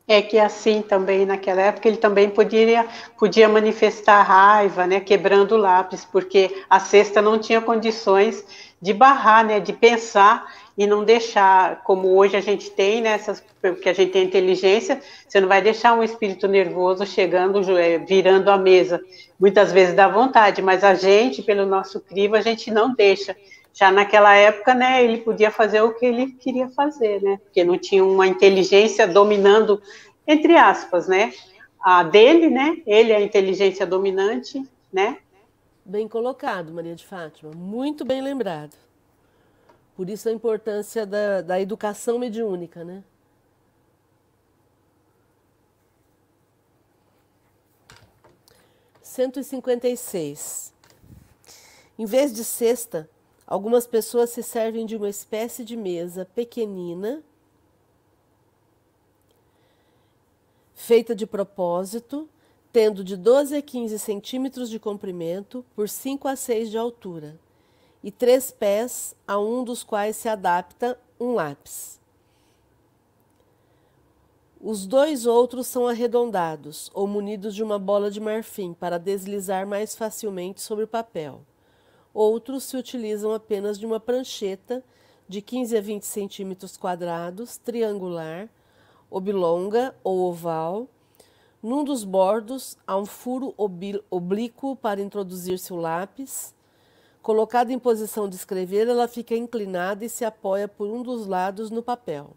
É 0.07 0.21
que 0.21 0.39
assim 0.39 0.83
também 0.83 1.25
naquela 1.25 1.63
época 1.63 1.89
ele 1.89 1.97
também 1.97 2.29
podia, 2.29 2.87
podia 3.19 3.49
manifestar 3.49 4.23
raiva, 4.23 4.87
né, 4.87 5.01
quebrando 5.01 5.53
o 5.53 5.59
lápis, 5.59 6.05
porque 6.05 6.63
a 6.69 6.79
cesta 6.79 7.23
não 7.23 7.39
tinha 7.39 7.61
condições 7.61 8.45
de 8.83 8.93
barrar, 8.93 9.47
né, 9.47 9.61
de 9.61 9.73
pensar 9.73 10.47
e 10.77 10.87
não 10.87 11.05
deixar, 11.05 11.83
como 11.85 12.15
hoje 12.19 12.37
a 12.37 12.41
gente 12.41 12.71
tem, 12.71 13.01
né, 13.01 13.13
essas, 13.13 13.43
porque 13.63 13.89
a 13.89 13.95
gente 13.95 14.13
tem 14.13 14.25
inteligência, 14.25 15.01
você 15.27 15.41
não 15.41 15.49
vai 15.49 15.63
deixar 15.63 15.95
um 15.95 16.03
espírito 16.03 16.47
nervoso 16.47 17.07
chegando, 17.07 17.79
é, 17.79 17.97
virando 17.97 18.51
a 18.51 18.59
mesa. 18.59 19.01
Muitas 19.41 19.73
vezes 19.73 19.95
dá 19.95 20.07
vontade, 20.07 20.61
mas 20.61 20.85
a 20.85 20.95
gente, 20.95 21.43
pelo 21.43 21.65
nosso 21.65 21.99
crivo, 21.99 22.37
a 22.37 22.43
gente 22.43 22.71
não 22.71 22.93
deixa 22.93 23.35
já 23.75 23.91
naquela 23.91 24.35
época, 24.37 24.73
né, 24.73 25.03
ele 25.05 25.19
podia 25.19 25.51
fazer 25.51 25.81
o 25.81 25.93
que 25.95 26.07
ele 26.07 26.33
queria 26.33 26.69
fazer, 26.71 27.21
né, 27.21 27.39
porque 27.39 27.65
não 27.65 27.77
tinha 27.77 28.05
uma 28.05 28.27
inteligência 28.27 29.07
dominando, 29.07 29.83
entre 30.25 30.57
aspas, 30.57 31.09
né, 31.09 31.35
a 31.81 32.05
dele, 32.05 32.49
né, 32.49 32.81
ele 32.87 33.11
é 33.11 33.17
a 33.17 33.21
inteligência 33.21 33.85
dominante, 33.85 34.65
né. 34.93 35.19
Bem 35.85 36.07
colocado, 36.07 36.73
Maria 36.73 36.95
de 36.95 37.05
Fátima, 37.05 37.51
muito 37.53 38.05
bem 38.05 38.23
lembrado. 38.23 38.75
Por 39.97 40.09
isso 40.09 40.29
a 40.29 40.33
importância 40.33 41.05
da, 41.05 41.43
da 41.43 41.61
educação 41.61 42.19
mediúnica, 42.19 42.85
né. 42.85 43.03
Cento 49.03 49.39
e 49.39 49.45
cinquenta 49.45 49.87
e 49.87 49.97
seis. 49.97 50.73
Em 51.99 52.07
vez 52.07 52.33
de 52.33 52.43
cesta, 52.43 53.09
Algumas 53.47 53.87
pessoas 53.87 54.31
se 54.31 54.43
servem 54.43 54.87
de 54.87 54.97
uma 54.97 55.09
espécie 55.09 55.65
de 55.65 55.77
mesa 55.77 56.25
pequenina, 56.35 57.23
feita 60.75 61.15
de 61.15 61.27
propósito, 61.27 62.29
tendo 62.73 63.05
de 63.05 63.17
12 63.17 63.57
a 63.57 63.63
15 63.63 63.99
centímetros 63.99 64.69
de 64.69 64.79
comprimento 64.79 65.65
por 65.75 65.89
5 65.89 66.27
a 66.27 66.37
6 66.37 66.71
de 66.71 66.79
altura, 66.79 67.39
e 68.03 68.11
três 68.11 68.51
pés, 68.51 69.15
a 69.27 69.39
um 69.39 69.63
dos 69.63 69.83
quais 69.83 70.17
se 70.17 70.29
adapta 70.29 70.99
um 71.21 71.35
lápis. 71.35 72.01
Os 74.61 74.87
dois 74.87 75.27
outros 75.27 75.67
são 75.67 75.87
arredondados 75.87 76.91
ou 76.95 77.07
munidos 77.07 77.55
de 77.55 77.63
uma 77.63 77.79
bola 77.79 78.11
de 78.11 78.19
marfim 78.19 78.73
para 78.73 78.99
deslizar 78.99 79.67
mais 79.67 79.95
facilmente 79.95 80.63
sobre 80.63 80.85
o 80.85 80.89
papel. 80.89 81.43
Outros 82.15 82.63
se 82.63 82.77
utilizam 82.77 83.35
apenas 83.35 83.77
de 83.77 83.85
uma 83.85 83.99
prancheta 83.99 84.85
de 85.29 85.43
15 85.43 85.77
a 85.77 85.81
20 85.81 86.05
centímetros 86.05 86.77
quadrados, 86.77 87.57
triangular, 87.59 88.49
oblonga 89.11 89.95
ou 90.05 90.21
oval. 90.31 90.87
Num 91.61 91.83
dos 91.83 92.05
bordos 92.05 92.79
há 92.87 92.97
um 92.97 93.05
furo 93.05 93.53
oblíquo 94.11 94.77
para 94.77 95.03
introduzir-se 95.03 95.73
o 95.73 95.77
lápis. 95.77 96.55
Colocada 97.21 97.73
em 97.73 97.79
posição 97.79 98.29
de 98.29 98.37
escrever, 98.37 98.87
ela 98.87 99.09
fica 99.09 99.35
inclinada 99.35 100.05
e 100.05 100.09
se 100.09 100.25
apoia 100.25 100.69
por 100.69 100.87
um 100.87 101.03
dos 101.03 101.27
lados 101.27 101.71
no 101.71 101.83
papel. 101.83 102.37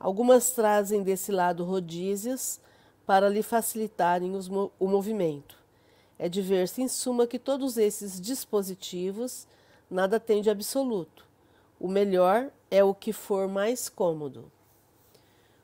Algumas 0.00 0.50
trazem 0.52 1.02
desse 1.02 1.30
lado 1.30 1.62
rodízios 1.62 2.58
para 3.06 3.28
lhe 3.28 3.42
facilitarem 3.42 4.32
o 4.78 4.88
movimento. 4.88 5.57
É 6.18 6.28
de 6.28 6.42
ver-se, 6.42 6.82
em 6.82 6.88
suma, 6.88 7.26
que 7.26 7.38
todos 7.38 7.76
esses 7.76 8.20
dispositivos 8.20 9.46
nada 9.90 10.18
têm 10.18 10.42
de 10.42 10.50
absoluto. 10.50 11.24
O 11.78 11.86
melhor 11.86 12.50
é 12.70 12.82
o 12.82 12.92
que 12.94 13.12
for 13.12 13.46
mais 13.46 13.88
cômodo. 13.88 14.50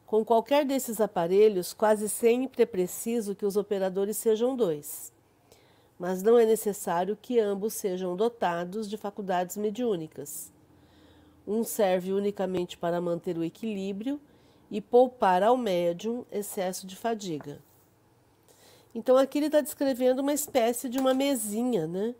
Com 0.07 0.25
qualquer 0.25 0.64
desses 0.64 1.01
aparelhos, 1.01 1.73
quase 1.73 2.09
sempre 2.09 2.62
é 2.62 2.67
preciso 2.67 3.35
que 3.35 3.45
os 3.45 3.57
operadores 3.57 4.17
sejam 4.17 4.55
dois, 4.55 5.12
mas 5.99 6.23
não 6.23 6.38
é 6.38 6.47
necessário 6.47 7.19
que 7.21 7.40
ambos 7.40 7.75
sejam 7.75 8.14
dotados 8.14 8.88
de 8.88 8.97
faculdades 8.97 9.57
mediúnicas. 9.57 10.53
Um 11.47 11.64
serve 11.64 12.12
unicamente 12.12 12.79
para 12.79 13.01
manter 13.01 13.37
o 13.37 13.45
equilíbrio 13.45 14.21
e 14.71 14.81
poupar 14.81 15.43
ao 15.43 15.57
médium 15.57 16.25
excesso 16.31 16.87
de 16.87 16.95
fadiga. 16.95 17.61
Então 18.95 19.17
aqui 19.17 19.39
ele 19.39 19.47
está 19.47 19.61
descrevendo 19.61 20.21
uma 20.21 20.33
espécie 20.33 20.89
de 20.89 20.99
uma 20.99 21.13
mesinha, 21.13 21.87
né? 21.87 22.15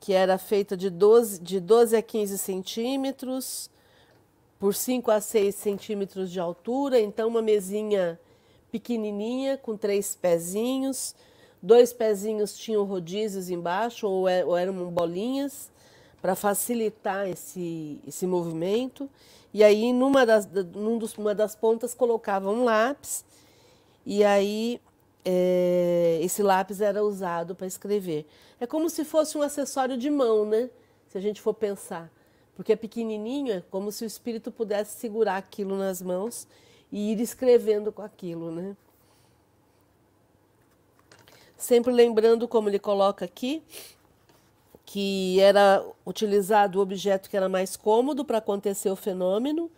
Que 0.00 0.12
era 0.12 0.38
feita 0.38 0.76
de 0.76 0.88
12, 0.88 1.40
de 1.40 1.60
12 1.60 1.96
a 1.96 2.02
15 2.02 2.38
centímetros 2.38 3.70
por 4.58 4.74
5 4.74 5.10
a 5.10 5.20
6 5.20 5.54
centímetros 5.54 6.30
de 6.30 6.40
altura. 6.40 7.00
Então, 7.00 7.28
uma 7.28 7.42
mesinha 7.42 8.18
pequenininha 8.70 9.56
com 9.56 9.76
três 9.76 10.14
pezinhos. 10.14 11.14
Dois 11.62 11.92
pezinhos 11.92 12.56
tinham 12.56 12.84
rodízios 12.84 13.50
embaixo 13.50 14.06
ou, 14.06 14.28
é, 14.28 14.44
ou 14.44 14.56
eram 14.56 14.74
bolinhas 14.90 15.70
para 16.20 16.34
facilitar 16.34 17.28
esse, 17.28 18.00
esse 18.06 18.26
movimento. 18.26 19.08
E 19.52 19.62
aí, 19.62 19.92
numa 19.92 20.24
das, 20.24 20.46
num 20.46 20.98
dos, 20.98 21.16
uma 21.16 21.34
das 21.34 21.54
pontas, 21.54 21.94
colocava 21.94 22.50
um 22.50 22.64
lápis. 22.64 23.24
E 24.04 24.24
aí 24.24 24.80
é, 25.28 26.20
esse 26.22 26.40
lápis 26.40 26.80
era 26.80 27.02
usado 27.02 27.56
para 27.56 27.66
escrever. 27.66 28.24
É 28.60 28.66
como 28.66 28.88
se 28.88 29.04
fosse 29.04 29.36
um 29.36 29.42
acessório 29.42 29.98
de 29.98 30.08
mão, 30.08 30.46
né? 30.46 30.70
Se 31.08 31.18
a 31.18 31.20
gente 31.20 31.40
for 31.40 31.52
pensar. 31.52 32.08
Porque 32.54 32.72
é 32.72 32.76
pequenininho, 32.76 33.54
é 33.54 33.62
como 33.68 33.90
se 33.90 34.04
o 34.04 34.06
espírito 34.06 34.52
pudesse 34.52 35.00
segurar 35.00 35.36
aquilo 35.36 35.76
nas 35.76 36.00
mãos 36.00 36.46
e 36.92 37.10
ir 37.10 37.20
escrevendo 37.20 37.90
com 37.90 38.02
aquilo, 38.02 38.52
né? 38.52 38.76
Sempre 41.56 41.92
lembrando, 41.92 42.46
como 42.46 42.68
ele 42.68 42.78
coloca 42.78 43.24
aqui, 43.24 43.64
que 44.84 45.40
era 45.40 45.84
utilizado 46.06 46.78
o 46.78 46.82
objeto 46.82 47.28
que 47.28 47.36
era 47.36 47.48
mais 47.48 47.76
cômodo 47.76 48.24
para 48.24 48.38
acontecer 48.38 48.90
o 48.90 48.96
fenômeno, 48.96 49.68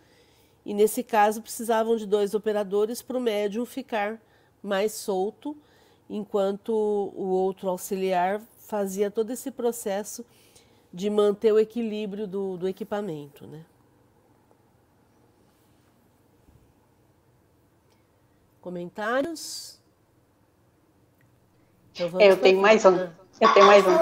e 0.63 0.75
nesse 0.75 1.01
caso 1.01 1.41
precisavam 1.41 1.95
de 1.95 2.05
dois 2.05 2.35
operadores 2.35 3.01
para 3.01 3.17
o 3.17 3.21
médium 3.21 3.65
ficar 3.65 4.21
mais 4.61 4.91
solto, 4.91 5.55
enquanto 6.09 6.69
o 6.71 7.27
outro 7.27 7.69
auxiliar 7.69 8.41
fazia 8.59 9.09
todo 9.09 9.31
esse 9.31 9.51
processo 9.51 10.25
de 10.93 11.09
manter 11.09 11.51
o 11.51 11.59
equilíbrio 11.59 12.27
do, 12.27 12.57
do 12.57 12.67
equipamento. 12.67 13.45
Né? 13.47 13.63
Comentários? 18.61 19.79
Então, 21.93 22.19
eu 22.19 22.37
tenho 22.37 22.61
mais 22.61 22.85
um. 22.85 22.95
Eu 23.41 23.53
tenho 23.53 23.65
mais 23.65 23.85
um. 23.85 23.97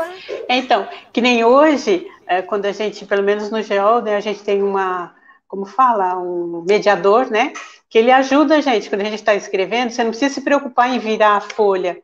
Então, 0.50 0.88
que 1.14 1.22
nem 1.22 1.44
hoje, 1.44 2.08
é, 2.26 2.42
quando 2.42 2.66
a 2.66 2.72
gente, 2.72 3.06
pelo 3.06 3.24
menos 3.24 3.50
no 3.50 3.62
GEOL, 3.62 4.02
né, 4.02 4.16
a 4.16 4.20
gente 4.20 4.44
tem 4.44 4.64
uma, 4.64 5.16
como 5.48 5.66
fala, 5.66 6.18
um 6.18 6.64
mediador, 6.68 7.30
né? 7.30 7.54
Que 7.90 7.98
ele 7.98 8.12
ajuda 8.12 8.58
a 8.58 8.62
gente, 8.62 8.90
quando 8.90 9.02
a 9.02 9.06
gente 9.06 9.16
está 9.16 9.36
escrevendo, 9.36 9.92
você 9.92 10.04
não 10.04 10.12
precisa 10.12 10.34
se 10.34 10.42
preocupar 10.42 10.90
em 10.90 11.00
virar 11.00 11.38
a 11.38 11.42
folha, 11.42 12.02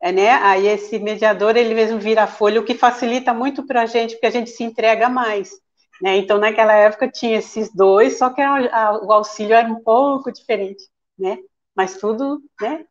é, 0.00 0.12
né? 0.12 0.30
Aí 0.30 0.66
esse 0.66 0.98
mediador, 0.98 1.56
ele 1.56 1.74
mesmo 1.74 1.98
vira 1.98 2.24
a 2.24 2.26
folha, 2.26 2.60
o 2.60 2.64
que 2.64 2.74
facilita 2.74 3.32
muito 3.34 3.66
para 3.66 3.82
a 3.82 3.86
gente, 3.86 4.14
porque 4.14 4.26
a 4.26 4.30
gente 4.30 4.50
se 4.50 4.64
entrega 4.64 5.08
mais, 5.08 5.50
né? 6.00 6.16
Então, 6.16 6.38
naquela 6.38 6.74
época 6.74 7.08
tinha 7.08 7.38
esses 7.38 7.72
dois, 7.72 8.18
só 8.18 8.30
que 8.30 8.40
a, 8.40 8.88
a, 8.88 9.04
o 9.04 9.12
auxílio 9.12 9.54
era 9.54 9.68
um 9.68 9.82
pouco 9.82 10.32
diferente, 10.32 10.84
né? 11.18 11.38
Mas 11.74 11.98
tudo, 11.98 12.42
né? 12.60 12.86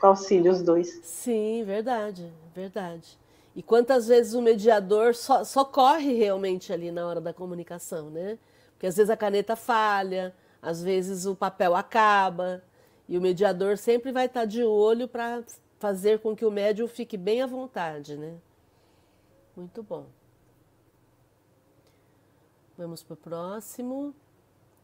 Com 0.00 0.08
auxílio, 0.08 0.50
os 0.50 0.62
dois. 0.62 1.00
Sim, 1.02 1.64
verdade, 1.64 2.32
verdade. 2.54 3.18
E 3.54 3.62
quantas 3.62 4.08
vezes 4.08 4.34
o 4.34 4.42
mediador 4.42 5.14
só, 5.14 5.44
só 5.44 5.64
corre 5.64 6.12
realmente 6.14 6.72
ali 6.72 6.90
na 6.90 7.06
hora 7.06 7.20
da 7.20 7.32
comunicação, 7.32 8.10
né? 8.10 8.36
Porque 8.72 8.86
às 8.86 8.96
vezes 8.96 9.10
a 9.10 9.16
caneta 9.16 9.54
falha, 9.54 10.34
às 10.64 10.82
vezes 10.82 11.26
o 11.26 11.36
papel 11.36 11.74
acaba 11.76 12.62
e 13.08 13.18
o 13.18 13.20
mediador 13.20 13.76
sempre 13.76 14.10
vai 14.10 14.26
estar 14.26 14.46
de 14.46 14.64
olho 14.64 15.06
para 15.06 15.44
fazer 15.78 16.20
com 16.20 16.34
que 16.34 16.44
o 16.44 16.50
médium 16.50 16.88
fique 16.88 17.16
bem 17.16 17.42
à 17.42 17.46
vontade, 17.46 18.16
né? 18.16 18.38
Muito 19.54 19.82
bom. 19.82 20.06
Vamos 22.76 23.02
para 23.02 23.14
o 23.14 23.16
próximo. 23.16 24.14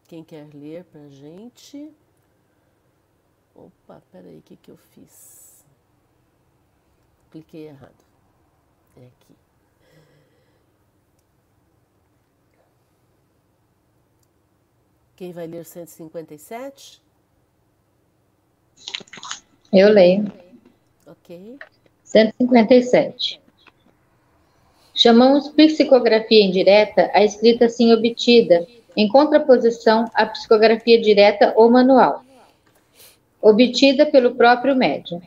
Quem 0.07 0.23
quer 0.23 0.47
ler 0.53 0.85
para 0.85 1.01
a 1.01 1.09
gente? 1.09 1.91
Opa, 3.55 4.01
peraí, 4.11 4.37
o 4.37 4.41
que, 4.41 4.55
que 4.55 4.71
eu 4.71 4.77
fiz? 4.77 5.65
Cliquei 7.31 7.67
errado. 7.67 8.05
É 8.95 9.07
aqui. 9.07 9.35
Quem 15.21 15.31
vai 15.31 15.45
ler 15.45 15.63
157? 15.63 16.99
Eu 19.71 19.89
leio. 19.89 20.31
Ok. 21.05 21.59
157. 22.03 23.39
Chamamos 24.95 25.49
psicografia 25.49 26.43
indireta 26.43 27.11
a 27.13 27.23
escrita 27.23 27.65
assim 27.65 27.93
obtida, 27.93 28.65
em 28.97 29.07
contraposição 29.09 30.09
à 30.15 30.25
psicografia 30.25 30.99
direta 30.99 31.53
ou 31.55 31.69
manual. 31.69 32.23
obtida 33.39 34.07
pelo 34.07 34.33
próprio 34.33 34.75
médium. 34.75 35.21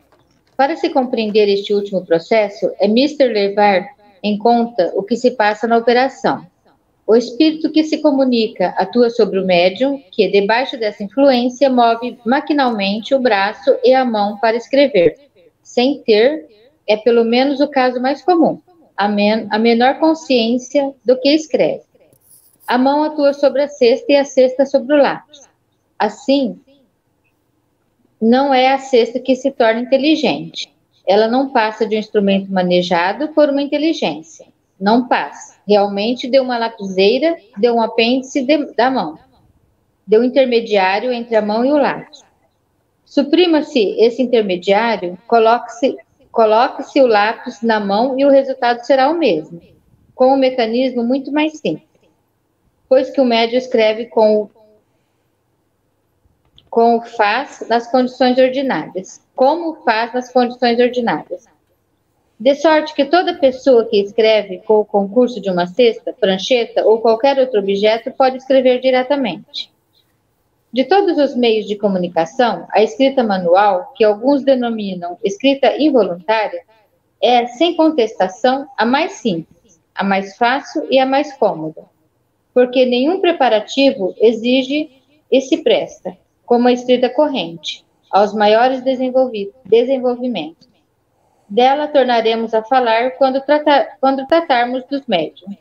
Para 0.56 0.74
se 0.74 0.90
compreender 0.90 1.48
este 1.48 1.72
último 1.72 2.04
processo, 2.04 2.68
é 2.80 2.86
Mr. 2.86 3.28
levar 3.28 3.94
em 4.24 4.36
conta 4.38 4.92
o 4.96 5.04
que 5.04 5.14
se 5.14 5.30
passa 5.30 5.68
na 5.68 5.78
operação. 5.78 6.44
O 7.06 7.14
espírito 7.14 7.70
que 7.70 7.84
se 7.84 7.98
comunica 7.98 8.68
atua 8.78 9.10
sobre 9.10 9.38
o 9.38 9.44
médium, 9.44 10.02
que, 10.10 10.26
debaixo 10.28 10.78
dessa 10.78 11.02
influência, 11.02 11.68
move 11.68 12.18
maquinalmente 12.24 13.14
o 13.14 13.20
braço 13.20 13.76
e 13.84 13.92
a 13.92 14.04
mão 14.04 14.38
para 14.38 14.56
escrever, 14.56 15.16
sem 15.62 16.02
ter, 16.02 16.48
é 16.86 16.96
pelo 16.96 17.24
menos 17.24 17.60
o 17.60 17.68
caso 17.68 18.00
mais 18.00 18.22
comum, 18.22 18.60
a, 18.96 19.06
men 19.06 19.46
a 19.50 19.58
menor 19.58 19.98
consciência 19.98 20.94
do 21.04 21.18
que 21.20 21.28
escreve. 21.28 21.82
A 22.66 22.78
mão 22.78 23.04
atua 23.04 23.34
sobre 23.34 23.62
a 23.62 23.68
cesta 23.68 24.10
e 24.10 24.16
a 24.16 24.24
cesta 24.24 24.64
sobre 24.64 24.94
o 24.94 25.02
lápis. 25.02 25.46
Assim, 25.98 26.58
não 28.20 28.54
é 28.54 28.72
a 28.72 28.78
cesta 28.78 29.20
que 29.20 29.36
se 29.36 29.50
torna 29.50 29.80
inteligente. 29.80 30.72
Ela 31.06 31.28
não 31.28 31.50
passa 31.50 31.86
de 31.86 31.96
um 31.96 31.98
instrumento 31.98 32.50
manejado 32.50 33.28
por 33.28 33.50
uma 33.50 33.60
inteligência. 33.60 34.46
Não 34.78 35.06
passa. 35.08 35.54
Realmente 35.66 36.28
deu 36.28 36.42
uma 36.42 36.58
lapiseira, 36.58 37.36
deu 37.56 37.74
um 37.74 37.82
apêndice 37.82 38.42
de, 38.42 38.72
da 38.74 38.90
mão. 38.90 39.18
Deu 40.06 40.20
um 40.20 40.24
intermediário 40.24 41.12
entre 41.12 41.36
a 41.36 41.42
mão 41.42 41.64
e 41.64 41.72
o 41.72 41.76
lápis. 41.76 42.22
Suprima-se 43.04 43.80
esse 43.98 44.22
intermediário, 44.22 45.16
coloque-se 45.26 45.96
coloque 46.32 47.00
o 47.00 47.06
lápis 47.06 47.62
na 47.62 47.78
mão 47.78 48.18
e 48.18 48.24
o 48.24 48.28
resultado 48.28 48.84
será 48.84 49.08
o 49.08 49.16
mesmo, 49.16 49.60
com 50.16 50.34
um 50.34 50.36
mecanismo 50.36 51.04
muito 51.04 51.30
mais 51.30 51.60
simples. 51.60 51.88
Pois 52.88 53.08
que 53.10 53.20
o 53.20 53.24
médio 53.24 53.56
escreve 53.56 54.06
com 54.06 54.42
o 54.42 54.50
com 56.68 56.96
o 56.96 57.02
faz 57.02 57.64
nas 57.68 57.88
condições 57.88 58.36
ordinárias, 58.36 59.24
como 59.36 59.76
faz 59.84 60.12
nas 60.12 60.32
condições 60.32 60.80
ordinárias. 60.80 61.46
De 62.38 62.54
sorte 62.56 62.94
que 62.94 63.04
toda 63.04 63.38
pessoa 63.38 63.84
que 63.84 64.00
escreve 64.00 64.58
com 64.66 64.80
o 64.80 64.84
concurso 64.84 65.40
de 65.40 65.48
uma 65.48 65.66
cesta, 65.66 66.12
prancheta 66.12 66.84
ou 66.84 67.00
qualquer 67.00 67.38
outro 67.38 67.60
objeto 67.60 68.10
pode 68.10 68.38
escrever 68.38 68.80
diretamente. 68.80 69.72
De 70.72 70.84
todos 70.84 71.16
os 71.16 71.36
meios 71.36 71.66
de 71.66 71.76
comunicação, 71.76 72.66
a 72.72 72.82
escrita 72.82 73.22
manual, 73.22 73.92
que 73.94 74.02
alguns 74.02 74.42
denominam 74.42 75.16
escrita 75.22 75.76
involuntária, 75.80 76.62
é, 77.22 77.46
sem 77.46 77.76
contestação, 77.76 78.66
a 78.76 78.84
mais 78.84 79.12
simples, 79.12 79.80
a 79.94 80.02
mais 80.02 80.36
fácil 80.36 80.84
e 80.90 80.98
a 80.98 81.06
mais 81.06 81.32
cômoda, 81.34 81.84
porque 82.52 82.84
nenhum 82.84 83.20
preparativo 83.20 84.12
exige 84.18 84.90
e 85.30 85.40
se 85.40 85.62
presta, 85.62 86.16
como 86.44 86.66
a 86.66 86.72
escrita 86.72 87.08
corrente, 87.08 87.84
aos 88.10 88.34
maiores 88.34 88.82
desenvolvimentos. 88.82 90.73
Dela 91.48 91.88
tornaremos 91.88 92.54
a 92.54 92.62
falar 92.62 93.12
quando, 93.12 93.40
tratar, 93.40 93.98
quando 94.00 94.26
tratarmos 94.26 94.84
dos 94.84 95.06
médiums. 95.06 95.56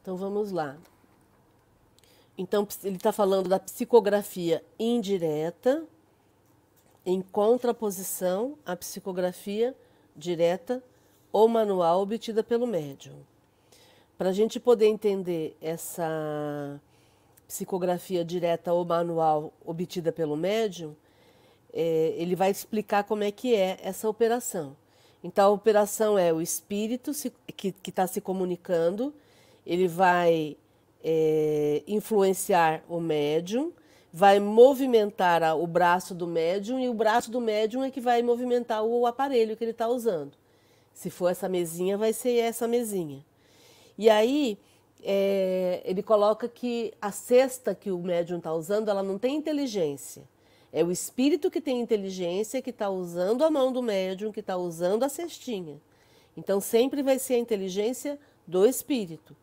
Então 0.00 0.16
vamos 0.16 0.50
lá. 0.50 0.76
Então 2.36 2.66
ele 2.82 2.96
está 2.96 3.12
falando 3.12 3.48
da 3.48 3.58
psicografia 3.58 4.64
indireta 4.78 5.84
em 7.04 7.20
contraposição 7.20 8.58
à 8.64 8.74
psicografia 8.76 9.76
direta 10.16 10.82
ou 11.32 11.48
manual 11.48 12.02
obtida 12.02 12.42
pelo 12.42 12.66
médium. 12.66 13.16
Para 14.18 14.30
a 14.30 14.32
gente 14.32 14.60
poder 14.60 14.86
entender 14.86 15.56
essa 15.60 16.80
psicografia 17.46 18.24
direta 18.24 18.72
ou 18.72 18.84
manual 18.84 19.52
obtida 19.64 20.10
pelo 20.12 20.36
médium, 20.36 20.94
é, 21.72 22.14
ele 22.16 22.36
vai 22.36 22.50
explicar 22.50 23.04
como 23.04 23.24
é 23.24 23.30
que 23.30 23.54
é 23.54 23.78
essa 23.82 24.08
operação. 24.08 24.76
Então, 25.24 25.46
a 25.46 25.50
operação 25.50 26.18
é 26.18 26.32
o 26.32 26.40
espírito 26.40 27.14
se, 27.14 27.32
que 27.56 27.74
está 27.86 28.06
se 28.06 28.20
comunicando, 28.20 29.14
ele 29.64 29.86
vai 29.86 30.56
é, 31.02 31.82
influenciar 31.86 32.82
o 32.88 33.00
médium, 33.00 33.72
vai 34.12 34.40
movimentar 34.40 35.42
a, 35.42 35.54
o 35.54 35.66
braço 35.66 36.14
do 36.14 36.26
médium 36.26 36.78
e 36.78 36.88
o 36.88 36.94
braço 36.94 37.30
do 37.30 37.40
médium 37.40 37.82
é 37.82 37.90
que 37.90 38.00
vai 38.00 38.22
movimentar 38.22 38.82
o 38.82 39.06
aparelho 39.06 39.56
que 39.56 39.64
ele 39.64 39.70
está 39.70 39.88
usando. 39.88 40.32
Se 40.92 41.08
for 41.08 41.28
essa 41.28 41.48
mesinha, 41.48 41.96
vai 41.96 42.12
ser 42.12 42.36
essa 42.38 42.68
mesinha. 42.68 43.24
E 43.96 44.10
aí 44.10 44.58
é, 45.02 45.82
ele 45.84 46.02
coloca 46.02 46.48
que 46.48 46.92
a 47.00 47.10
cesta 47.10 47.74
que 47.74 47.90
o 47.90 47.98
médium 47.98 48.38
está 48.38 48.52
usando, 48.52 48.88
ela 48.88 49.02
não 49.02 49.18
tem 49.18 49.36
inteligência. 49.36 50.22
É 50.72 50.82
o 50.82 50.90
espírito 50.90 51.50
que 51.50 51.60
tem 51.60 51.80
inteligência 51.80 52.62
que 52.62 52.70
está 52.70 52.88
usando 52.88 53.44
a 53.44 53.50
mão 53.50 53.72
do 53.72 53.82
médium, 53.82 54.32
que 54.32 54.40
está 54.40 54.56
usando 54.56 55.02
a 55.02 55.08
cestinha. 55.08 55.80
Então 56.36 56.60
sempre 56.60 57.02
vai 57.02 57.18
ser 57.18 57.34
a 57.34 57.38
inteligência 57.38 58.18
do 58.46 58.66
espírito. 58.66 59.36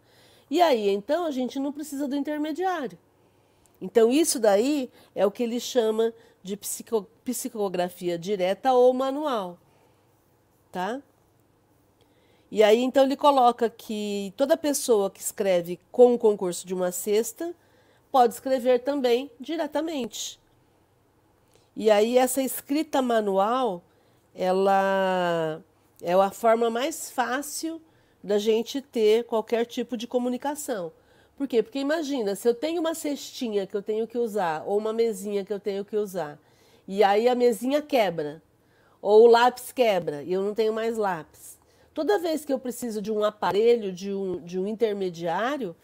E 0.49 0.61
aí, 0.61 0.89
então, 0.89 1.25
a 1.25 1.31
gente 1.31 1.59
não 1.59 1.71
precisa 1.71 2.07
do 2.07 2.15
intermediário. 2.15 2.97
Então, 3.79 4.11
isso 4.11 4.39
daí 4.39 4.89
é 5.13 5.25
o 5.25 5.31
que 5.31 5.43
ele 5.43 5.59
chama 5.59 6.11
de 6.41 6.57
psico, 6.57 7.07
psicografia 7.23 8.17
direta 8.17 8.73
ou 8.73 8.91
manual. 8.93 9.59
Tá? 10.71 11.01
E 12.51 12.63
aí, 12.63 12.81
então, 12.81 13.03
ele 13.03 13.15
coloca 13.15 13.69
que 13.69 14.33
toda 14.35 14.57
pessoa 14.57 15.09
que 15.09 15.19
escreve 15.19 15.79
com 15.91 16.15
o 16.15 16.17
concurso 16.17 16.65
de 16.65 16.73
uma 16.73 16.91
cesta 16.91 17.53
pode 18.11 18.33
escrever 18.33 18.79
também 18.79 19.29
diretamente. 19.39 20.39
E 21.75 21.91
aí, 21.91 22.17
essa 22.17 22.41
escrita 22.41 23.01
manual, 23.01 23.83
ela 24.33 25.61
é 26.01 26.13
a 26.13 26.31
forma 26.31 26.69
mais 26.69 27.11
fácil 27.11 27.79
da 28.23 28.37
gente 28.37 28.81
ter 28.81 29.25
qualquer 29.25 29.65
tipo 29.65 29.95
de 29.95 30.07
comunicação. 30.07 30.91
Por 31.37 31.47
quê? 31.47 31.61
Porque 31.61 31.79
imagina, 31.79 32.35
se 32.35 32.47
eu 32.49 32.53
tenho 32.53 32.81
uma 32.81 32.95
cestinha 32.95 33.67
que 33.67 33.75
eu 33.77 33.81
tenho 33.81 34.07
que 34.07 34.17
usar, 34.17 34.63
ou 34.65 34.77
uma 34.77 34.91
mesinha 34.91 35.45
que 35.45 35.53
eu 35.53 35.59
tenho 35.59 35.85
que 35.85 35.95
usar, 35.95 36.37
e 36.87 37.03
aí 37.03 37.29
a 37.29 37.35
mesinha 37.35 37.81
quebra, 37.81 38.41
ou 39.01 39.25
o 39.25 39.27
lápis 39.27 39.71
quebra, 39.71 40.23
e 40.23 40.33
eu 40.33 40.41
não 40.41 40.55
tenho 40.55 40.73
mais 40.73 40.97
lápis. 40.97 41.58
Toda 41.99 42.17
vez 42.17 42.45
que 42.45 42.53
eu 42.53 42.57
preciso 42.57 43.01
de 43.01 43.11
um 43.11 43.25
aparelho, 43.25 43.91
de 43.91 44.13
um, 44.13 44.39
de 44.39 44.57
um 44.57 44.65
intermediário, 44.65 45.75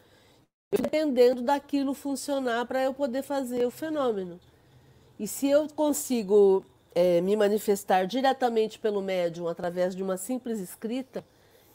dependendo 0.71 1.41
daquilo 1.41 1.93
funcionar 1.93 2.65
para 2.65 2.81
eu 2.81 2.93
poder 2.93 3.21
fazer 3.21 3.65
o 3.65 3.69
fenômeno. 3.69 4.39
E 5.19 5.27
se 5.27 5.49
eu 5.49 5.67
consigo 5.67 6.65
é, 6.95 7.19
me 7.19 7.35
manifestar 7.35 8.07
diretamente 8.07 8.79
pelo 8.79 9.01
médium 9.01 9.49
através 9.49 9.93
de 9.93 10.01
uma 10.01 10.15
simples 10.15 10.61
escrita, 10.61 11.21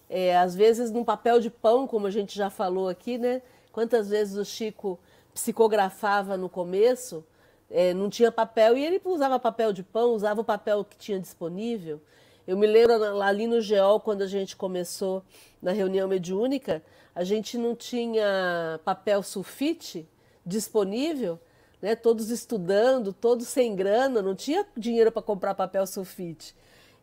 é, 0.09 0.35
às 0.35 0.55
vezes 0.55 0.91
num 0.91 1.05
papel 1.05 1.39
de 1.39 1.51
pão, 1.51 1.87
como 1.87 2.07
a 2.07 2.11
gente 2.11 2.35
já 2.35 2.49
falou 2.49 2.89
aqui, 2.89 3.19
né? 3.19 3.43
Quantas 3.71 4.09
vezes 4.09 4.39
o 4.39 4.45
Chico 4.47 4.99
psicografava 5.35 6.39
no 6.39 6.49
começo, 6.49 7.23
é, 7.71 7.93
não 7.93 8.09
tinha 8.09 8.33
papel 8.33 8.79
e 8.79 8.87
ele 8.87 9.03
usava 9.05 9.39
papel 9.39 9.71
de 9.71 9.83
pão, 9.83 10.15
usava 10.15 10.41
o 10.41 10.45
papel 10.45 10.83
que 10.83 10.97
tinha 10.97 11.21
disponível. 11.21 12.01
Eu 12.47 12.57
me 12.57 12.67
lembro 12.67 12.99
lá 13.17 13.27
ali 13.27 13.47
no 13.47 13.61
GEOL, 13.61 14.01
quando 14.01 14.23
a 14.23 14.27
gente 14.27 14.57
começou 14.57 15.23
na 15.61 15.73
reunião 15.73 16.09
mediúnica, 16.09 16.83
a 17.15 17.23
gente 17.23 17.59
não 17.59 17.75
tinha 17.75 18.81
papel 18.85 19.23
sulfite 19.23 20.09
disponível, 20.45 21.39
né? 21.83 21.95
todos 21.95 22.31
estudando, 22.31 23.13
todos 23.13 23.47
sem 23.47 23.75
grana, 23.77 24.23
não 24.23 24.35
tinha 24.35 24.67
dinheiro 24.77 25.13
para 25.13 25.23
comprar 25.23 25.55
papel 25.55 25.87
sulfite. 25.87 26.55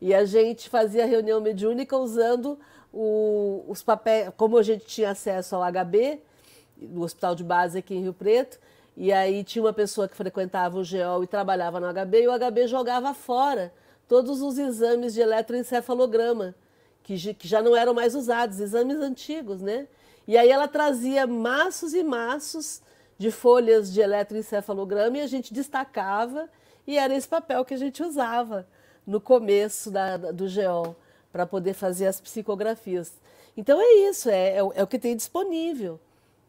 E 0.02 0.13
a 0.13 0.26
gente 0.26 0.69
fazia 0.69 1.04
a 1.04 1.08
reunião 1.08 1.39
mediúnica 1.39 1.97
usando 1.97 2.60
o, 2.93 3.63
os 3.67 3.84
papéis, 3.84 4.30
como 4.36 4.58
a 4.58 4.63
gente 4.63 4.86
tinha 4.86 5.12
acesso 5.12 5.56
ao 5.56 5.62
HB, 5.71 6.19
no 6.80 7.04
Hospital 7.04 7.36
de 7.36 7.43
Base 7.43 7.78
aqui 7.78 7.95
em 7.95 8.02
Rio 8.02 8.13
Preto, 8.13 8.60
e 8.95 9.12
aí 9.13 9.43
tinha 9.43 9.63
uma 9.63 9.73
pessoa 9.73 10.08
que 10.08 10.15
frequentava 10.15 10.78
o 10.78 10.84
GEOL 10.84 11.23
e 11.23 11.28
trabalhava 11.28 11.80
no 11.80 11.88
HB, 11.88 12.23
e 12.23 12.28
o 12.28 12.32
HB 12.32 12.67
jogava 12.67 13.13
fora 13.13 13.71
todos 14.08 14.41
os 14.41 14.58
exames 14.58 15.14
de 15.14 15.22
eletroencefalograma, 15.22 16.55
que, 17.03 17.34
que 17.34 17.47
já 17.47 17.62
não 17.62 17.76
eram 17.76 17.93
mais 17.93 18.16
usados, 18.16 18.60
exames 18.60 18.97
antigos, 18.97 19.62
né? 19.62 19.88
E 20.28 20.38
aí 20.38 20.49
ela 20.49 20.68
trazia 20.68 21.26
maços 21.26 21.93
e 21.93 22.03
maços 22.03 22.82
de 23.18 23.32
folhas 23.32 23.91
de 23.91 24.01
eletroencefalograma 24.01 25.18
e 25.18 25.22
a 25.22 25.28
gente 25.28 25.53
destacava, 25.53 26.49
e 26.86 26.97
era 26.97 27.16
esse 27.16 27.28
papel 27.28 27.66
que 27.66 27.74
a 27.74 27.78
gente 27.78 28.03
usava 28.03 28.68
no 29.05 29.20
começo 29.20 29.89
da, 29.89 30.18
do 30.18 30.47
GEOL 30.47 30.95
para 31.32 31.45
poder 31.45 31.74
fazer 31.74 32.08
as 32.08 32.20
psicografias. 32.20 33.14
Então 33.55 33.80
é 33.82 34.10
isso, 34.10 34.30
é, 34.30 34.58
é, 34.58 34.58
é 34.58 34.84
o 34.84 34.88
que 34.88 34.99
tem 34.99 35.16
disponível. 35.16 35.99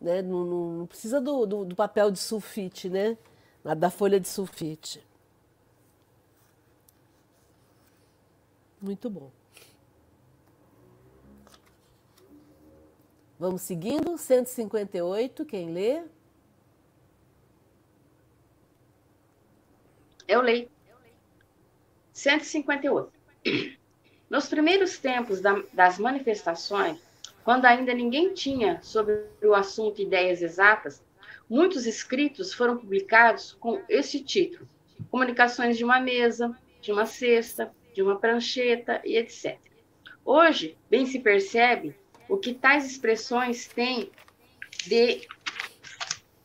Né? 0.00 0.22
Não, 0.22 0.44
não, 0.44 0.70
não 0.78 0.86
precisa 0.86 1.20
do, 1.20 1.46
do, 1.46 1.64
do, 1.64 1.74
papel 1.74 2.10
de 2.10 2.18
sulfite, 2.18 2.88
né? 2.88 3.16
da 3.76 3.90
folha 3.90 4.20
de 4.20 4.28
sulfite. 4.28 5.02
Muito 8.80 9.10
bom. 9.10 9.30
Vamos 13.38 13.62
seguindo, 13.62 14.18
158, 14.18 15.44
quem 15.44 15.72
lê? 15.72 16.02
Eu 20.26 20.40
leio. 20.40 20.68
158. 22.12 23.12
Nos 24.28 24.48
primeiros 24.48 24.98
tempos 24.98 25.40
da, 25.40 25.62
das 25.72 25.98
manifestações, 25.98 27.00
quando 27.44 27.64
ainda 27.64 27.94
ninguém 27.94 28.34
tinha 28.34 28.82
sobre 28.82 29.24
o 29.42 29.54
assunto 29.54 30.02
ideias 30.02 30.42
exatas, 30.42 31.02
muitos 31.48 31.86
escritos 31.86 32.52
foram 32.52 32.76
publicados 32.76 33.52
com 33.54 33.80
este 33.88 34.22
título: 34.22 34.68
Comunicações 35.10 35.78
de 35.78 35.84
uma 35.84 36.00
mesa, 36.00 36.54
de 36.80 36.92
uma 36.92 37.06
cesta, 37.06 37.72
de 37.98 38.02
uma 38.02 38.14
prancheta 38.14 39.02
e 39.04 39.16
etc. 39.16 39.58
Hoje, 40.24 40.78
bem 40.88 41.04
se 41.04 41.18
percebe 41.18 41.96
o 42.28 42.36
que 42.36 42.54
tais 42.54 42.88
expressões 42.88 43.66
têm 43.66 44.12
de 44.86 45.26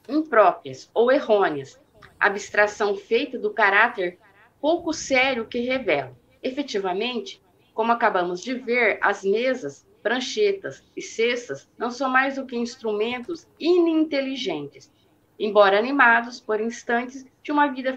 impróprias 0.09 0.89
ou 0.95 1.11
errôneas, 1.11 1.79
abstração 2.19 2.95
feita 2.95 3.37
do 3.37 3.53
caráter 3.53 4.17
pouco 4.59 4.91
sério 4.91 5.45
que 5.45 5.59
revela. 5.59 6.17
Efetivamente, 6.41 7.39
como 7.71 7.91
acabamos 7.91 8.41
de 8.41 8.55
ver, 8.55 8.97
as 8.99 9.23
mesas, 9.23 9.85
pranchetas 10.01 10.83
e 10.97 11.03
cestas 11.03 11.69
não 11.77 11.91
são 11.91 12.09
mais 12.09 12.37
do 12.37 12.47
que 12.47 12.57
instrumentos 12.57 13.47
ininteligentes, 13.59 14.91
embora 15.37 15.77
animados 15.77 16.39
por 16.39 16.59
instantes 16.59 17.23
de 17.43 17.51
uma 17.51 17.67
vida 17.67 17.95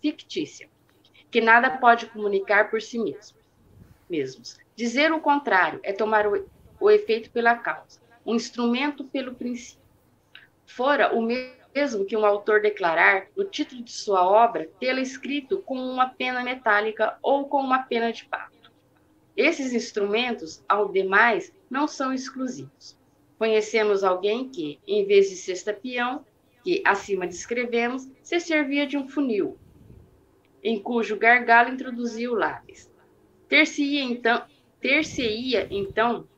fictícia, 0.00 0.70
que 1.30 1.40
nada 1.40 1.70
pode 1.78 2.06
comunicar 2.06 2.70
por 2.70 2.80
si 2.80 2.98
mesmo, 2.98 3.38
mesmos. 4.08 4.58
Dizer 4.74 5.12
o 5.12 5.20
contrário 5.20 5.80
é 5.82 5.92
tomar 5.92 6.26
o, 6.26 6.48
o 6.80 6.90
efeito 6.90 7.30
pela 7.30 7.56
causa, 7.56 8.00
um 8.24 8.34
instrumento 8.34 9.04
pelo 9.04 9.34
princípio. 9.34 9.84
Fora 10.66 11.14
o 11.14 11.22
mesmo 11.22 12.04
que 12.04 12.16
um 12.16 12.24
autor 12.24 12.60
declarar, 12.60 13.28
no 13.36 13.44
título 13.44 13.82
de 13.82 13.92
sua 13.92 14.26
obra, 14.26 14.68
tê-la 14.80 15.00
escrito 15.00 15.58
com 15.62 15.78
uma 15.78 16.08
pena 16.08 16.42
metálica 16.42 17.18
ou 17.22 17.46
com 17.48 17.60
uma 17.60 17.82
pena 17.82 18.12
de 18.12 18.24
papo. 18.24 18.54
Esses 19.36 19.72
instrumentos, 19.74 20.64
ao 20.66 20.88
demais, 20.88 21.52
não 21.68 21.86
são 21.86 22.12
exclusivos. 22.12 22.96
Conhecemos 23.38 24.02
alguém 24.02 24.48
que, 24.48 24.80
em 24.86 25.04
vez 25.04 25.28
de 25.28 25.36
cesta 25.36 25.74
peão, 25.74 26.24
que 26.64 26.82
acima 26.84 27.26
descrevemos, 27.26 28.08
se 28.22 28.40
servia 28.40 28.86
de 28.86 28.96
um 28.96 29.06
funil, 29.06 29.58
em 30.66 30.82
cujo 30.82 31.16
gargalo 31.16 31.68
introduzia 31.70 32.28
o 32.28 32.34
lápis. 32.34 32.90
Ter-se-ia 33.48 34.02
então, 34.02 34.44
ter-se-ia 34.80 35.68
então 35.70 36.28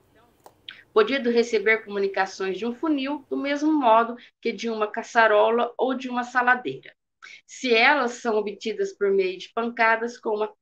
podido 0.93 1.31
receber 1.31 1.79
comunicações 1.79 2.59
de 2.59 2.67
um 2.67 2.75
funil 2.75 3.25
do 3.31 3.39
mesmo 3.39 3.73
modo 3.73 4.17
que 4.39 4.53
de 4.53 4.69
uma 4.69 4.87
caçarola 4.87 5.73
ou 5.79 5.95
de 5.95 6.11
uma 6.11 6.25
saladeira. 6.25 6.95
Se 7.47 7.75
elas 7.75 8.13
são 8.13 8.37
obtidas 8.37 8.93
por 8.93 9.11
meio 9.11 9.39
de 9.39 9.51
pancadas 9.55 10.19
com 10.19 10.37
uma, 10.37 10.53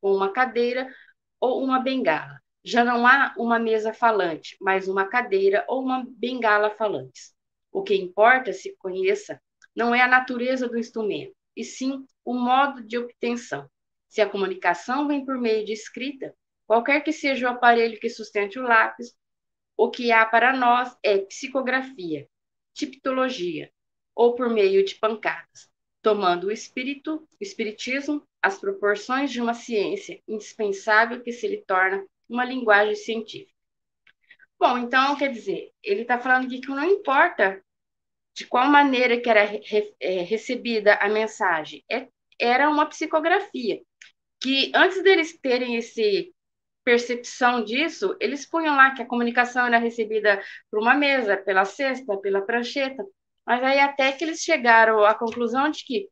com 0.00 0.12
uma 0.12 0.32
cadeira 0.32 0.92
ou 1.40 1.62
uma 1.62 1.78
bengala. 1.78 2.40
Já 2.64 2.82
não 2.84 3.06
há 3.06 3.34
uma 3.38 3.58
mesa 3.60 3.92
falante, 3.92 4.56
mas 4.60 4.88
uma 4.88 5.06
cadeira 5.06 5.64
ou 5.68 5.80
uma 5.80 6.04
bengala 6.08 6.70
falantes. 6.70 7.32
O 7.70 7.84
que 7.84 7.94
importa 7.94 8.52
se 8.52 8.76
conheça 8.78 9.40
não 9.76 9.94
é 9.94 10.00
a 10.00 10.08
natureza 10.08 10.68
do 10.68 10.76
instrumento, 10.76 11.34
e 11.56 11.64
sim 11.64 12.06
o 12.24 12.34
modo 12.34 12.82
de 12.82 12.98
obtenção. 12.98 13.68
Se 14.08 14.20
a 14.20 14.28
comunicação 14.28 15.08
vem 15.08 15.24
por 15.24 15.38
meio 15.38 15.64
de 15.64 15.72
escrita, 15.72 16.34
qualquer 16.66 17.02
que 17.02 17.12
seja 17.12 17.46
o 17.46 17.50
aparelho 17.50 17.98
que 17.98 18.08
sustente 18.08 18.58
o 18.58 18.62
lápis, 18.62 19.14
o 19.76 19.90
que 19.90 20.12
há 20.12 20.24
para 20.24 20.56
nós 20.56 20.96
é 21.02 21.18
psicografia, 21.18 22.28
tipologia, 22.74 23.70
ou 24.14 24.34
por 24.34 24.50
meio 24.50 24.84
de 24.84 24.94
pancadas, 24.96 25.70
tomando 26.02 26.48
o 26.48 26.52
espírito, 26.52 27.16
o 27.16 27.42
espiritismo 27.42 28.26
as 28.42 28.58
proporções 28.58 29.30
de 29.30 29.40
uma 29.40 29.54
ciência 29.54 30.20
indispensável 30.26 31.22
que 31.22 31.32
se 31.32 31.46
lhe 31.46 31.58
torna 31.58 32.04
uma 32.28 32.44
linguagem 32.44 32.96
científica. 32.96 33.52
Bom, 34.58 34.78
então, 34.78 35.16
quer 35.16 35.32
dizer, 35.32 35.72
ele 35.82 36.02
está 36.02 36.18
falando 36.18 36.48
de 36.48 36.60
que 36.60 36.68
não 36.68 36.84
importa 36.84 37.64
de 38.34 38.46
qual 38.46 38.68
maneira 38.68 39.20
que 39.20 39.28
era 39.28 39.44
re, 39.44 39.94
é, 40.00 40.22
recebida 40.22 40.94
a 40.94 41.08
mensagem, 41.08 41.84
é, 41.90 42.08
era 42.40 42.68
uma 42.68 42.86
psicografia, 42.86 43.80
que 44.40 44.72
antes 44.74 45.02
deles 45.02 45.38
terem 45.40 45.76
esse 45.76 46.32
percepção 46.84 47.62
disso, 47.62 48.16
eles 48.20 48.48
punham 48.48 48.76
lá 48.76 48.90
que 48.90 49.02
a 49.02 49.06
comunicação 49.06 49.66
era 49.66 49.78
recebida 49.78 50.42
por 50.70 50.80
uma 50.80 50.94
mesa, 50.94 51.36
pela 51.36 51.64
cesta, 51.64 52.16
pela 52.18 52.42
prancheta, 52.42 53.04
mas 53.46 53.62
aí 53.62 53.78
até 53.78 54.12
que 54.12 54.24
eles 54.24 54.40
chegaram 54.40 55.04
à 55.04 55.14
conclusão 55.14 55.70
de 55.70 55.84
que 55.84 56.08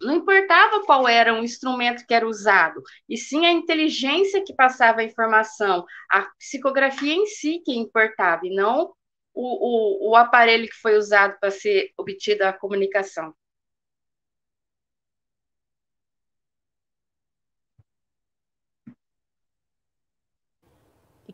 não 0.00 0.16
importava 0.16 0.84
qual 0.84 1.06
era 1.08 1.32
o 1.32 1.44
instrumento 1.44 2.04
que 2.06 2.14
era 2.14 2.26
usado, 2.26 2.82
e 3.08 3.16
sim 3.16 3.46
a 3.46 3.52
inteligência 3.52 4.42
que 4.44 4.54
passava 4.54 5.00
a 5.00 5.04
informação, 5.04 5.84
a 6.10 6.22
psicografia 6.38 7.14
em 7.14 7.26
si 7.26 7.62
que 7.64 7.72
importava, 7.72 8.44
e 8.44 8.54
não 8.54 8.92
o, 9.34 10.06
o, 10.06 10.10
o 10.10 10.16
aparelho 10.16 10.68
que 10.68 10.76
foi 10.76 10.96
usado 10.96 11.38
para 11.40 11.50
ser 11.50 11.92
obtida 11.98 12.48
a 12.48 12.52
comunicação. 12.52 13.34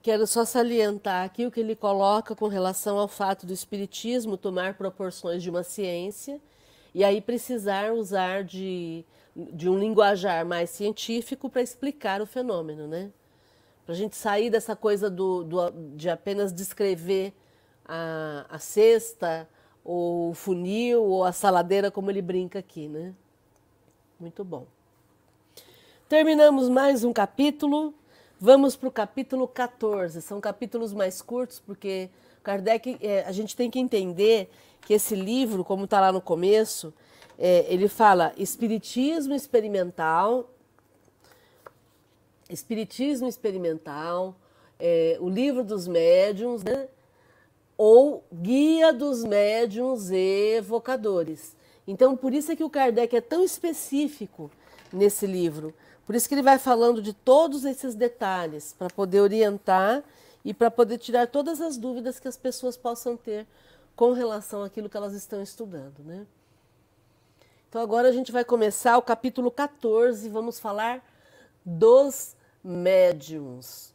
Quero 0.03 0.27
só 0.27 0.47
salientar 0.47 1.27
aqui 1.27 1.45
o 1.45 1.51
que 1.51 1.61
ele 1.61 1.77
coloca 1.77 2.35
com 2.35 2.49
relação 2.49 2.99
ao 2.99 3.07
fato 3.07 3.45
do 3.45 3.53
espiritismo 3.53 4.39
tomar 4.39 4.73
proporções 4.73 5.43
de 5.43 5.51
uma 5.51 5.63
ciência 5.63 6.41
e 6.95 7.05
aí 7.05 7.21
precisar 7.21 7.93
usar 7.93 8.43
de, 8.43 9.05
de 9.37 9.69
um 9.69 9.79
linguajar 9.79 10.47
mais 10.47 10.71
científico 10.71 11.51
para 11.51 11.61
explicar 11.61 12.23
o 12.23 12.27
fenômeno, 12.27 12.89
né? 12.89 13.11
Para 13.85 13.95
a 13.95 13.99
gente 13.99 14.17
sair 14.17 14.49
dessa 14.49 14.75
coisa 14.75 15.11
do, 15.11 15.45
do, 15.45 15.71
de 15.95 16.09
apenas 16.09 16.51
descrever 16.51 17.35
a, 17.85 18.47
a 18.49 18.59
cesta, 18.59 19.49
ou 19.85 20.31
o 20.31 20.35
funil, 20.35 21.03
ou 21.03 21.25
a 21.25 21.33
saladeira, 21.33 21.91
como 21.91 22.11
ele 22.11 22.23
brinca 22.23 22.59
aqui, 22.59 22.89
né? 22.89 23.15
Muito 24.19 24.45
bom. 24.45 24.67
Terminamos 26.09 26.69
mais 26.69 27.05
um 27.05 27.13
capítulo. 27.13 27.95
Vamos 28.39 28.77
para 28.77 28.89
o 28.89 28.93
capítulo 28.93 29.47
14. 29.47 30.21
São 30.21 30.41
capítulos 30.41 30.93
mais 30.93 31.23
curtos, 31.23 31.61
porque 31.61 32.11
Kardec, 32.43 32.99
é, 33.01 33.23
a 33.25 33.33
gente 33.33 33.55
tem 33.57 33.71
que 33.71 33.79
entender 33.79 34.51
que 34.83 34.95
esse 34.95 35.15
livro, 35.15 35.65
como 35.65 35.85
está 35.85 36.01
lá 36.01 36.11
no 36.13 36.21
começo, 36.21 36.93
é, 37.39 37.65
ele 37.73 37.89
fala 37.89 38.33
espiritismo 38.37 39.35
experimental, 39.35 40.51
espiritismo 42.49 43.29
experimental, 43.29 44.35
é, 44.79 45.17
o 45.21 45.29
livro 45.29 45.63
dos 45.63 45.87
médiuns, 45.87 46.63
né? 46.63 46.89
Ou 47.83 48.23
guia 48.31 48.93
dos 48.93 49.25
médiuns 49.25 50.11
evocadores. 50.11 51.57
Então, 51.89 52.15
por 52.15 52.35
isso 52.35 52.53
é 52.53 52.57
que 52.57 52.63
o 52.63 52.69
Kardec 52.69 53.17
é 53.17 53.23
tão 53.23 53.43
específico 53.43 54.51
nesse 54.93 55.27
livro. 55.27 55.73
Por 56.05 56.15
isso 56.15 56.29
que 56.29 56.35
ele 56.35 56.43
vai 56.43 56.59
falando 56.59 57.01
de 57.01 57.15
todos 57.15 57.65
esses 57.65 57.95
detalhes, 57.95 58.75
para 58.79 58.91
poder 58.91 59.21
orientar 59.21 60.05
e 60.45 60.53
para 60.53 60.71
poder 60.71 60.99
tirar 60.99 61.29
todas 61.29 61.59
as 61.63 61.79
dúvidas 61.79 62.21
que 62.21 62.29
as 62.29 62.37
pessoas 62.37 62.77
possam 62.77 63.17
ter 63.17 63.47
com 63.97 64.13
relação 64.13 64.63
àquilo 64.63 64.91
que 64.91 64.97
elas 64.99 65.15
estão 65.15 65.41
estudando, 65.41 66.01
né? 66.05 66.27
Então 67.71 67.81
agora 67.81 68.09
a 68.09 68.13
gente 68.13 68.31
vai 68.31 68.45
começar 68.45 68.99
o 68.99 69.03
capítulo 69.03 69.51
14, 69.51 70.29
vamos 70.29 70.61
falar 70.61 71.03
dos 71.65 72.37
médiums. 72.63 73.90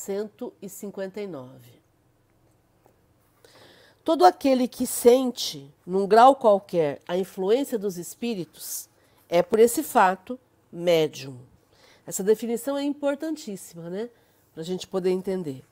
159. 0.00 1.80
Todo 4.02 4.24
aquele 4.24 4.66
que 4.66 4.86
sente, 4.86 5.70
num 5.86 6.06
grau 6.06 6.34
qualquer, 6.34 7.02
a 7.06 7.18
influência 7.18 7.78
dos 7.78 7.98
espíritos, 7.98 8.88
é 9.28 9.42
por 9.42 9.58
esse 9.58 9.82
fato 9.82 10.40
médium. 10.72 11.38
Essa 12.06 12.22
definição 12.22 12.78
é 12.78 12.82
importantíssima, 12.82 13.90
né? 13.90 14.08
Para 14.54 14.62
a 14.62 14.66
gente 14.66 14.86
poder 14.86 15.10
entender. 15.10 15.62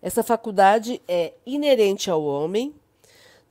Essa 0.00 0.22
faculdade 0.22 1.02
é 1.08 1.34
inerente 1.44 2.08
ao 2.08 2.22
homem, 2.22 2.72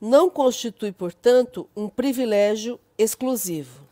não 0.00 0.30
constitui, 0.30 0.90
portanto, 0.90 1.68
um 1.76 1.86
privilégio 1.88 2.80
exclusivo. 2.96 3.86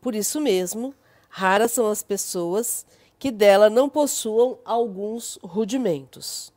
Por 0.00 0.14
isso 0.14 0.40
mesmo, 0.40 0.92
raras 1.28 1.70
são 1.70 1.88
as 1.88 2.02
pessoas 2.02 2.84
que 3.18 3.30
dela 3.30 3.70
não 3.70 3.88
possuam 3.88 4.58
alguns 4.64 5.38
rudimentos. 5.42 6.52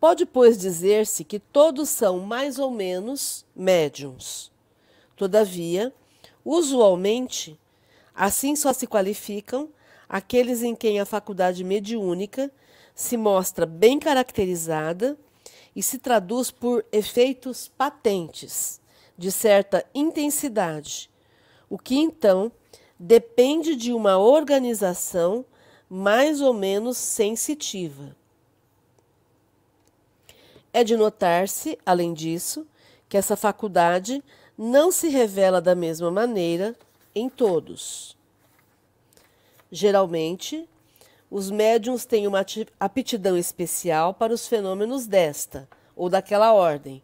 Pode, 0.00 0.26
pois, 0.26 0.58
dizer-se 0.58 1.24
que 1.24 1.38
todos 1.38 1.88
são 1.88 2.20
mais 2.20 2.58
ou 2.58 2.70
menos 2.70 3.46
médiums. 3.56 4.52
Todavia, 5.16 5.94
usualmente, 6.44 7.58
assim 8.14 8.54
só 8.54 8.72
se 8.72 8.86
qualificam 8.86 9.70
aqueles 10.08 10.62
em 10.62 10.74
quem 10.74 11.00
a 11.00 11.06
faculdade 11.06 11.64
mediúnica 11.64 12.50
se 12.94 13.16
mostra 13.16 13.66
bem 13.66 13.98
caracterizada 13.98 15.18
e 15.74 15.82
se 15.82 15.98
traduz 15.98 16.50
por 16.50 16.84
efeitos 16.92 17.68
patentes, 17.68 18.80
de 19.16 19.32
certa 19.32 19.84
intensidade, 19.94 21.10
o 21.68 21.78
que 21.78 21.96
então 21.96 22.52
depende 22.98 23.76
de 23.76 23.92
uma 23.92 24.18
organização 24.18 25.44
mais 25.88 26.40
ou 26.40 26.52
menos 26.52 26.96
sensitiva. 26.96 28.16
É 30.72 30.82
de 30.82 30.96
notar-se, 30.96 31.78
além 31.84 32.12
disso, 32.12 32.66
que 33.08 33.16
essa 33.16 33.36
faculdade 33.36 34.22
não 34.56 34.90
se 34.90 35.08
revela 35.08 35.60
da 35.60 35.74
mesma 35.74 36.10
maneira 36.10 36.74
em 37.14 37.28
todos. 37.28 38.16
Geralmente, 39.70 40.68
os 41.30 41.50
médiums 41.50 42.04
têm 42.04 42.26
uma 42.26 42.44
aptidão 42.78 43.36
especial 43.36 44.14
para 44.14 44.32
os 44.32 44.46
fenômenos 44.46 45.06
desta 45.06 45.68
ou 45.96 46.08
daquela 46.08 46.52
ordem, 46.52 47.02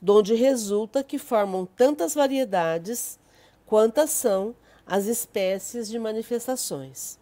donde 0.00 0.34
resulta 0.34 1.02
que 1.02 1.18
formam 1.18 1.66
tantas 1.66 2.14
variedades 2.14 3.18
quantas 3.66 4.10
são 4.10 4.54
as 4.88 5.06
espécies 5.06 5.86
de 5.86 5.98
manifestações. 5.98 7.18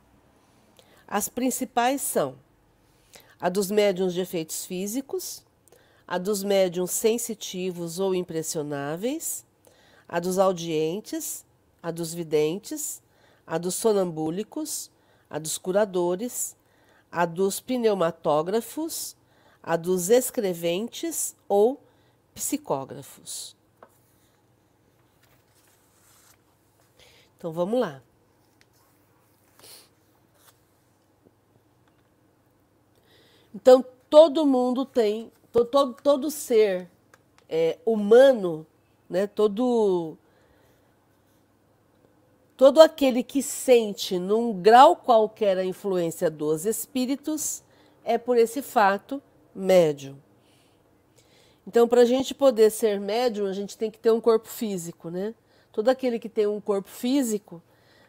As 1.06 1.28
principais 1.28 2.00
são 2.00 2.36
a 3.40 3.48
dos 3.48 3.72
médiums 3.72 4.14
de 4.14 4.20
efeitos 4.20 4.64
físicos, 4.64 5.44
a 6.06 6.16
dos 6.16 6.44
médiums 6.44 6.92
sensitivos 6.92 7.98
ou 7.98 8.14
impressionáveis, 8.14 9.44
a 10.08 10.20
dos 10.20 10.38
audientes, 10.38 11.44
a 11.82 11.90
dos 11.90 12.14
videntes, 12.14 13.02
a 13.44 13.58
dos 13.58 13.74
sonambúlicos, 13.74 14.88
a 15.28 15.40
dos 15.40 15.58
curadores, 15.58 16.56
a 17.10 17.26
dos 17.26 17.58
pneumatógrafos, 17.58 19.16
a 19.60 19.76
dos 19.76 20.08
escreventes 20.08 21.34
ou 21.48 21.82
psicógrafos. 22.32 23.56
Então 27.36 27.52
vamos 27.52 27.78
lá. 27.78 28.02
Então 33.54 33.84
todo 34.10 34.46
mundo 34.46 34.84
tem, 34.84 35.32
todo, 35.52 35.94
todo 35.94 36.30
ser 36.30 36.88
é, 37.48 37.78
humano, 37.84 38.66
né, 39.08 39.26
todo 39.26 40.16
todo 42.56 42.80
aquele 42.80 43.22
que 43.22 43.42
sente 43.42 44.18
num 44.18 44.52
grau 44.52 44.96
qualquer 44.96 45.58
a 45.58 45.64
influência 45.64 46.30
dos 46.30 46.64
espíritos 46.64 47.62
é 48.02 48.16
por 48.16 48.38
esse 48.38 48.62
fato 48.62 49.22
médium. 49.54 50.16
Então, 51.66 51.88
para 51.88 52.02
a 52.02 52.04
gente 52.04 52.32
poder 52.32 52.70
ser 52.70 53.00
médium, 53.00 53.46
a 53.46 53.52
gente 53.52 53.76
tem 53.76 53.90
que 53.90 53.98
ter 53.98 54.10
um 54.10 54.20
corpo 54.20 54.48
físico, 54.48 55.10
né? 55.10 55.34
Todo 55.76 55.90
aquele 55.90 56.18
que 56.18 56.30
tem 56.30 56.46
um 56.46 56.58
corpo 56.58 56.88
físico 56.88 57.62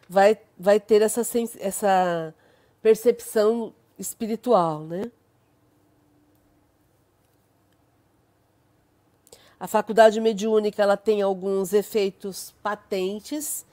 vai, 0.08 0.38
vai 0.58 0.80
ter 0.80 1.02
essa, 1.02 1.20
essa 1.60 2.34
percepção 2.80 3.74
espiritual, 3.98 4.84
né? 4.84 5.02
A 9.60 9.66
faculdade 9.66 10.18
mediúnica 10.18 10.82
ela 10.82 10.96
tem 10.96 11.20
alguns 11.20 11.74
efeitos 11.74 12.54
patentes 12.62 13.66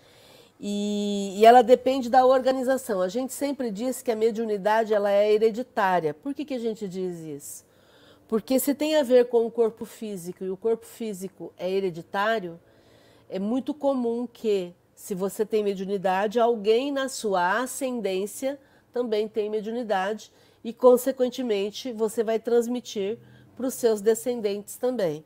e, 0.59 1.35
e, 1.37 1.45
ela 1.45 1.61
depende 1.61 2.09
da 2.09 2.25
organização. 2.25 3.01
A 3.01 3.07
gente 3.07 3.31
sempre 3.31 3.71
diz 3.71 4.01
que 4.01 4.11
a 4.11 4.15
mediunidade 4.15 4.93
ela 4.93 5.09
é 5.09 5.31
hereditária. 5.31 6.13
Por 6.13 6.33
que, 6.33 6.43
que 6.43 6.55
a 6.55 6.59
gente 6.59 6.85
diz 6.85 7.19
isso? 7.19 7.63
Porque 8.27 8.59
se 8.59 8.75
tem 8.75 8.97
a 8.97 9.03
ver 9.03 9.29
com 9.29 9.45
o 9.45 9.51
corpo 9.51 9.85
físico 9.85 10.43
e 10.43 10.49
o 10.49 10.57
corpo 10.57 10.85
físico 10.85 11.53
é 11.57 11.69
hereditário, 11.71 12.59
é 13.30 13.39
muito 13.39 13.73
comum 13.73 14.28
que, 14.28 14.73
se 14.93 15.15
você 15.15 15.45
tem 15.45 15.63
mediunidade, 15.63 16.39
alguém 16.39 16.91
na 16.91 17.09
sua 17.09 17.61
ascendência 17.61 18.59
também 18.93 19.28
tem 19.28 19.49
mediunidade 19.49 20.32
e, 20.63 20.71
consequentemente, 20.71 21.91
você 21.91 22.23
vai 22.23 22.39
transmitir 22.39 23.17
para 23.55 23.67
os 23.67 23.73
seus 23.73 24.01
descendentes 24.01 24.78
também. 24.78 25.23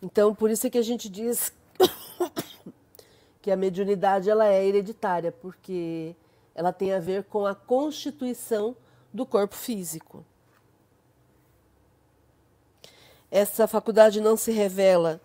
Então, 0.00 0.34
por 0.34 0.50
isso 0.50 0.66
é 0.66 0.70
que 0.70 0.78
a 0.78 0.82
gente 0.82 1.08
diz 1.08 1.52
que 3.40 3.50
a 3.50 3.56
mediunidade 3.56 4.28
ela 4.28 4.46
é 4.46 4.64
hereditária, 4.64 5.32
porque 5.32 6.14
ela 6.54 6.72
tem 6.72 6.92
a 6.92 7.00
ver 7.00 7.24
com 7.24 7.46
a 7.46 7.54
constituição 7.54 8.76
do 9.12 9.24
corpo 9.24 9.54
físico. 9.54 10.24
Essa 13.30 13.66
faculdade 13.66 14.20
não 14.20 14.36
se 14.36 14.52
revela 14.52 15.20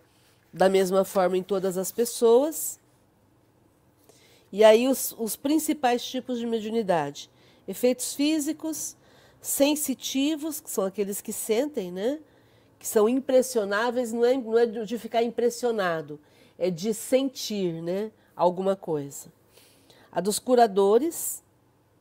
da 0.57 0.67
mesma 0.67 1.05
forma 1.05 1.37
em 1.37 1.43
todas 1.43 1.77
as 1.77 1.91
pessoas. 1.91 2.79
E 4.51 4.63
aí 4.63 4.87
os, 4.87 5.15
os 5.17 5.35
principais 5.35 6.03
tipos 6.03 6.39
de 6.39 6.45
mediunidade: 6.45 7.29
efeitos 7.67 8.13
físicos, 8.13 8.97
sensitivos, 9.41 10.59
que 10.59 10.69
são 10.69 10.83
aqueles 10.83 11.21
que 11.21 11.31
sentem, 11.31 11.91
né? 11.91 12.19
Que 12.79 12.87
são 12.87 13.07
impressionáveis, 13.07 14.11
não 14.11 14.25
é, 14.25 14.35
não 14.35 14.57
é 14.57 14.65
de 14.65 14.97
ficar 14.97 15.23
impressionado, 15.23 16.19
é 16.57 16.69
de 16.69 16.93
sentir, 16.93 17.81
né? 17.81 18.11
Alguma 18.35 18.75
coisa. 18.75 19.31
A 20.11 20.21
dos 20.21 20.39
curadores, 20.39 21.43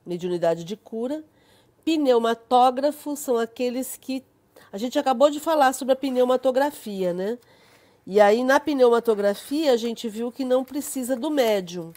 mediunidade 0.05 0.65
de 0.65 0.77
cura. 0.77 1.25
Pneumatógrafos 1.85 3.19
são 3.19 3.37
aqueles 3.37 3.97
que 3.97 4.25
a 4.73 4.79
gente 4.79 4.99
acabou 4.99 5.31
de 5.31 5.41
falar 5.41 5.73
sobre 5.73 5.93
a 5.93 5.97
pneumatografia, 5.97 7.13
né? 7.13 7.39
E 8.07 8.21
aí 8.21 8.45
na 8.45 8.61
pneumatografia 8.61 9.73
a 9.73 9.77
gente 9.77 10.09
viu 10.09 10.31
que 10.31 10.45
não 10.45 10.65
precisa 10.65 11.17
do 11.17 11.31
médium. 11.31 11.93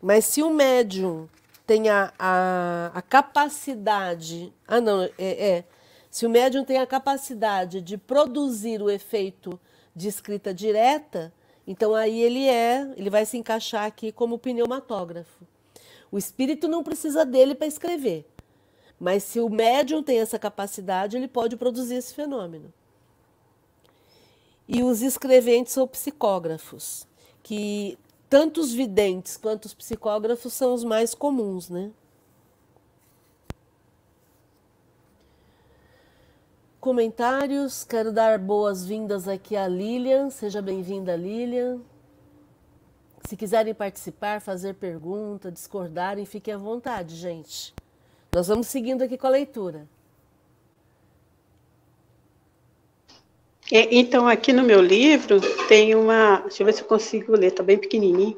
Mas 0.00 0.24
se 0.24 0.42
o 0.42 0.50
médium 0.50 1.28
tem 1.66 1.88
a, 1.88 2.12
a, 2.18 2.90
a 2.94 3.02
capacidade. 3.02 4.52
Ah, 4.66 4.80
não, 4.80 5.02
é, 5.02 5.10
é. 5.18 5.64
Se 6.10 6.26
o 6.26 6.30
médium 6.30 6.64
tem 6.64 6.78
a 6.78 6.86
capacidade 6.86 7.80
de 7.80 7.96
produzir 7.96 8.82
o 8.82 8.90
efeito 8.90 9.58
de 9.94 10.08
escrita 10.08 10.52
direta, 10.52 11.32
então 11.66 11.94
aí 11.94 12.20
ele 12.20 12.48
é, 12.48 12.90
ele 12.96 13.08
vai 13.08 13.24
se 13.24 13.36
encaixar 13.36 13.84
aqui 13.84 14.12
como 14.12 14.38
pneumatógrafo. 14.38 15.46
O 16.10 16.18
espírito 16.18 16.68
não 16.68 16.82
precisa 16.82 17.24
dele 17.24 17.54
para 17.54 17.66
escrever. 17.66 18.26
Mas 19.00 19.24
se 19.24 19.40
o 19.40 19.48
médium 19.48 20.02
tem 20.02 20.20
essa 20.20 20.38
capacidade, 20.38 21.16
ele 21.16 21.28
pode 21.28 21.56
produzir 21.56 21.96
esse 21.96 22.14
fenômeno. 22.14 22.72
E 24.68 24.82
os 24.82 25.02
escreventes 25.02 25.76
ou 25.76 25.86
psicógrafos, 25.86 27.06
que 27.42 27.98
tanto 28.30 28.60
os 28.60 28.72
videntes 28.72 29.36
quanto 29.36 29.66
os 29.66 29.74
psicógrafos 29.74 30.52
são 30.52 30.72
os 30.72 30.84
mais 30.84 31.14
comuns, 31.14 31.68
né? 31.68 31.90
Comentários, 36.80 37.84
quero 37.84 38.10
dar 38.10 38.38
boas-vindas 38.38 39.28
aqui 39.28 39.54
a 39.54 39.68
Lilian, 39.68 40.30
seja 40.30 40.60
bem-vinda 40.60 41.14
Lilian. 41.14 41.80
Se 43.24 43.36
quiserem 43.36 43.72
participar, 43.72 44.40
fazer 44.40 44.74
pergunta, 44.74 45.52
discordarem, 45.52 46.24
fiquem 46.24 46.54
à 46.54 46.58
vontade, 46.58 47.14
gente. 47.14 47.72
Nós 48.34 48.48
vamos 48.48 48.66
seguindo 48.66 49.02
aqui 49.02 49.16
com 49.16 49.26
a 49.26 49.30
leitura. 49.30 49.86
É, 53.74 53.88
então, 53.90 54.28
aqui 54.28 54.52
no 54.52 54.62
meu 54.62 54.82
livro 54.82 55.40
tem 55.66 55.94
uma. 55.94 56.40
Deixa 56.40 56.62
eu 56.62 56.66
ver 56.66 56.74
se 56.74 56.82
eu 56.82 56.86
consigo 56.86 57.32
ler, 57.32 57.46
está 57.48 57.62
bem 57.62 57.78
pequenininho. 57.78 58.36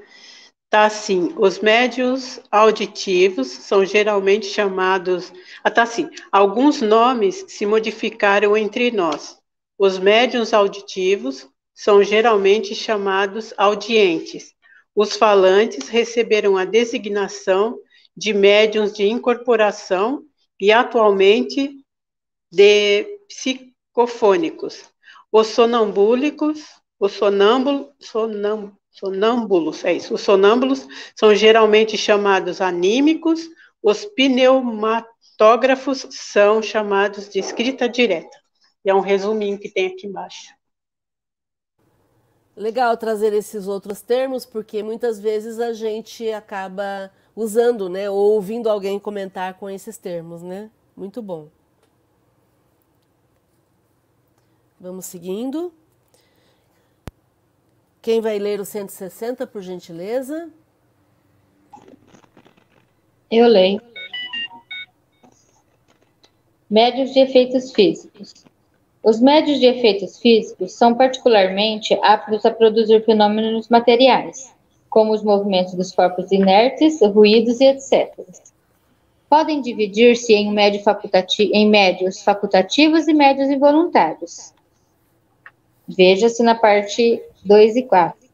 Está 0.66 0.84
assim: 0.84 1.34
os 1.36 1.58
médios 1.58 2.38
auditivos 2.52 3.48
são 3.48 3.84
geralmente 3.84 4.46
chamados. 4.46 5.32
Ah, 5.64 5.72
tá 5.72 5.82
assim: 5.82 6.08
alguns 6.30 6.80
nomes 6.80 7.44
se 7.48 7.66
modificaram 7.66 8.56
entre 8.56 8.92
nós. 8.92 9.36
Os 9.76 9.98
médios 9.98 10.54
auditivos 10.54 11.48
são 11.74 12.00
geralmente 12.04 12.72
chamados 12.72 13.52
audientes. 13.56 14.54
Os 14.94 15.16
falantes 15.16 15.88
receberam 15.88 16.56
a 16.56 16.64
designação 16.64 17.76
de 18.16 18.32
médiums 18.32 18.92
de 18.92 19.04
incorporação 19.08 20.22
e 20.60 20.70
atualmente 20.70 21.74
de 22.52 23.04
psicofônicos. 23.28 24.93
Os 25.36 25.48
sonambúlicos, 25.48 26.80
os 26.96 27.10
sonâmbulos, 27.10 27.88
sonam, 27.98 28.72
sonâmbulos, 28.92 29.84
é 29.84 29.94
isso, 29.94 30.14
os 30.14 30.20
sonâmbulos 30.20 30.86
são 31.16 31.34
geralmente 31.34 31.98
chamados 31.98 32.60
anímicos, 32.60 33.40
os 33.82 34.04
pneumatógrafos 34.04 36.06
são 36.10 36.62
chamados 36.62 37.28
de 37.28 37.40
escrita 37.40 37.88
direta. 37.88 38.38
E 38.84 38.90
é 38.90 38.94
um 38.94 39.00
resuminho 39.00 39.58
que 39.58 39.68
tem 39.68 39.88
aqui 39.88 40.06
embaixo. 40.06 40.54
Legal 42.56 42.96
trazer 42.96 43.32
esses 43.32 43.66
outros 43.66 44.02
termos, 44.02 44.46
porque 44.46 44.84
muitas 44.84 45.18
vezes 45.18 45.58
a 45.58 45.72
gente 45.72 46.30
acaba 46.30 47.10
usando, 47.34 47.88
né, 47.88 48.08
ou 48.08 48.34
ouvindo 48.34 48.70
alguém 48.70 49.00
comentar 49.00 49.54
com 49.54 49.68
esses 49.68 49.98
termos, 49.98 50.44
né? 50.44 50.70
Muito 50.96 51.20
bom. 51.20 51.50
Vamos 54.84 55.06
seguindo. 55.06 55.72
Quem 58.02 58.20
vai 58.20 58.38
ler 58.38 58.60
o 58.60 58.66
160, 58.66 59.46
por 59.46 59.62
gentileza? 59.62 60.50
Eu 63.30 63.46
leio. 63.46 63.80
Médios 66.68 67.14
de 67.14 67.20
efeitos 67.20 67.72
físicos. 67.72 68.44
Os 69.02 69.22
médios 69.22 69.58
de 69.58 69.64
efeitos 69.64 70.18
físicos 70.18 70.72
são 70.72 70.94
particularmente 70.94 71.98
aptos 72.02 72.44
a 72.44 72.50
produzir 72.50 73.02
fenômenos 73.06 73.70
materiais, 73.70 74.54
como 74.90 75.14
os 75.14 75.22
movimentos 75.22 75.72
dos 75.72 75.92
corpos 75.92 76.30
inertes, 76.30 77.00
ruídos 77.00 77.58
e 77.58 77.68
etc. 77.68 78.12
Podem 79.30 79.62
dividir-se 79.62 80.34
em, 80.34 80.52
médio 80.52 80.82
em 81.54 81.70
médios 81.70 82.22
facultativos 82.22 83.08
e 83.08 83.14
médios 83.14 83.48
involuntários. 83.48 84.52
Veja-se 85.86 86.42
na 86.42 86.54
parte 86.54 87.22
2 87.44 87.76
e 87.76 87.82
4. 87.82 88.24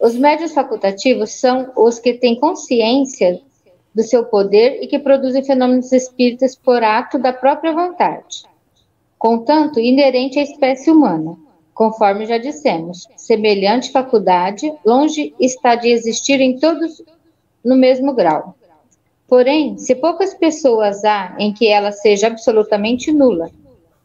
Os 0.00 0.14
médios 0.16 0.52
facultativos 0.52 1.32
são 1.32 1.72
os 1.76 1.98
que 1.98 2.14
têm 2.14 2.38
consciência 2.38 3.40
do 3.94 4.02
seu 4.02 4.24
poder 4.24 4.82
e 4.82 4.86
que 4.86 4.98
produzem 4.98 5.44
fenômenos 5.44 5.92
espíritas 5.92 6.56
por 6.56 6.82
ato 6.82 7.18
da 7.18 7.32
própria 7.32 7.72
vontade. 7.72 8.44
Contanto, 9.18 9.80
inerente 9.80 10.38
à 10.38 10.42
espécie 10.42 10.90
humana, 10.90 11.38
conforme 11.72 12.26
já 12.26 12.38
dissemos, 12.38 13.06
semelhante 13.16 13.90
faculdade, 13.90 14.72
longe 14.84 15.34
está 15.40 15.74
de 15.74 15.88
existir 15.88 16.40
em 16.40 16.58
todos 16.58 17.02
no 17.64 17.76
mesmo 17.76 18.12
grau. 18.12 18.54
Porém, 19.26 19.78
se 19.78 19.94
poucas 19.94 20.34
pessoas 20.34 21.04
há 21.04 21.34
em 21.38 21.52
que 21.52 21.66
ela 21.66 21.90
seja 21.90 22.26
absolutamente 22.26 23.10
nula, 23.10 23.50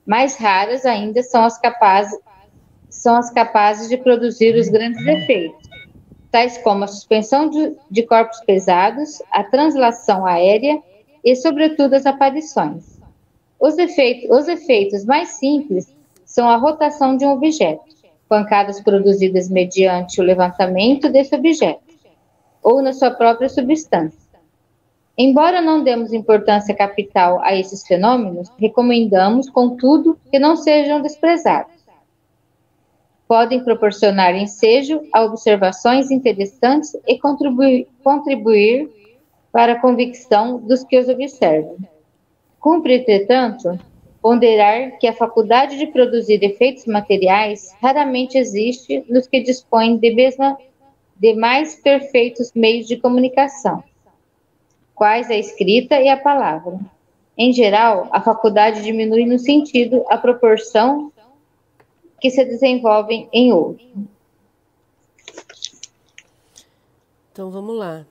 mais 0.10 0.36
raras 0.36 0.86
ainda 0.86 1.22
são 1.22 1.46
as 1.46 1.60
capazes, 1.60 2.20
são 2.90 3.16
as 3.16 3.32
capazes 3.32 3.88
de 3.88 3.96
produzir 3.96 4.56
os 4.56 4.68
grandes 4.68 5.06
efeitos 5.06 5.70
tais 6.32 6.58
como 6.60 6.84
a 6.84 6.88
suspensão 6.88 7.50
de, 7.50 7.76
de 7.90 8.04
corpos 8.04 8.40
pesados, 8.42 9.22
a 9.32 9.44
translação 9.44 10.26
aérea 10.26 10.82
e, 11.24 11.36
sobretudo, 11.36 11.96
as 11.96 12.06
aparições. 12.06 13.00
Os 13.60 13.78
efeitos, 13.78 14.30
os 14.30 14.48
efeitos 14.48 15.06
mais 15.06 15.30
simples 15.30 15.94
são 16.26 16.48
a 16.48 16.56
rotação 16.56 17.18
de 17.18 17.26
um 17.26 17.32
objeto, 17.32 17.84
pancadas 18.28 18.80
produzidas 18.82 19.50
mediante 19.50 20.22
o 20.22 20.24
levantamento 20.24 21.10
desse 21.10 21.36
objeto, 21.36 21.82
ou 22.62 22.82
na 22.82 22.94
sua 22.94 23.12
própria 23.12 23.50
substância. 23.50 24.29
Embora 25.22 25.62
não 25.62 25.84
demos 25.84 26.14
importância 26.14 26.74
capital 26.74 27.42
a 27.44 27.54
esses 27.54 27.86
fenômenos, 27.86 28.50
recomendamos, 28.58 29.50
contudo, 29.50 30.18
que 30.32 30.40
não 30.40 30.56
sejam 30.56 31.02
desprezados 31.02 31.80
podem 33.30 33.64
proporcionar 33.64 34.36
ensejo 34.36 35.04
a 35.14 35.24
observações 35.24 36.10
interessantes 36.10 36.98
e 37.08 37.20
contribuir, 37.20 37.88
contribuir 38.04 38.90
para 39.52 39.74
a 39.74 39.80
convicção 39.80 40.58
dos 40.58 40.84
que 40.84 40.98
os 40.98 41.08
observam. 41.08 41.78
Cumpre, 42.60 42.96
entretanto, 42.96 43.80
ponderar 44.20 44.98
que 44.98 45.06
a 45.06 45.14
faculdade 45.14 45.78
de 45.78 45.86
produzir 45.86 46.44
efeitos 46.44 46.88
materiais 46.88 47.72
raramente 47.80 48.36
existe 48.36 49.06
nos 49.08 49.28
que 49.28 49.42
dispõem 49.42 49.98
de, 49.98 50.12
mesma, 50.12 50.58
de 51.16 51.36
mais 51.36 51.76
perfeitos 51.76 52.52
meios 52.56 52.88
de 52.88 52.98
comunicação, 52.98 53.84
quais 55.00 55.32
a 55.32 55.36
escrita 55.36 55.98
e 56.02 56.10
a 56.10 56.18
palavra. 56.18 56.78
Em 57.38 57.54
geral, 57.54 58.10
a 58.12 58.20
faculdade 58.20 58.84
diminui 58.84 59.26
no 59.26 59.40
sentido, 59.40 60.04
a 60.10 60.18
proporção 60.18 61.10
que 62.20 62.30
se 62.30 62.44
desenvolvem 62.44 63.30
em 63.32 63.54
outro. 63.54 63.88
Então 67.32 67.50
vamos 67.50 67.78
lá. 67.78 68.06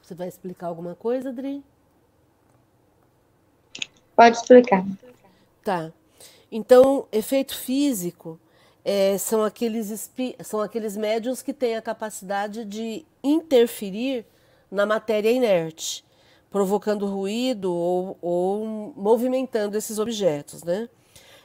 Você 0.00 0.14
vai 0.14 0.28
explicar 0.28 0.68
alguma 0.68 0.94
coisa, 0.94 1.28
Adri? 1.28 1.62
Pode 4.16 4.38
explicar. 4.38 4.86
Tá. 5.62 5.92
Então, 6.50 7.06
efeito 7.12 7.54
físico 7.54 8.40
é, 8.88 9.18
são, 9.18 9.42
aqueles, 9.42 10.12
são 10.44 10.60
aqueles 10.60 10.96
médios 10.96 11.42
que 11.42 11.52
têm 11.52 11.74
a 11.74 11.82
capacidade 11.82 12.64
de 12.64 13.04
interferir 13.20 14.24
na 14.70 14.86
matéria 14.86 15.28
inerte 15.28 16.04
provocando 16.50 17.04
ruído 17.04 17.74
ou, 17.74 18.16
ou 18.22 18.94
movimentando 18.96 19.76
esses 19.76 19.98
objetos, 19.98 20.62
né? 20.62 20.88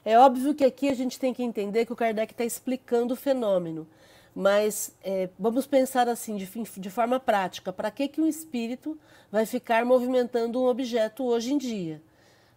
É 0.06 0.18
óbvio 0.18 0.54
que 0.54 0.64
aqui 0.64 0.88
a 0.88 0.94
gente 0.94 1.20
tem 1.20 1.34
que 1.34 1.42
entender 1.42 1.86
que 1.86 1.92
o 1.92 1.96
Kardec 1.96 2.32
está 2.32 2.46
explicando 2.46 3.16
o 3.16 3.18
fenômeno, 3.18 3.88
mas 4.34 4.96
é, 5.04 5.28
vamos 5.38 5.66
pensar 5.66 6.08
assim, 6.08 6.38
de, 6.38 6.48
de 6.48 6.90
forma 6.92 7.20
prática, 7.20 7.74
para 7.74 7.90
que, 7.90 8.08
que 8.08 8.22
um 8.22 8.28
espírito 8.28 8.98
vai 9.32 9.48
ficar 9.48 9.84
movimentando 9.84 10.62
um 10.62 10.66
objeto 10.66 11.24
hoje 11.26 11.54
em 11.54 11.58
dia? 11.58 12.02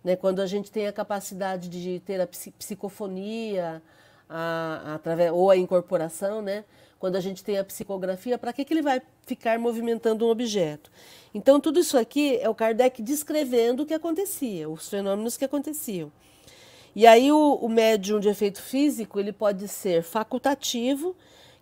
Né, 0.05 0.15
quando 0.15 0.41
a 0.41 0.47
gente 0.47 0.71
tem 0.71 0.87
a 0.87 0.93
capacidade 0.93 1.71
de 1.71 2.01
ter 2.01 2.21
a 2.21 2.29
psicofonia, 2.59 3.83
a, 4.29 4.95
através, 4.95 5.33
ou 5.33 5.51
a 5.51 5.57
incorporação, 5.57 6.43
né? 6.43 6.65
quando 7.05 7.17
a 7.17 7.21
gente 7.21 7.45
tem 7.45 7.59
a 7.59 7.65
psicografia, 7.65 8.39
para 8.39 8.51
que, 8.51 8.65
que 8.65 8.73
ele 8.73 8.81
vai 8.81 9.03
ficar 9.27 9.59
movimentando 9.59 10.25
um 10.25 10.31
objeto? 10.31 10.91
Então, 11.35 11.61
tudo 11.61 11.79
isso 11.79 11.99
aqui 11.99 12.39
é 12.39 12.49
o 12.49 12.55
Kardec 12.55 13.03
descrevendo 13.03 13.83
o 13.83 13.87
que 13.87 13.93
acontecia, 13.93 14.71
os 14.71 14.89
fenômenos 14.89 15.37
que 15.37 15.45
aconteciam. 15.45 16.11
E 16.97 17.07
aí, 17.07 17.31
o, 17.31 17.59
o 17.61 17.69
médium 17.69 18.19
de 18.19 18.31
efeito 18.31 18.63
físico, 18.63 19.21
ele 19.21 19.35
pode 19.35 19.69
ser 19.69 20.03
facultativo, 20.03 21.15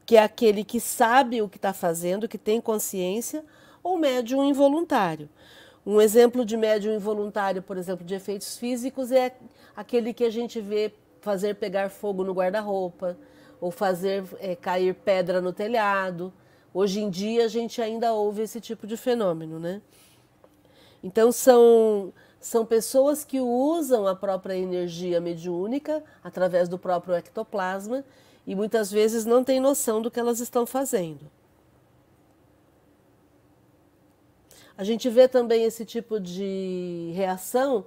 que 0.06 0.16
é 0.16 0.22
aquele 0.22 0.62
que 0.62 0.78
sabe 0.78 1.42
o 1.42 1.48
que 1.48 1.56
está 1.56 1.72
fazendo, 1.72 2.28
que 2.28 2.38
tem 2.38 2.60
consciência, 2.60 3.44
ou 3.82 3.98
médium 3.98 4.44
involuntário. 4.44 5.28
Um 5.84 6.00
exemplo 6.00 6.44
de 6.44 6.56
médium 6.56 6.94
involuntário, 6.94 7.60
por 7.62 7.76
exemplo, 7.76 8.06
de 8.06 8.14
efeitos 8.14 8.56
físicos, 8.56 9.10
é 9.10 9.34
aquele 9.74 10.14
que 10.14 10.22
a 10.22 10.30
gente 10.30 10.60
vê 10.60 10.92
fazer 11.22 11.54
pegar 11.54 11.88
fogo 11.88 12.24
no 12.24 12.34
guarda-roupa, 12.34 13.16
ou 13.60 13.70
fazer 13.70 14.24
é, 14.40 14.54
cair 14.56 14.92
pedra 14.92 15.40
no 15.40 15.52
telhado. 15.52 16.32
Hoje 16.74 17.00
em 17.00 17.08
dia 17.08 17.44
a 17.44 17.48
gente 17.48 17.80
ainda 17.80 18.12
ouve 18.12 18.42
esse 18.42 18.60
tipo 18.60 18.86
de 18.86 18.96
fenômeno, 18.96 19.58
né? 19.58 19.80
Então 21.02 21.32
são 21.32 22.12
são 22.40 22.66
pessoas 22.66 23.24
que 23.24 23.40
usam 23.40 24.04
a 24.04 24.16
própria 24.16 24.56
energia 24.56 25.20
mediúnica 25.20 26.02
através 26.24 26.68
do 26.68 26.76
próprio 26.76 27.14
ectoplasma 27.14 28.04
e 28.44 28.56
muitas 28.56 28.90
vezes 28.90 29.24
não 29.24 29.44
têm 29.44 29.60
noção 29.60 30.02
do 30.02 30.10
que 30.10 30.18
elas 30.18 30.40
estão 30.40 30.66
fazendo. 30.66 31.30
A 34.76 34.82
gente 34.82 35.08
vê 35.08 35.28
também 35.28 35.62
esse 35.62 35.84
tipo 35.84 36.18
de 36.18 37.12
reação 37.14 37.84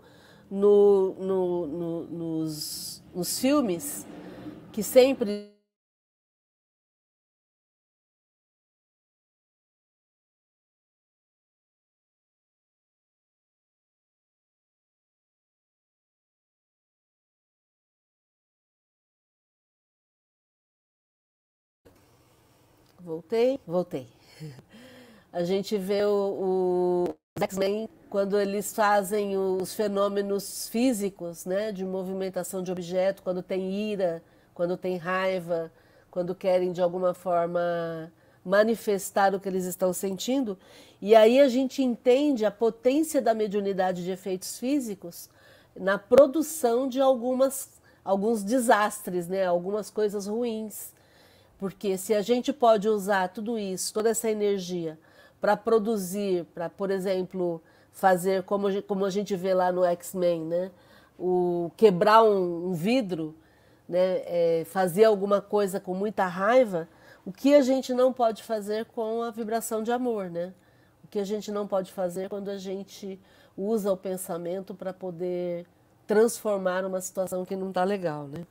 no, 0.49 1.15
no, 1.15 1.67
no, 1.67 2.03
nos, 2.05 2.84
nos 3.15 3.39
filmes 3.39 4.05
que 4.73 4.83
sempre 4.83 5.53
Voltei? 22.99 23.59
Voltei. 23.65 24.07
A 25.31 25.43
gente 25.43 25.77
vê 25.77 26.03
o, 26.05 27.03
X-Men 27.41 27.89
quando 28.09 28.39
eles 28.39 28.73
fazem 28.73 29.37
os 29.37 29.73
fenômenos 29.73 30.69
físicos, 30.69 31.43
né, 31.43 31.69
de 31.69 31.83
movimentação 31.83 32.63
de 32.63 32.71
objeto, 32.71 33.21
quando 33.21 33.43
tem 33.43 33.91
ira, 33.91 34.23
quando 34.53 34.77
tem 34.77 34.95
raiva, 34.95 35.69
quando 36.09 36.33
querem 36.33 36.71
de 36.71 36.81
alguma 36.81 37.13
forma 37.13 38.09
manifestar 38.41 39.35
o 39.35 39.39
que 39.41 39.49
eles 39.49 39.65
estão 39.65 39.91
sentindo. 39.91 40.57
E 41.01 41.13
aí 41.13 41.41
a 41.41 41.49
gente 41.49 41.83
entende 41.83 42.45
a 42.45 42.51
potência 42.51 43.21
da 43.21 43.33
mediunidade 43.33 44.05
de 44.05 44.11
efeitos 44.11 44.57
físicos 44.57 45.29
na 45.75 45.97
produção 45.97 46.87
de 46.87 47.01
algumas 47.01 47.69
alguns 48.05 48.43
desastres, 48.43 49.27
né, 49.27 49.45
algumas 49.45 49.89
coisas 49.89 50.25
ruins. 50.25 50.93
Porque 51.59 51.97
se 51.97 52.13
a 52.13 52.21
gente 52.21 52.53
pode 52.53 52.87
usar 52.87 53.27
tudo 53.27 53.59
isso, 53.59 53.93
toda 53.93 54.09
essa 54.09 54.31
energia, 54.31 54.97
para 55.45 55.55
produzir, 55.55 56.43
para, 56.55 56.67
por 56.71 56.89
exemplo, 56.89 57.61
fazer 57.91 58.41
como, 58.41 58.81
como 58.81 59.05
a 59.05 59.11
gente 59.11 59.35
vê 59.35 59.53
lá 59.53 59.71
no 59.71 59.85
X-Men, 59.85 60.43
né? 60.43 60.71
O 61.19 61.69
quebrar 61.77 62.23
um, 62.23 62.69
um 62.69 62.73
vidro, 62.73 63.35
né? 63.87 64.23
É, 64.25 64.63
fazer 64.65 65.03
alguma 65.03 65.41
coisa 65.41 65.79
com 65.79 65.93
muita 65.93 66.25
raiva, 66.25 66.89
o 67.23 67.31
que 67.31 67.53
a 67.53 67.61
gente 67.61 67.93
não 67.93 68.11
pode 68.11 68.41
fazer 68.41 68.85
com 68.85 69.21
a 69.21 69.29
vibração 69.29 69.83
de 69.83 69.91
amor, 69.91 70.31
né? 70.31 70.51
O 71.03 71.07
que 71.07 71.19
a 71.19 71.23
gente 71.23 71.51
não 71.51 71.67
pode 71.67 71.93
fazer 71.93 72.27
quando 72.27 72.49
a 72.49 72.57
gente 72.57 73.19
usa 73.55 73.91
o 73.91 73.97
pensamento 73.97 74.73
para 74.73 74.91
poder 74.91 75.67
transformar 76.07 76.83
uma 76.85 76.99
situação 76.99 77.45
que 77.45 77.55
não 77.55 77.69
está 77.69 77.83
legal, 77.83 78.27
né? 78.27 78.47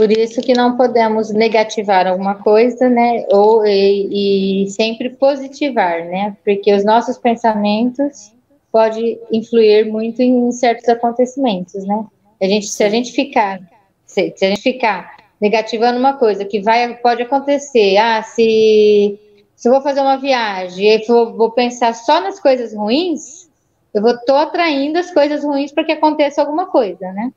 Por 0.00 0.10
isso 0.10 0.40
que 0.40 0.54
não 0.54 0.78
podemos 0.78 1.30
negativar 1.30 2.06
alguma 2.06 2.36
coisa, 2.36 2.88
né? 2.88 3.26
Ou 3.30 3.66
e, 3.66 4.64
e 4.64 4.70
sempre 4.70 5.10
positivar, 5.10 6.06
né? 6.06 6.34
Porque 6.42 6.72
os 6.72 6.86
nossos 6.86 7.18
pensamentos 7.18 8.32
pode 8.72 9.18
influir 9.30 9.84
muito 9.84 10.22
em 10.22 10.50
certos 10.52 10.88
acontecimentos, 10.88 11.84
né? 11.84 12.06
A 12.40 12.46
gente, 12.46 12.68
se 12.68 12.82
a 12.82 12.88
gente 12.88 13.12
ficar, 13.12 13.60
se, 14.06 14.32
se 14.34 14.42
a 14.46 14.48
gente 14.48 14.62
ficar 14.62 15.16
negativando 15.38 15.98
uma 15.98 16.14
coisa 16.14 16.46
que 16.46 16.62
vai, 16.62 16.96
pode 16.96 17.20
acontecer, 17.20 17.98
ah, 17.98 18.22
se, 18.22 19.20
se 19.54 19.68
eu 19.68 19.72
vou 19.74 19.82
fazer 19.82 20.00
uma 20.00 20.16
viagem 20.16 20.94
e 20.94 21.06
vou, 21.06 21.36
vou 21.36 21.50
pensar 21.50 21.94
só 21.94 22.22
nas 22.22 22.40
coisas 22.40 22.72
ruins, 22.72 23.50
eu 23.92 24.00
vou 24.00 24.16
tô 24.24 24.34
atraindo 24.34 24.98
as 24.98 25.10
coisas 25.10 25.44
ruins 25.44 25.72
para 25.72 25.84
que 25.84 25.92
aconteça 25.92 26.40
alguma 26.40 26.68
coisa, 26.68 27.12
né? 27.12 27.30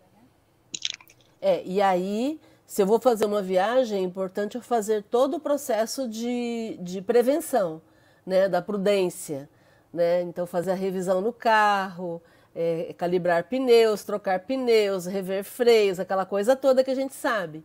É, 1.41 1.61
e 1.65 1.81
aí, 1.81 2.39
se 2.73 2.81
eu 2.81 2.87
vou 2.87 2.99
fazer 2.99 3.25
uma 3.25 3.39
viagem, 3.39 3.99
é 3.99 4.01
importante 4.01 4.55
eu 4.55 4.61
fazer 4.63 5.03
todo 5.03 5.37
o 5.37 5.39
processo 5.39 6.09
de, 6.09 6.75
de 6.81 7.03
prevenção, 7.03 7.79
né, 8.25 8.49
da 8.49 8.63
prudência, 8.63 9.47
né? 9.93 10.23
Então, 10.23 10.47
fazer 10.47 10.71
a 10.71 10.73
revisão 10.73 11.21
no 11.21 11.31
carro, 11.31 12.19
é, 12.55 12.91
calibrar 12.97 13.43
pneus, 13.43 14.03
trocar 14.03 14.39
pneus, 14.39 15.05
rever 15.05 15.43
freios, 15.43 15.99
aquela 15.99 16.25
coisa 16.25 16.55
toda 16.55 16.83
que 16.83 16.89
a 16.89 16.95
gente 16.95 17.13
sabe. 17.13 17.63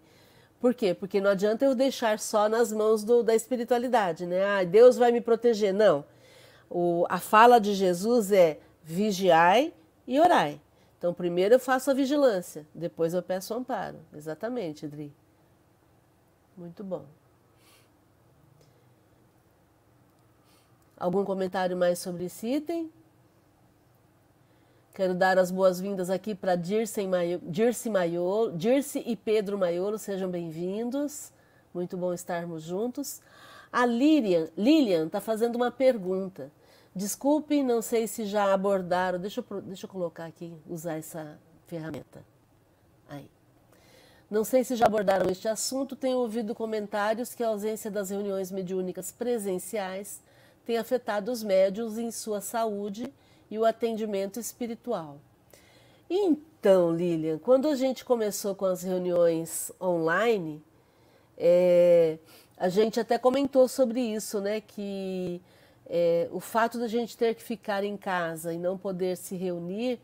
Por 0.60 0.74
quê? 0.74 0.92
Porque 0.92 1.22
não 1.22 1.30
adianta 1.30 1.64
eu 1.64 1.74
deixar 1.74 2.18
só 2.18 2.46
nas 2.46 2.70
mãos 2.70 3.02
do, 3.02 3.22
da 3.22 3.34
espiritualidade, 3.34 4.26
né? 4.26 4.44
Ah, 4.44 4.62
Deus 4.62 4.98
vai 4.98 5.10
me 5.10 5.22
proteger. 5.22 5.72
Não. 5.72 6.04
O, 6.68 7.06
a 7.08 7.18
fala 7.18 7.58
de 7.58 7.72
Jesus 7.72 8.30
é 8.30 8.58
vigiai 8.82 9.72
e 10.06 10.20
orai. 10.20 10.60
Então, 10.98 11.14
primeiro 11.14 11.54
eu 11.54 11.60
faço 11.60 11.90
a 11.90 11.94
vigilância, 11.94 12.66
depois 12.74 13.14
eu 13.14 13.22
peço 13.22 13.54
amparo. 13.54 14.00
Exatamente, 14.12 14.86
Dri. 14.86 15.12
Muito 16.56 16.82
bom. 16.82 17.04
Algum 20.96 21.24
comentário 21.24 21.76
mais 21.76 22.00
sobre 22.00 22.24
esse 22.24 22.48
item? 22.48 22.92
Quero 24.92 25.14
dar 25.14 25.38
as 25.38 25.52
boas-vindas 25.52 26.10
aqui 26.10 26.34
para 26.34 26.56
Dirce, 26.56 27.00
Dirce, 27.44 27.88
Dirce 28.56 28.98
e 29.06 29.14
Pedro 29.14 29.56
Maiolo, 29.56 29.96
sejam 29.96 30.28
bem-vindos. 30.28 31.32
Muito 31.72 31.96
bom 31.96 32.12
estarmos 32.12 32.64
juntos. 32.64 33.20
A 33.70 33.86
Lilian 33.86 35.06
está 35.06 35.20
fazendo 35.20 35.54
uma 35.54 35.70
pergunta. 35.70 36.50
Desculpe, 36.94 37.62
não 37.62 37.80
sei 37.80 38.06
se 38.06 38.26
já 38.26 38.52
abordaram. 38.52 39.18
Deixa 39.18 39.44
eu, 39.48 39.60
deixa 39.60 39.86
eu 39.86 39.90
colocar 39.90 40.26
aqui, 40.26 40.52
usar 40.68 40.96
essa 40.96 41.38
ferramenta. 41.66 42.24
Aí. 43.08 43.30
Não 44.30 44.44
sei 44.44 44.64
se 44.64 44.76
já 44.76 44.86
abordaram 44.86 45.30
este 45.30 45.48
assunto. 45.48 45.96
Tenho 45.96 46.18
ouvido 46.18 46.54
comentários 46.54 47.34
que 47.34 47.42
a 47.42 47.48
ausência 47.48 47.90
das 47.90 48.10
reuniões 48.10 48.50
mediúnicas 48.50 49.10
presenciais 49.10 50.20
tem 50.66 50.76
afetado 50.76 51.32
os 51.32 51.42
médios 51.42 51.96
em 51.96 52.10
sua 52.10 52.40
saúde 52.40 53.12
e 53.50 53.58
o 53.58 53.64
atendimento 53.64 54.38
espiritual. 54.38 55.18
Então, 56.10 56.94
Lilian, 56.94 57.38
quando 57.38 57.68
a 57.68 57.74
gente 57.74 58.04
começou 58.04 58.54
com 58.54 58.66
as 58.66 58.82
reuniões 58.82 59.72
online, 59.80 60.62
é, 61.36 62.18
a 62.56 62.68
gente 62.68 62.98
até 62.98 63.16
comentou 63.16 63.68
sobre 63.68 64.00
isso, 64.00 64.40
né? 64.40 64.60
Que 64.60 65.40
é, 65.88 66.28
o 66.30 66.38
fato 66.38 66.78
da 66.78 66.86
gente 66.86 67.16
ter 67.16 67.34
que 67.34 67.42
ficar 67.42 67.82
em 67.82 67.96
casa 67.96 68.52
e 68.52 68.58
não 68.58 68.76
poder 68.76 69.16
se 69.16 69.36
reunir 69.36 69.98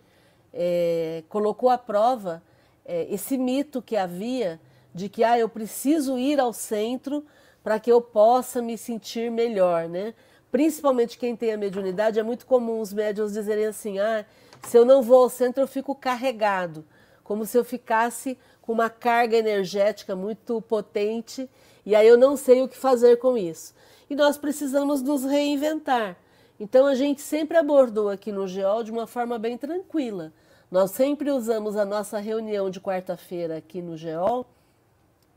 é, 0.53 1.23
colocou 1.29 1.69
à 1.69 1.77
prova 1.77 2.43
é, 2.85 3.07
esse 3.13 3.37
mito 3.37 3.83
que 3.83 3.97
havia 3.97 4.61
de 4.95 5.09
que 5.09 5.23
ah, 5.23 5.39
eu 5.39 5.49
preciso 5.49 6.17
ir 6.17 6.41
ao 6.41 6.53
centro 6.53 7.25
para 7.63 7.79
que 7.79 7.91
eu 7.91 8.01
possa 8.01 8.63
me 8.63 8.79
sentir 8.79 9.31
melhor, 9.31 9.89
né? 9.89 10.15
Principalmente 10.53 11.19
quem 11.19 11.35
tem 11.35 11.53
a 11.53 11.57
mediunidade, 11.57 12.21
é 12.21 12.23
muito 12.23 12.47
comum 12.47 12.81
os 12.81 12.93
médiums 12.93 13.33
dizerem 13.33 13.67
assim: 13.67 13.99
ah, 13.99 14.25
se 14.63 14.79
eu 14.79 14.85
não 14.85 15.03
vou 15.03 15.25
ao 15.25 15.29
centro, 15.29 15.63
eu 15.63 15.67
fico 15.67 15.95
carregado, 15.95 16.85
como 17.25 17.45
se 17.45 17.59
eu 17.59 17.65
ficasse 17.65 18.39
com 18.63 18.73
uma 18.73 18.89
carga 18.89 19.37
energética 19.37 20.15
muito 20.15 20.63
potente 20.63 21.51
e 21.85 21.95
aí 21.95 22.07
eu 22.07 22.17
não 22.17 22.37
sei 22.37 22.63
o 22.63 22.69
que 22.69 22.77
fazer 22.77 23.17
com 23.17 23.37
isso 23.37 23.75
e 24.09 24.15
nós 24.15 24.37
precisamos 24.37 25.03
nos 25.03 25.25
reinventar. 25.25 26.17
Então 26.59 26.87
a 26.87 26.95
gente 26.95 27.21
sempre 27.21 27.57
abordou 27.57 28.09
aqui 28.09 28.31
no 28.31 28.47
GEOL 28.47 28.85
de 28.85 28.93
uma 28.93 29.07
forma 29.07 29.39
bem 29.39 29.59
tranquila. 29.59 30.33
Nós 30.71 30.91
sempre 30.93 31.31
usamos 31.31 31.77
a 31.77 31.85
nossa 31.85 32.19
reunião 32.19 32.71
de 32.71 32.81
quarta-feira 32.81 33.57
aqui 33.57 33.83
no 33.83 33.97
GEOL 33.97 34.47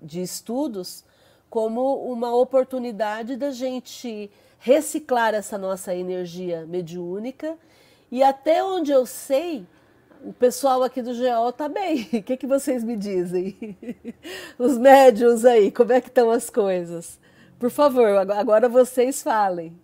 de 0.02 0.22
estudos 0.22 1.04
como 1.50 1.96
uma 2.12 2.36
oportunidade 2.36 3.36
da 3.36 3.52
gente 3.52 4.30
reciclar 4.60 5.34
essa 5.34 5.58
nossa 5.58 5.96
energia 5.96 6.66
mediúnica 6.66 7.58
e 8.12 8.24
até 8.24 8.64
onde 8.64 8.92
eu 8.92 9.06
sei, 9.06 9.66
o 10.24 10.34
pessoal 10.34 10.84
aqui 10.84 11.02
do 11.02 11.14
GEOL 11.14 11.50
está 11.50 11.68
bem. 11.68 12.08
O 12.14 12.24
que, 12.24 12.38
que 12.38 12.48
vocês 12.48 12.84
me 12.84 12.96
dizem? 12.96 13.78
Os 14.58 14.78
médios 14.78 15.46
aí, 15.46 15.72
como 15.72 15.94
é 15.94 16.02
que 16.02 16.08
estão 16.08 16.32
as 16.32 16.50
coisas? 16.50 17.20
Por 17.60 17.72
favor, 17.72 18.18
agora 18.32 18.70
vocês 18.70 19.24
falem. 19.24 19.76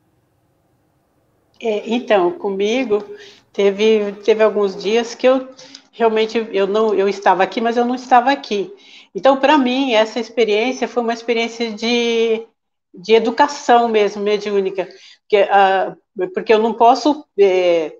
É, 1.59 1.89
então, 1.89 2.31
comigo 2.31 3.03
teve, 3.51 4.11
teve 4.23 4.43
alguns 4.43 4.75
dias 4.81 5.15
que 5.15 5.27
eu 5.27 5.47
realmente 5.91 6.49
eu 6.51 6.67
não 6.67 6.93
eu 6.93 7.07
estava 7.07 7.43
aqui, 7.43 7.61
mas 7.61 7.77
eu 7.77 7.85
não 7.85 7.95
estava 7.95 8.31
aqui. 8.31 8.73
Então, 9.15 9.37
para 9.37 9.57
mim, 9.57 9.93
essa 9.93 10.19
experiência 10.19 10.87
foi 10.87 11.03
uma 11.03 11.13
experiência 11.13 11.71
de, 11.71 12.45
de 12.93 13.13
educação 13.13 13.87
mesmo, 13.87 14.23
mediúnica, 14.23 14.89
porque, 15.21 15.43
uh, 15.43 16.31
porque 16.33 16.53
eu 16.53 16.59
não 16.59 16.73
posso 16.73 17.25
é, 17.39 17.95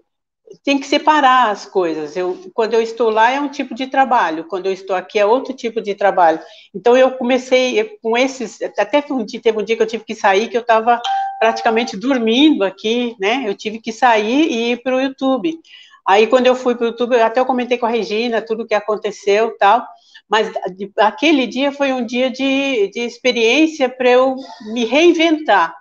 tem 0.63 0.79
que 0.79 0.85
separar 0.85 1.49
as 1.49 1.65
coisas. 1.65 2.15
Eu, 2.15 2.37
quando 2.53 2.73
eu 2.73 2.81
estou 2.81 3.09
lá 3.09 3.31
é 3.31 3.39
um 3.39 3.49
tipo 3.49 3.73
de 3.73 3.87
trabalho, 3.87 4.45
quando 4.45 4.65
eu 4.65 4.73
estou 4.73 4.95
aqui 4.95 5.17
é 5.17 5.25
outro 5.25 5.53
tipo 5.53 5.81
de 5.81 5.95
trabalho. 5.95 6.39
Então 6.73 6.95
eu 6.97 7.11
comecei 7.11 7.97
com 8.01 8.17
esses, 8.17 8.61
até 8.61 9.03
um 9.09 9.25
dia, 9.25 9.41
teve 9.41 9.59
um 9.59 9.63
dia 9.63 9.75
que 9.75 9.83
eu 9.83 9.87
tive 9.87 10.03
que 10.03 10.15
sair, 10.15 10.49
que 10.49 10.57
eu 10.57 10.61
estava 10.61 11.01
praticamente 11.39 11.97
dormindo 11.97 12.63
aqui, 12.63 13.15
né? 13.19 13.43
Eu 13.45 13.55
tive 13.55 13.79
que 13.79 13.91
sair 13.91 14.51
e 14.51 14.71
ir 14.71 14.83
para 14.83 14.95
o 14.95 15.01
YouTube. 15.01 15.57
Aí 16.05 16.27
quando 16.27 16.47
eu 16.47 16.55
fui 16.55 16.75
para 16.75 16.85
o 16.85 16.87
YouTube, 16.89 17.19
até 17.19 17.39
eu 17.39 17.45
comentei 17.45 17.77
com 17.77 17.85
a 17.85 17.89
Regina 17.89 18.41
tudo 18.41 18.63
o 18.63 18.67
que 18.67 18.75
aconteceu, 18.75 19.55
tal. 19.57 19.85
Mas 20.29 20.51
aquele 20.97 21.47
dia 21.47 21.71
foi 21.71 21.91
um 21.93 22.05
dia 22.05 22.29
de, 22.29 22.89
de 22.89 23.01
experiência 23.01 23.89
para 23.89 24.09
eu 24.09 24.35
me 24.73 24.85
reinventar 24.85 25.75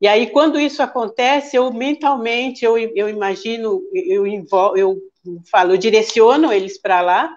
e 0.00 0.06
aí, 0.06 0.28
quando 0.28 0.60
isso 0.60 0.82
acontece, 0.82 1.56
eu 1.56 1.72
mentalmente, 1.72 2.64
eu, 2.64 2.76
eu 2.76 3.08
imagino, 3.08 3.80
eu, 3.94 4.26
eu 4.76 4.96
falo, 5.50 5.72
eu 5.72 5.78
direciono 5.78 6.52
eles 6.52 6.80
para 6.80 7.00
lá, 7.00 7.36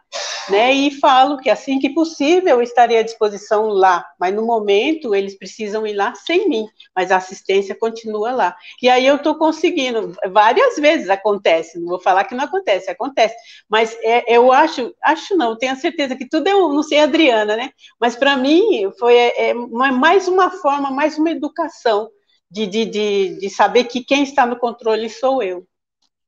né, 0.50 0.74
e 0.74 0.92
falo 0.92 1.38
que 1.38 1.50
assim 1.50 1.80
que 1.80 1.90
possível 1.90 2.56
eu 2.56 2.62
estarei 2.62 2.98
à 2.98 3.04
disposição 3.04 3.68
lá, 3.68 4.06
mas 4.20 4.34
no 4.34 4.46
momento 4.46 5.14
eles 5.14 5.38
precisam 5.38 5.86
ir 5.86 5.94
lá 5.94 6.14
sem 6.16 6.50
mim, 6.50 6.66
mas 6.96 7.12
a 7.12 7.18
assistência 7.18 7.76
continua 7.76 8.32
lá. 8.32 8.56
E 8.82 8.90
aí 8.90 9.06
eu 9.06 9.18
estou 9.18 9.36
conseguindo, 9.36 10.14
várias 10.32 10.76
vezes 10.78 11.10
acontece, 11.10 11.80
não 11.80 11.88
vou 11.88 12.00
falar 12.00 12.24
que 12.24 12.36
não 12.36 12.46
acontece, 12.46 12.90
acontece, 12.90 13.36
mas 13.70 13.96
é, 14.02 14.36
eu 14.36 14.52
acho, 14.52 14.94
acho 15.04 15.38
não, 15.38 15.58
tenho 15.58 15.76
certeza 15.76 16.16
que 16.16 16.28
tudo 16.28 16.48
é, 16.48 16.52
não 16.52 16.84
sei, 16.84 17.00
Adriana, 17.00 17.56
né, 17.56 17.70
mas 18.00 18.16
para 18.16 18.36
mim 18.36 18.92
foi 19.00 19.16
é, 19.16 19.50
é 19.50 19.54
mais 19.54 20.28
uma 20.28 20.50
forma, 20.50 20.90
mais 20.92 21.18
uma 21.18 21.32
educação, 21.32 22.10
de, 22.52 22.68
de, 22.68 22.86
de, 22.86 23.40
de 23.40 23.50
saber 23.50 23.86
que 23.86 24.04
quem 24.04 24.24
está 24.24 24.46
no 24.46 24.58
controle 24.60 25.10
sou 25.10 25.42
eu. 25.44 25.68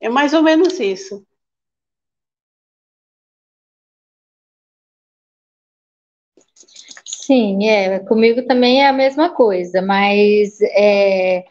É 0.02 0.10
mais 0.10 0.34
ou 0.34 0.44
menos 0.44 0.80
isso. 0.80 1.26
Sim, 7.06 7.68
é, 7.68 8.00
comigo 8.00 8.46
também 8.48 8.82
é 8.84 8.88
a 8.88 8.94
mesma 8.94 9.30
coisa, 9.30 9.82
mas 9.82 10.60
é, 10.62 11.46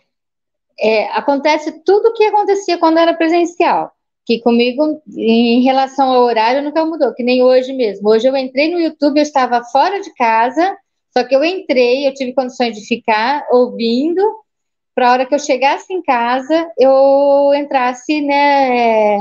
é, 0.80 1.06
acontece 1.12 1.82
tudo 1.84 2.08
o 2.08 2.14
que 2.14 2.24
acontecia 2.24 2.78
quando 2.78 2.98
era 2.98 3.14
presencial, 3.14 3.92
que 4.26 4.40
comigo, 4.40 5.02
em 5.16 5.62
relação 5.62 6.10
ao 6.12 6.24
horário, 6.24 6.62
nunca 6.62 6.84
mudou, 6.84 7.14
que 7.14 7.22
nem 7.22 7.42
hoje 7.42 7.72
mesmo. 7.72 8.08
Hoje 8.10 8.28
eu 8.28 8.36
entrei 8.36 8.70
no 8.72 8.80
YouTube, 8.80 9.18
eu 9.18 9.22
estava 9.22 9.62
fora 9.64 10.00
de 10.00 10.12
casa, 10.14 10.76
só 11.16 11.24
que 11.24 11.34
eu 11.34 11.44
entrei, 11.44 12.06
eu 12.08 12.14
tive 12.14 12.34
condições 12.34 12.76
de 12.76 12.86
ficar 12.86 13.46
ouvindo, 13.52 14.22
para 14.94 15.08
a 15.08 15.12
hora 15.12 15.26
que 15.26 15.34
eu 15.34 15.38
chegasse 15.38 15.92
em 15.92 16.02
casa, 16.02 16.70
eu 16.78 17.52
entrasse 17.54 18.20
né, 18.20 19.18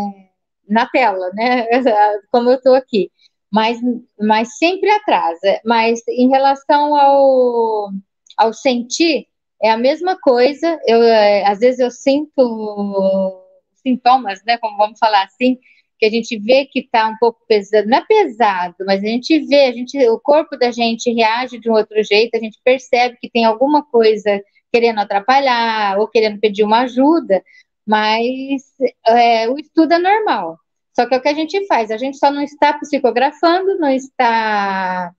na 0.67 0.85
tela, 0.87 1.29
né? 1.33 1.67
Como 2.31 2.49
eu 2.49 2.55
estou 2.55 2.75
aqui. 2.75 3.11
Mas, 3.51 3.79
mas 4.19 4.57
sempre 4.57 4.89
atrasa. 4.89 5.59
Mas 5.65 6.01
em 6.07 6.29
relação 6.29 6.95
ao, 6.95 7.89
ao 8.37 8.53
sentir, 8.53 9.27
é 9.61 9.71
a 9.71 9.77
mesma 9.77 10.19
coisa. 10.19 10.79
Eu, 10.85 11.01
é, 11.03 11.45
às 11.45 11.59
vezes 11.59 11.79
eu 11.79 11.91
sinto 11.91 13.43
sintomas, 13.75 14.43
né? 14.45 14.57
Como 14.57 14.77
vamos 14.77 14.99
falar 14.99 15.23
assim, 15.23 15.57
que 15.99 16.05
a 16.05 16.09
gente 16.09 16.37
vê 16.39 16.65
que 16.65 16.79
está 16.79 17.09
um 17.09 17.17
pouco 17.17 17.41
pesado, 17.47 17.87
não 17.87 17.97
é 17.97 18.05
pesado, 18.05 18.75
mas 18.85 19.03
a 19.03 19.07
gente 19.07 19.37
vê, 19.39 19.65
a 19.65 19.71
gente, 19.73 19.97
o 20.07 20.19
corpo 20.19 20.57
da 20.57 20.71
gente 20.71 21.11
reage 21.11 21.59
de 21.59 21.69
um 21.69 21.73
outro 21.73 22.01
jeito, 22.03 22.35
a 22.35 22.39
gente 22.39 22.57
percebe 22.63 23.17
que 23.19 23.29
tem 23.29 23.43
alguma 23.43 23.83
coisa 23.83 24.41
querendo 24.71 24.99
atrapalhar 24.99 25.97
ou 25.99 26.07
querendo 26.07 26.39
pedir 26.39 26.63
uma 26.63 26.81
ajuda, 26.81 27.43
mas 27.85 28.63
é, 29.07 29.49
o 29.49 29.57
estudo 29.57 29.93
é 29.93 29.99
normal. 29.99 30.57
Só 30.95 31.07
que 31.07 31.15
é 31.15 31.17
o 31.17 31.21
que 31.21 31.29
a 31.29 31.33
gente 31.33 31.65
faz, 31.65 31.91
a 31.91 31.97
gente 31.97 32.17
só 32.17 32.29
não 32.29 32.41
está 32.41 32.73
psicografando, 32.73 33.77
não 33.79 33.89
está 33.89 35.13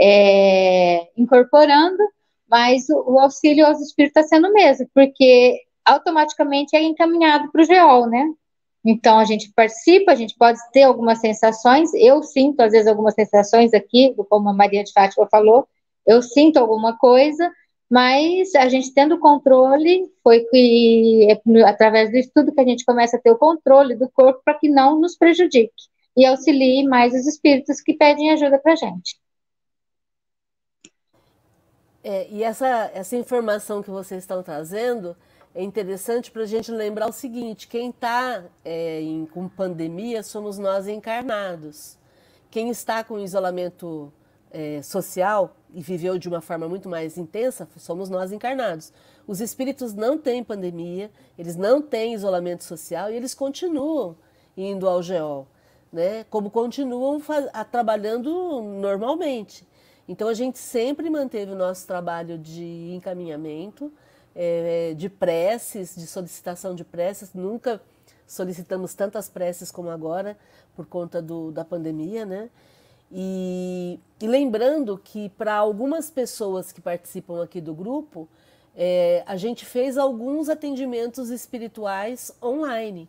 é, 0.00 1.08
incorporando, 1.16 2.02
mas 2.48 2.88
o, 2.88 3.12
o, 3.12 3.18
auxílio 3.20 3.66
aos 3.66 3.80
espíritos 3.80 4.20
está 4.20 4.36
sendo 4.36 4.48
o 4.48 4.52
mesmo, 4.52 4.88
porque 4.94 5.60
automaticamente 5.84 6.76
é 6.76 6.82
encaminhado 6.82 7.50
para 7.50 7.62
o 7.62 7.64
GEOL, 7.64 8.08
né? 8.08 8.26
Então 8.84 9.18
a 9.18 9.24
gente 9.24 9.50
participa, 9.54 10.12
a 10.12 10.14
gente 10.14 10.34
pode 10.36 10.58
ter 10.72 10.82
algumas 10.82 11.20
sensações, 11.20 11.92
eu 11.94 12.22
sinto 12.22 12.60
às 12.60 12.72
vezes 12.72 12.86
algumas 12.86 13.14
sensações 13.14 13.72
aqui, 13.72 14.14
como 14.28 14.48
a 14.48 14.52
Maria 14.52 14.84
de 14.84 14.92
Fátima 14.92 15.26
falou, 15.30 15.66
eu 16.06 16.22
sinto 16.22 16.58
alguma 16.58 16.96
coisa, 16.98 17.50
mas 17.94 18.52
a 18.56 18.68
gente 18.68 18.92
tendo 18.92 19.20
controle, 19.20 20.12
foi 20.20 20.40
que 20.46 21.28
é 21.30 21.62
através 21.64 22.10
do 22.10 22.16
estudo 22.16 22.52
que 22.52 22.60
a 22.60 22.64
gente 22.64 22.84
começa 22.84 23.16
a 23.16 23.20
ter 23.20 23.30
o 23.30 23.38
controle 23.38 23.94
do 23.94 24.10
corpo 24.10 24.42
para 24.44 24.58
que 24.58 24.68
não 24.68 24.98
nos 24.98 25.16
prejudique 25.16 25.70
e 26.16 26.26
auxilie 26.26 26.88
mais 26.88 27.14
os 27.14 27.24
espíritos 27.24 27.80
que 27.80 27.94
pedem 27.94 28.32
ajuda 28.32 28.58
para 28.58 28.72
a 28.72 28.74
gente. 28.74 29.16
É, 32.02 32.26
e 32.32 32.42
essa, 32.42 32.90
essa 32.92 33.14
informação 33.14 33.80
que 33.80 33.90
vocês 33.90 34.24
estão 34.24 34.42
trazendo 34.42 35.16
é 35.54 35.62
interessante 35.62 36.32
para 36.32 36.42
a 36.42 36.46
gente 36.46 36.72
lembrar 36.72 37.08
o 37.08 37.12
seguinte: 37.12 37.68
quem 37.68 37.90
está 37.90 38.42
é, 38.64 39.00
com 39.30 39.48
pandemia 39.48 40.24
somos 40.24 40.58
nós 40.58 40.88
encarnados. 40.88 41.96
Quem 42.50 42.70
está 42.70 43.04
com 43.04 43.20
isolamento 43.20 44.12
é, 44.54 44.80
social 44.82 45.56
e 45.74 45.82
viveu 45.82 46.16
de 46.16 46.28
uma 46.28 46.40
forma 46.40 46.68
muito 46.68 46.88
mais 46.88 47.18
intensa 47.18 47.68
somos 47.76 48.08
nós 48.08 48.30
encarnados. 48.30 48.92
Os 49.26 49.40
espíritos 49.40 49.92
não 49.92 50.16
têm 50.16 50.44
pandemia, 50.44 51.10
eles 51.36 51.56
não 51.56 51.82
têm 51.82 52.14
isolamento 52.14 52.62
social 52.62 53.10
e 53.10 53.16
eles 53.16 53.34
continuam 53.34 54.16
indo 54.56 54.88
ao 54.88 55.02
GEOL, 55.02 55.48
né? 55.92 56.24
como 56.30 56.50
continuam 56.50 57.20
trabalhando 57.72 58.62
normalmente. 58.62 59.66
Então 60.06 60.28
a 60.28 60.34
gente 60.34 60.58
sempre 60.58 61.10
manteve 61.10 61.50
o 61.50 61.56
nosso 61.56 61.84
trabalho 61.84 62.38
de 62.38 62.92
encaminhamento, 62.94 63.92
é, 64.36 64.94
de 64.96 65.08
preces, 65.08 65.96
de 65.96 66.06
solicitação 66.06 66.76
de 66.76 66.84
preces. 66.84 67.34
Nunca 67.34 67.80
solicitamos 68.24 68.94
tantas 68.94 69.28
preces 69.28 69.72
como 69.72 69.90
agora 69.90 70.36
por 70.76 70.86
conta 70.86 71.20
do, 71.20 71.50
da 71.50 71.64
pandemia, 71.64 72.24
né? 72.24 72.50
E, 73.16 74.00
e 74.20 74.26
lembrando 74.26 74.98
que 74.98 75.28
para 75.28 75.54
algumas 75.54 76.10
pessoas 76.10 76.72
que 76.72 76.80
participam 76.80 77.44
aqui 77.44 77.60
do 77.60 77.72
grupo, 77.72 78.28
é, 78.74 79.22
a 79.24 79.36
gente 79.36 79.64
fez 79.64 79.96
alguns 79.96 80.48
atendimentos 80.48 81.30
espirituais 81.30 82.36
online. 82.42 83.08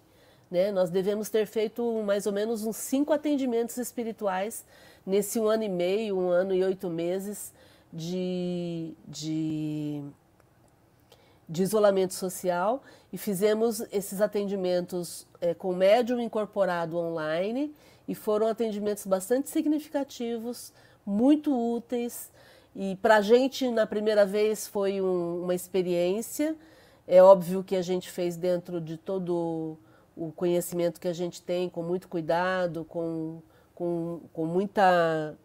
Né? 0.52 0.72
Nós 0.72 0.92
devemos 0.92 1.28
ter 1.30 1.48
feito 1.48 2.04
mais 2.04 2.28
ou 2.28 2.34
menos 2.34 2.64
uns 2.64 2.76
cinco 2.76 3.12
atendimentos 3.14 3.78
espirituais 3.78 4.64
nesse 5.04 5.40
um 5.40 5.48
ano 5.48 5.64
e 5.64 5.70
meio, 5.70 6.20
um 6.20 6.30
ano 6.30 6.54
e 6.54 6.64
oito 6.64 6.88
meses 6.88 7.52
de, 7.92 8.94
de, 9.08 10.04
de 11.50 11.64
isolamento 11.64 12.14
social 12.14 12.84
e 13.12 13.18
fizemos 13.18 13.82
esses 13.92 14.22
atendimentos 14.22 15.26
é, 15.42 15.56
com 15.56 15.74
médium 15.74 16.20
incorporado 16.20 16.96
online 16.96 17.74
e 18.08 18.16
foram 18.16 18.48
atendimentos 18.48 19.06
bastante 19.06 19.50
significativos, 19.50 20.74
muito 21.06 21.56
úteis. 21.56 22.32
E 22.76 22.96
para 22.98 23.18
a 23.18 23.22
gente, 23.22 23.70
na 23.70 23.86
primeira 23.86 24.26
vez, 24.26 24.68
foi 24.68 25.02
um, 25.02 25.44
uma 25.44 25.56
experiência. 25.56 26.56
É 27.08 27.22
óbvio 27.22 27.64
que 27.64 27.76
a 27.76 27.82
gente 27.82 28.10
fez 28.10 28.36
dentro 28.36 28.82
de 28.82 28.98
todo 28.98 29.78
o 30.16 30.32
conhecimento 30.32 31.00
que 31.00 31.08
a 31.08 31.14
gente 31.14 31.42
tem, 31.42 31.70
com 31.70 31.84
muito 31.84 32.08
cuidado, 32.08 32.84
com 32.86 33.42
com, 33.76 34.22
com 34.32 34.46
muita 34.46 35.38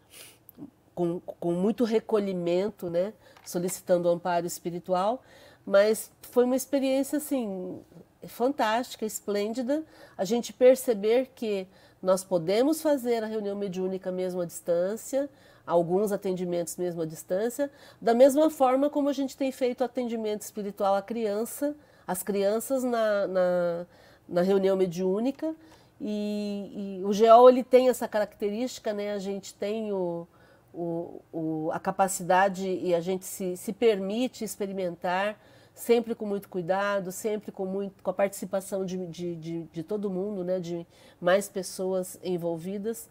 com, 0.95 1.19
com 1.19 1.51
muito 1.51 1.83
recolhimento, 1.83 2.89
né, 2.89 3.13
solicitando 3.45 4.09
amparo 4.09 4.45
espiritual, 4.45 5.21
mas 5.65 6.11
foi 6.21 6.45
uma 6.45 6.55
experiência 6.55 7.17
assim 7.17 7.81
fantástica, 8.27 9.05
esplêndida, 9.05 9.83
a 10.17 10.25
gente 10.25 10.53
perceber 10.53 11.31
que 11.35 11.67
nós 12.01 12.23
podemos 12.23 12.81
fazer 12.81 13.23
a 13.23 13.27
reunião 13.27 13.55
mediúnica 13.55 14.11
mesmo 14.11 14.41
à 14.41 14.45
distância, 14.45 15.29
alguns 15.65 16.11
atendimentos 16.11 16.75
mesmo 16.77 17.01
à 17.01 17.05
distância, 17.05 17.69
da 18.01 18.13
mesma 18.13 18.49
forma 18.49 18.89
como 18.89 19.09
a 19.09 19.13
gente 19.13 19.37
tem 19.37 19.51
feito 19.51 19.83
atendimento 19.83 20.41
espiritual 20.41 20.95
à 20.95 21.01
criança, 21.01 21.75
às 22.07 22.23
crianças 22.23 22.83
na, 22.83 23.27
na, 23.27 23.85
na 24.27 24.41
reunião 24.41 24.75
mediúnica, 24.75 25.55
e, 26.03 26.97
e, 26.99 27.05
o 27.05 27.13
geol 27.13 27.47
ele 27.47 27.63
tem 27.63 27.87
essa 27.87 28.07
característica, 28.07 28.91
né? 28.91 29.13
A 29.13 29.19
gente 29.19 29.53
tem 29.53 29.93
o, 29.93 30.27
o, 30.73 31.21
o, 31.31 31.69
a 31.71 31.79
capacidade 31.79 32.67
e 32.67 32.95
a 32.95 32.99
gente 32.99 33.23
se, 33.23 33.55
se 33.55 33.71
permite 33.71 34.43
experimentar 34.43 35.39
sempre 35.73 36.13
com 36.13 36.25
muito 36.25 36.49
cuidado, 36.49 37.11
sempre 37.11 37.51
com, 37.51 37.65
muito, 37.65 38.03
com 38.03 38.09
a 38.09 38.13
participação 38.13 38.85
de, 38.85 39.05
de, 39.07 39.35
de, 39.35 39.63
de 39.63 39.83
todo 39.83 40.09
mundo, 40.09 40.43
né? 40.43 40.59
De 40.59 40.85
mais 41.19 41.47
pessoas 41.49 42.19
envolvidas 42.23 43.09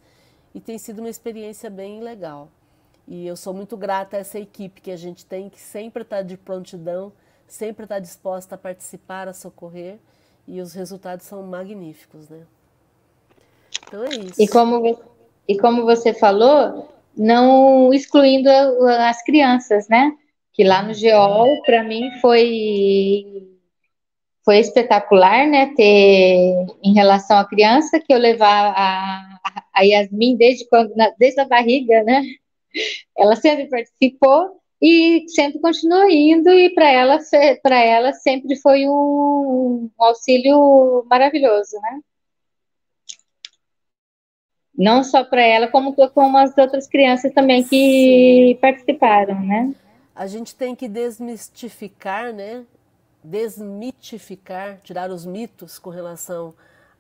e 0.55 0.61
tem 0.61 0.79
sido 0.79 0.99
uma 0.99 1.09
experiência 1.09 1.71
bem 1.71 2.01
legal. 2.01 2.49
E 3.07 3.27
eu 3.27 3.37
sou 3.37 3.53
muito 3.53 3.77
grata 3.77 4.17
a 4.17 4.21
essa 4.21 4.39
equipe 4.39 4.81
que 4.81 4.91
a 4.91 4.97
gente 4.97 5.25
tem, 5.25 5.49
que 5.49 5.61
sempre 5.61 6.03
está 6.03 6.23
de 6.23 6.37
prontidão, 6.37 7.13
sempre 7.47 7.85
está 7.85 7.99
disposta 7.99 8.55
a 8.55 8.59
participar, 8.59 9.29
a 9.29 9.33
socorrer, 9.33 9.99
e 10.47 10.61
os 10.61 10.73
resultados 10.73 11.27
são 11.27 11.43
magníficos, 11.43 12.29
né? 12.29 12.43
Então 13.87 14.05
é 14.05 14.11
isso. 14.11 14.41
E 14.41 14.49
como, 14.49 14.99
e 15.47 15.59
como 15.59 15.85
você 15.85 16.15
falou, 16.15 16.89
não 17.17 17.93
excluindo 17.93 18.49
as 18.49 19.23
crianças, 19.23 19.89
né? 19.89 20.17
Que 20.53 20.65
lá 20.65 20.83
no 20.83 20.93
GEOL, 20.95 21.63
para 21.63 21.83
mim, 21.83 22.11
foi 22.21 23.51
foi 24.45 24.59
espetacular, 24.59 25.47
né, 25.47 25.73
ter 25.77 26.67
em 26.83 26.95
relação 26.95 27.39
à 27.39 27.45
criança 27.47 28.01
que 28.01 28.13
eu 28.13 28.19
levar 28.19 28.73
a, 28.77 29.39
a 29.73 29.83
Yasmin 29.83 30.37
desde 30.37 30.67
quando 30.69 30.93
desde 31.19 31.41
a 31.41 31.45
barriga, 31.45 32.03
né? 32.03 32.23
Ela 33.17 33.37
sempre 33.37 33.69
participou 33.69 34.61
e 34.81 35.25
sempre 35.29 35.61
continuou 35.61 36.09
indo 36.09 36.51
e 36.51 36.71
para 36.71 36.91
ela 36.91 37.19
para 37.63 37.79
ela 37.81 38.13
sempre 38.13 38.57
foi 38.57 38.89
um, 38.89 39.91
um 39.99 40.05
auxílio 40.05 41.05
maravilhoso, 41.09 41.79
né? 41.83 42.01
Não 44.77 45.05
só 45.05 45.23
para 45.23 45.43
ela, 45.43 45.69
como 45.69 45.95
com 45.95 46.37
as 46.39 46.57
outras 46.57 46.89
crianças 46.89 47.35
também 47.35 47.63
que 47.63 48.55
Sim. 48.55 48.59
participaram, 48.63 49.39
né? 49.45 49.75
A 50.15 50.27
gente 50.27 50.55
tem 50.55 50.75
que 50.75 50.89
desmistificar, 50.89 52.33
né? 52.33 52.65
Desmitificar, 53.23 54.81
tirar 54.83 55.11
os 55.11 55.25
mitos 55.27 55.79
com 55.79 55.91
relação 55.91 56.55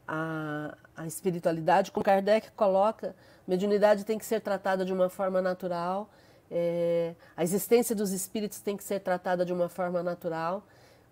à, 0.06 0.76
à 0.96 1.06
espiritualidade. 1.06 1.90
Como 1.90 2.04
Kardec 2.04 2.50
coloca, 2.52 3.14
mediunidade 3.46 4.04
tem 4.04 4.18
que 4.18 4.24
ser 4.24 4.40
tratada 4.40 4.84
de 4.84 4.92
uma 4.92 5.08
forma 5.08 5.40
natural, 5.40 6.10
é, 6.50 7.14
a 7.36 7.44
existência 7.44 7.94
dos 7.94 8.10
espíritos 8.10 8.60
tem 8.60 8.76
que 8.76 8.82
ser 8.82 8.98
tratada 9.00 9.44
de 9.44 9.52
uma 9.52 9.68
forma 9.68 10.02
natural 10.02 10.64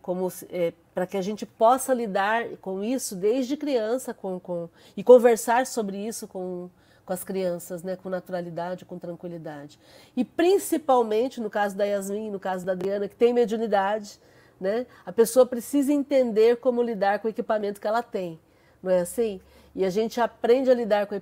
como 0.03 0.33
é, 0.51 0.73
para 0.95 1.07
que 1.07 1.17
a 1.17 1.23
gente 1.23 1.47
possa 1.47 1.95
lidar 1.95 2.57
com 2.61 2.83
isso 2.83 3.15
desde 3.15 3.57
criança 3.57 4.13
com, 4.13 4.41
com 4.41 4.69
e 4.97 5.05
conversar 5.05 5.67
sobre 5.67 5.99
isso 5.99 6.27
com, 6.27 6.69
com 7.09 7.15
as 7.15 7.25
crianças, 7.25 7.83
né, 7.83 7.97
com 7.97 8.11
naturalidade, 8.11 8.85
com 8.85 8.99
tranquilidade. 8.99 9.81
E 10.15 10.23
principalmente 10.23 11.41
no 11.41 11.49
caso 11.49 11.75
da 11.75 11.87
Yasmin, 11.87 12.31
no 12.31 12.39
caso 12.39 12.67
da 12.67 12.73
Adriana, 12.73 13.09
que 13.09 13.17
tem 13.17 13.33
mediunidade, 13.33 14.21
né, 14.61 14.87
a 15.07 15.11
pessoa 15.11 15.47
precisa 15.47 15.91
entender 15.91 16.59
como 16.59 16.83
lidar 16.83 17.21
com 17.21 17.27
o 17.27 17.31
equipamento 17.31 17.81
que 17.81 17.87
ela 17.87 18.03
tem, 18.03 18.39
não 18.83 18.91
é 18.91 19.01
assim? 19.01 19.41
E 19.75 19.87
a 19.87 19.91
gente 19.91 20.21
aprende 20.21 20.71
a 20.71 20.75
lidar 20.75 21.07
com, 21.07 21.19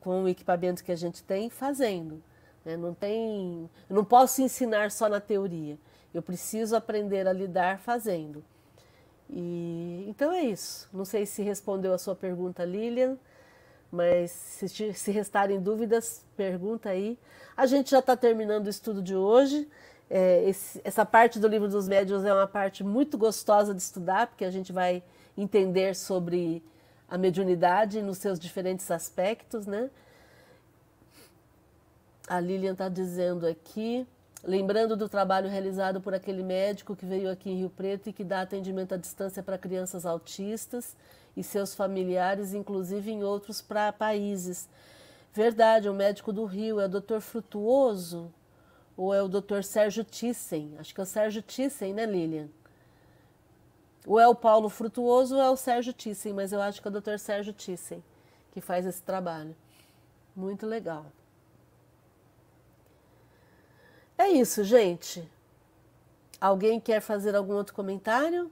com 0.00 0.22
o 0.22 0.28
equipamento 0.28 0.82
que 0.82 0.90
a 0.90 0.96
gente 0.96 1.22
tem 1.22 1.50
fazendo. 1.50 2.22
Né? 2.64 2.74
Não 2.74 2.94
tem, 2.94 3.68
eu 3.90 3.96
não 3.96 4.06
posso 4.06 4.40
ensinar 4.40 4.90
só 4.90 5.06
na 5.06 5.20
teoria. 5.20 5.76
Eu 6.14 6.22
preciso 6.22 6.74
aprender 6.74 7.28
a 7.28 7.32
lidar 7.32 7.78
fazendo. 7.80 8.42
E 9.28 10.06
então 10.08 10.32
é 10.32 10.44
isso. 10.44 10.88
Não 10.92 11.04
sei 11.04 11.26
se 11.26 11.42
respondeu 11.42 11.92
a 11.92 11.98
sua 11.98 12.14
pergunta, 12.14 12.64
Lilian, 12.64 13.18
mas 13.90 14.30
se, 14.30 14.92
se 14.92 15.10
restarem 15.10 15.60
dúvidas, 15.60 16.24
pergunta 16.36 16.90
aí. 16.90 17.18
A 17.56 17.66
gente 17.66 17.90
já 17.90 18.00
está 18.00 18.16
terminando 18.16 18.66
o 18.66 18.70
estudo 18.70 19.02
de 19.02 19.14
hoje. 19.14 19.68
É, 20.08 20.44
esse, 20.48 20.80
essa 20.84 21.04
parte 21.04 21.38
do 21.38 21.48
livro 21.48 21.68
dos 21.68 21.88
médiuns 21.88 22.24
é 22.24 22.32
uma 22.32 22.46
parte 22.46 22.84
muito 22.84 23.16
gostosa 23.16 23.74
de 23.74 23.80
estudar, 23.80 24.26
porque 24.28 24.44
a 24.44 24.50
gente 24.50 24.72
vai 24.72 25.02
entender 25.36 25.94
sobre 25.94 26.62
a 27.08 27.16
mediunidade 27.16 28.02
nos 28.02 28.18
seus 28.18 28.38
diferentes 28.38 28.90
aspectos, 28.90 29.66
né? 29.66 29.90
A 32.28 32.40
Lilian 32.40 32.72
está 32.72 32.88
dizendo 32.88 33.46
aqui, 33.46 34.06
lembrando 34.42 34.96
do 34.96 35.08
trabalho 35.08 35.48
realizado 35.48 36.00
por 36.00 36.12
aquele 36.12 36.42
médico 36.42 36.96
que 36.96 37.06
veio 37.06 37.30
aqui 37.30 37.50
em 37.50 37.58
Rio 37.58 37.70
Preto 37.70 38.08
e 38.08 38.12
que 38.12 38.24
dá 38.24 38.42
atendimento 38.42 38.94
à 38.94 38.96
distância 38.96 39.42
para 39.42 39.56
crianças 39.56 40.04
autistas 40.04 40.96
e 41.36 41.42
seus 41.42 41.74
familiares, 41.74 42.54
inclusive 42.54 43.10
em 43.10 43.22
outros 43.22 43.60
pra, 43.60 43.92
países. 43.92 44.68
Verdade, 45.32 45.88
o 45.88 45.94
médico 45.94 46.32
do 46.32 46.44
Rio, 46.44 46.80
é 46.80 46.86
o 46.86 46.88
doutor 46.88 47.20
Frutuoso 47.20 48.32
ou 48.96 49.12
é 49.12 49.22
o 49.22 49.28
doutor 49.28 49.62
Sérgio 49.62 50.04
Thyssen? 50.04 50.74
Acho 50.78 50.94
que 50.94 51.00
é 51.00 51.02
o 51.02 51.06
Sérgio 51.06 51.42
Thyssen, 51.42 51.92
né, 51.92 52.06
Lilian? 52.06 52.48
Ou 54.06 54.18
é 54.18 54.26
o 54.26 54.34
Paulo 54.34 54.68
Frutuoso 54.68 55.36
ou 55.36 55.42
é 55.42 55.50
o 55.50 55.56
Sérgio 55.56 55.92
Thyssen, 55.92 56.32
mas 56.32 56.52
eu 56.52 56.62
acho 56.62 56.80
que 56.80 56.88
é 56.88 56.90
o 56.90 56.92
doutor 56.92 57.18
Sérgio 57.18 57.52
Thyssen 57.52 58.02
que 58.56 58.60
faz 58.62 58.86
esse 58.86 59.02
trabalho. 59.02 59.54
Muito 60.34 60.66
legal. 60.66 61.04
É 64.16 64.28
isso, 64.28 64.64
gente. 64.64 65.30
Alguém 66.40 66.80
quer 66.80 67.00
fazer 67.00 67.34
algum 67.36 67.52
outro 67.52 67.74
comentário? 67.74 68.50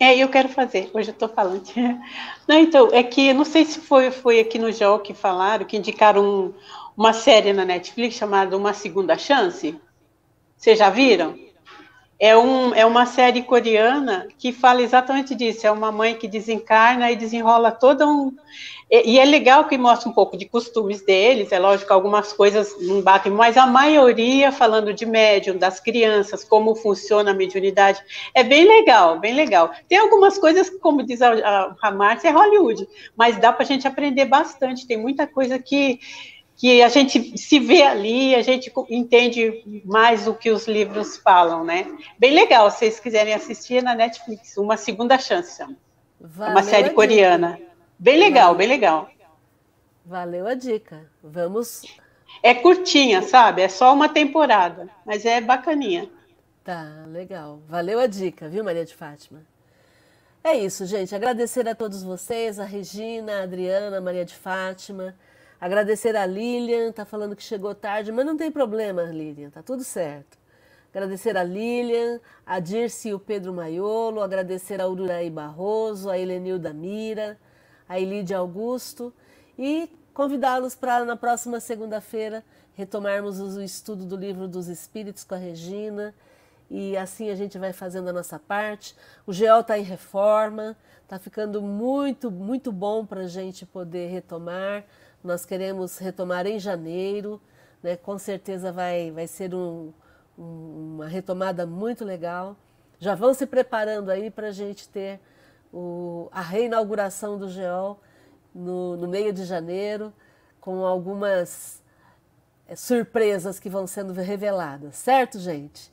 É, 0.00 0.16
eu 0.16 0.28
quero 0.28 0.48
fazer. 0.48 0.90
Hoje 0.94 1.10
eu 1.10 1.12
estou 1.12 1.28
falando. 1.28 1.62
Não, 2.46 2.56
então, 2.56 2.88
é 2.92 3.02
que 3.02 3.32
não 3.32 3.44
sei 3.44 3.64
se 3.64 3.80
foi, 3.80 4.10
foi 4.10 4.40
aqui 4.40 4.58
no 4.58 4.72
JOL 4.72 5.00
que 5.00 5.12
falaram, 5.12 5.66
que 5.66 5.76
indicaram 5.76 6.24
um, 6.24 6.54
uma 6.96 7.12
série 7.12 7.52
na 7.52 7.64
Netflix 7.64 8.14
chamada 8.14 8.56
Uma 8.56 8.72
Segunda 8.72 9.18
Chance. 9.18 9.78
Vocês 10.56 10.78
já 10.78 10.88
viram? 10.88 11.36
É, 12.18 12.36
um, 12.36 12.74
é 12.74 12.84
uma 12.86 13.06
série 13.06 13.42
coreana 13.42 14.26
que 14.38 14.52
fala 14.52 14.82
exatamente 14.82 15.34
disso. 15.34 15.66
É 15.66 15.70
uma 15.70 15.92
mãe 15.92 16.16
que 16.16 16.26
desencarna 16.26 17.10
e 17.10 17.16
desenrola 17.16 17.70
todo 17.70 18.08
um. 18.08 18.36
E, 18.90 19.12
e, 19.12 19.18
é 19.18 19.24
legal 19.24 19.66
que 19.66 19.76
mostra 19.76 20.08
um 20.08 20.12
pouco 20.12 20.36
de 20.36 20.46
costumes 20.46 21.02
deles. 21.02 21.52
É 21.52 21.58
lógico 21.58 21.88
que 21.88 21.92
algumas 21.92 22.32
coisas 22.32 22.74
não 22.80 23.02
batem, 23.02 23.30
mas 23.30 23.56
a 23.56 23.66
maioria 23.66 24.50
falando 24.50 24.94
de 24.94 25.04
médium, 25.04 25.58
das 25.58 25.78
crianças, 25.78 26.42
como 26.42 26.74
funciona 26.74 27.32
a 27.32 27.34
mediunidade. 27.34 28.00
É 28.34 28.42
bem 28.42 28.66
legal, 28.66 29.18
bem 29.18 29.34
legal. 29.34 29.70
Tem 29.88 29.98
algumas 29.98 30.38
coisas, 30.38 30.70
como 30.70 31.02
diz 31.02 31.20
a, 31.20 31.32
a, 31.32 31.76
a 31.82 31.90
Márcia, 31.90 32.28
é 32.28 32.32
Hollywood, 32.32 32.88
mas 33.16 33.36
dá 33.38 33.52
para 33.52 33.64
a 33.64 33.66
gente 33.66 33.86
aprender 33.86 34.24
bastante. 34.24 34.86
Tem 34.86 34.96
muita 34.96 35.26
coisa 35.26 35.58
que 35.58 36.00
que 36.60 36.82
a 36.82 36.88
gente 36.88 37.38
se 37.38 37.60
vê 37.60 37.82
ali, 37.82 38.34
a 38.34 38.42
gente 38.42 38.72
entende 38.90 39.62
mais 39.84 40.26
o 40.26 40.34
que 40.34 40.50
os 40.50 40.66
livros 40.66 41.16
falam, 41.16 41.64
né? 41.64 41.86
Bem 42.18 42.32
legal, 42.32 42.68
se 42.68 42.78
vocês 42.78 42.98
quiserem 42.98 43.32
assistir 43.32 43.80
na 43.80 43.94
Netflix, 43.94 44.56
Uma 44.56 44.76
Segunda 44.76 45.16
Chance, 45.18 45.62
Valeu 46.20 46.52
uma 46.52 46.62
série 46.64 46.90
coreana. 46.90 47.60
Bem 47.98 48.16
legal, 48.16 48.54
bem 48.54 48.68
legal. 48.68 49.10
Valeu 50.04 50.46
a 50.46 50.54
dica. 50.54 51.10
Vamos. 51.22 51.82
É 52.42 52.54
curtinha, 52.54 53.22
sabe? 53.22 53.62
É 53.62 53.68
só 53.68 53.92
uma 53.92 54.08
temporada, 54.08 54.88
mas 55.04 55.26
é 55.26 55.40
bacaninha. 55.40 56.08
Tá, 56.62 57.04
legal. 57.08 57.60
Valeu 57.66 57.98
a 57.98 58.06
dica, 58.06 58.48
viu, 58.48 58.62
Maria 58.62 58.84
de 58.84 58.94
Fátima? 58.94 59.42
É 60.44 60.54
isso, 60.56 60.86
gente. 60.86 61.14
Agradecer 61.14 61.68
a 61.68 61.74
todos 61.74 62.02
vocês, 62.02 62.60
a 62.60 62.64
Regina, 62.64 63.40
a 63.40 63.42
Adriana, 63.42 63.98
a 63.98 64.00
Maria 64.00 64.24
de 64.24 64.34
Fátima. 64.34 65.16
Agradecer 65.60 66.14
a 66.14 66.24
Lilian, 66.24 66.92
tá 66.92 67.04
falando 67.04 67.34
que 67.34 67.42
chegou 67.42 67.74
tarde, 67.74 68.12
mas 68.12 68.24
não 68.24 68.36
tem 68.36 68.50
problema, 68.50 69.02
Lilian, 69.02 69.50
tá 69.50 69.60
tudo 69.60 69.82
certo. 69.82 70.38
Agradecer 70.94 71.36
a 71.36 71.42
Lilian, 71.42 72.20
a 72.46 72.60
Dirce 72.60 73.08
e 73.08 73.14
o 73.14 73.18
Pedro 73.18 73.52
Maiolo, 73.52 74.22
agradecer 74.22 74.80
a 74.80 74.86
Ururaí 74.86 75.28
Barroso, 75.28 76.08
a 76.08 76.16
Helenilda 76.16 76.72
Mira, 76.72 77.36
a 77.88 77.98
Elide 77.98 78.34
Augusto 78.34 79.12
e 79.58 79.90
convidá-los 80.12 80.74
para 80.74 81.04
na 81.04 81.16
próxima 81.16 81.60
segunda-feira 81.60 82.44
retomarmos 82.74 83.40
o 83.40 83.62
estudo 83.62 84.04
do 84.04 84.16
livro 84.16 84.46
dos 84.46 84.68
Espíritos 84.68 85.24
com 85.24 85.34
a 85.34 85.38
Regina 85.38 86.14
e 86.70 86.96
assim 86.96 87.30
a 87.30 87.34
gente 87.34 87.58
vai 87.58 87.72
fazendo 87.72 88.08
a 88.08 88.12
nossa 88.12 88.38
parte. 88.38 88.94
O 89.26 89.32
GEOL 89.32 89.60
está 89.60 89.78
em 89.78 89.82
reforma, 89.82 90.76
está 91.02 91.18
ficando 91.18 91.62
muito, 91.62 92.30
muito 92.30 92.70
bom 92.70 93.06
para 93.06 93.22
a 93.22 93.26
gente 93.26 93.64
poder 93.64 94.08
retomar. 94.10 94.84
Nós 95.24 95.44
queremos 95.44 95.98
retomar 95.98 96.46
em 96.46 96.58
janeiro, 96.58 97.40
né? 97.82 97.96
com 97.96 98.18
certeza 98.18 98.70
vai, 98.70 99.10
vai 99.10 99.26
ser 99.26 99.54
um, 99.54 99.92
um, 100.38 100.94
uma 100.94 101.08
retomada 101.08 101.66
muito 101.66 102.04
legal. 102.04 102.56
Já 103.00 103.14
vão 103.14 103.32
se 103.32 103.46
preparando 103.46 104.10
aí 104.10 104.30
para 104.30 104.48
a 104.48 104.52
gente 104.52 104.88
ter 104.88 105.20
o, 105.72 106.28
a 106.32 106.40
reinauguração 106.40 107.38
do 107.38 107.48
GEOL 107.48 108.00
no, 108.54 108.96
no 108.96 109.08
meio 109.08 109.32
de 109.32 109.44
janeiro, 109.44 110.12
com 110.60 110.84
algumas 110.84 111.82
é, 112.66 112.74
surpresas 112.74 113.58
que 113.58 113.68
vão 113.68 113.86
sendo 113.86 114.12
reveladas, 114.12 114.96
certo, 114.96 115.38
gente? 115.38 115.92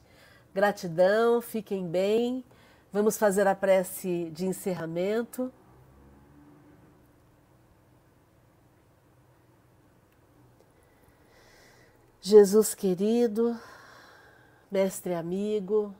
Gratidão, 0.53 1.41
fiquem 1.41 1.87
bem. 1.87 2.43
Vamos 2.91 3.17
fazer 3.17 3.45
a 3.45 3.53
prece 3.53 4.29
de 4.31 4.45
encerramento. 4.45 5.51
Jesus 12.21 12.73
querido, 12.73 13.59
mestre 14.71 15.13
amigo, 15.13 15.93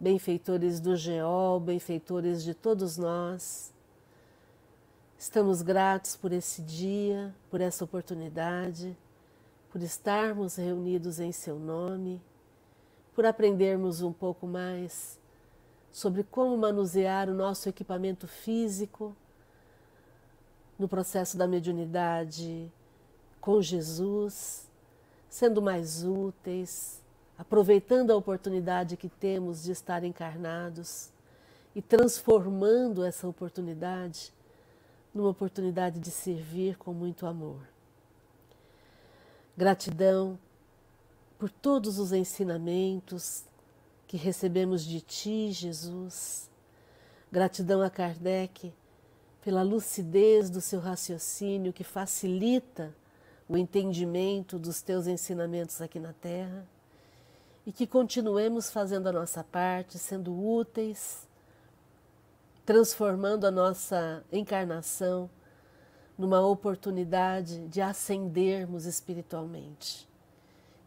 benfeitores 0.00 0.80
do 0.80 0.96
Geol, 0.96 1.60
benfeitores 1.60 2.42
de 2.42 2.54
todos 2.54 2.96
nós, 2.96 3.70
estamos 5.18 5.60
gratos 5.60 6.16
por 6.16 6.32
esse 6.32 6.62
dia, 6.62 7.34
por 7.50 7.60
essa 7.60 7.84
oportunidade, 7.84 8.96
por 9.70 9.82
estarmos 9.82 10.56
reunidos 10.56 11.20
em 11.20 11.30
Seu 11.30 11.58
nome, 11.58 12.20
por 13.14 13.26
aprendermos 13.26 14.00
um 14.00 14.12
pouco 14.12 14.46
mais 14.46 15.20
sobre 15.92 16.24
como 16.24 16.56
manusear 16.56 17.28
o 17.28 17.34
nosso 17.34 17.68
equipamento 17.68 18.26
físico 18.26 19.14
no 20.78 20.88
processo 20.88 21.36
da 21.36 21.46
mediunidade 21.46 22.72
com 23.40 23.60
Jesus 23.60 24.70
sendo 25.30 25.62
mais 25.62 26.04
úteis, 26.04 26.99
aproveitando 27.40 28.10
a 28.10 28.16
oportunidade 28.16 28.98
que 28.98 29.08
temos 29.08 29.62
de 29.62 29.72
estar 29.72 30.04
encarnados 30.04 31.10
e 31.74 31.80
transformando 31.80 33.02
essa 33.02 33.26
oportunidade 33.26 34.30
numa 35.14 35.30
oportunidade 35.30 35.98
de 35.98 36.10
servir 36.10 36.76
com 36.76 36.92
muito 36.92 37.26
amor. 37.26 37.66
Gratidão 39.56 40.38
por 41.38 41.48
todos 41.48 41.98
os 41.98 42.12
ensinamentos 42.12 43.44
que 44.06 44.18
recebemos 44.18 44.84
de 44.84 45.00
Ti, 45.00 45.50
Jesus. 45.50 46.50
Gratidão 47.32 47.80
a 47.80 47.88
Kardec 47.88 48.70
pela 49.42 49.62
lucidez 49.62 50.50
do 50.50 50.60
seu 50.60 50.78
raciocínio 50.78 51.72
que 51.72 51.84
facilita 51.84 52.94
o 53.48 53.56
entendimento 53.56 54.58
dos 54.58 54.82
teus 54.82 55.06
ensinamentos 55.06 55.80
aqui 55.80 55.98
na 55.98 56.12
Terra 56.12 56.68
e 57.70 57.72
que 57.72 57.86
continuemos 57.86 58.68
fazendo 58.68 59.06
a 59.06 59.12
nossa 59.12 59.44
parte, 59.44 59.96
sendo 59.96 60.34
úteis, 60.36 61.28
transformando 62.66 63.46
a 63.46 63.50
nossa 63.52 64.24
encarnação 64.32 65.30
numa 66.18 66.40
oportunidade 66.40 67.68
de 67.68 67.80
ascendermos 67.80 68.86
espiritualmente. 68.86 70.08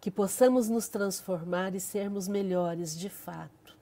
Que 0.02 0.12
possamos 0.12 0.68
nos 0.68 0.90
transformar 0.90 1.74
e 1.74 1.80
sermos 1.80 2.28
melhores 2.28 3.00
de 3.00 3.08
fato. 3.08 3.78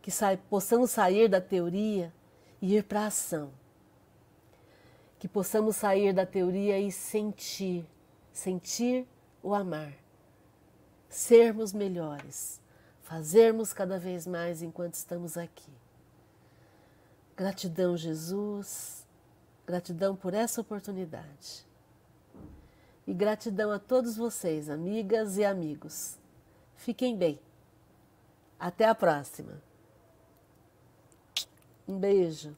Que 0.00 0.10
sa 0.10 0.34
possamos 0.48 0.92
sair 0.92 1.28
da 1.28 1.38
teoria 1.38 2.10
e 2.62 2.76
ir 2.76 2.84
para 2.84 3.02
a 3.02 3.06
ação 3.08 3.52
que 5.18 5.28
possamos 5.28 5.76
sair 5.76 6.14
da 6.14 6.24
teoria 6.24 6.80
e 6.80 6.90
sentir, 6.90 7.84
sentir 8.32 9.06
o 9.42 9.54
amar, 9.54 9.92
sermos 11.10 11.72
melhores, 11.72 12.60
fazermos 13.02 13.72
cada 13.72 13.98
vez 13.98 14.26
mais 14.26 14.62
enquanto 14.62 14.94
estamos 14.94 15.36
aqui. 15.36 15.72
Gratidão, 17.36 17.96
Jesus, 17.96 19.06
gratidão 19.66 20.14
por 20.14 20.32
essa 20.32 20.60
oportunidade. 20.60 21.66
E 23.06 23.12
gratidão 23.12 23.72
a 23.72 23.78
todos 23.78 24.16
vocês, 24.16 24.70
amigas 24.70 25.36
e 25.36 25.44
amigos. 25.44 26.16
Fiquem 26.76 27.16
bem. 27.16 27.40
Até 28.58 28.84
a 28.84 28.94
próxima. 28.94 29.60
Um 31.88 31.98
beijo. 31.98 32.56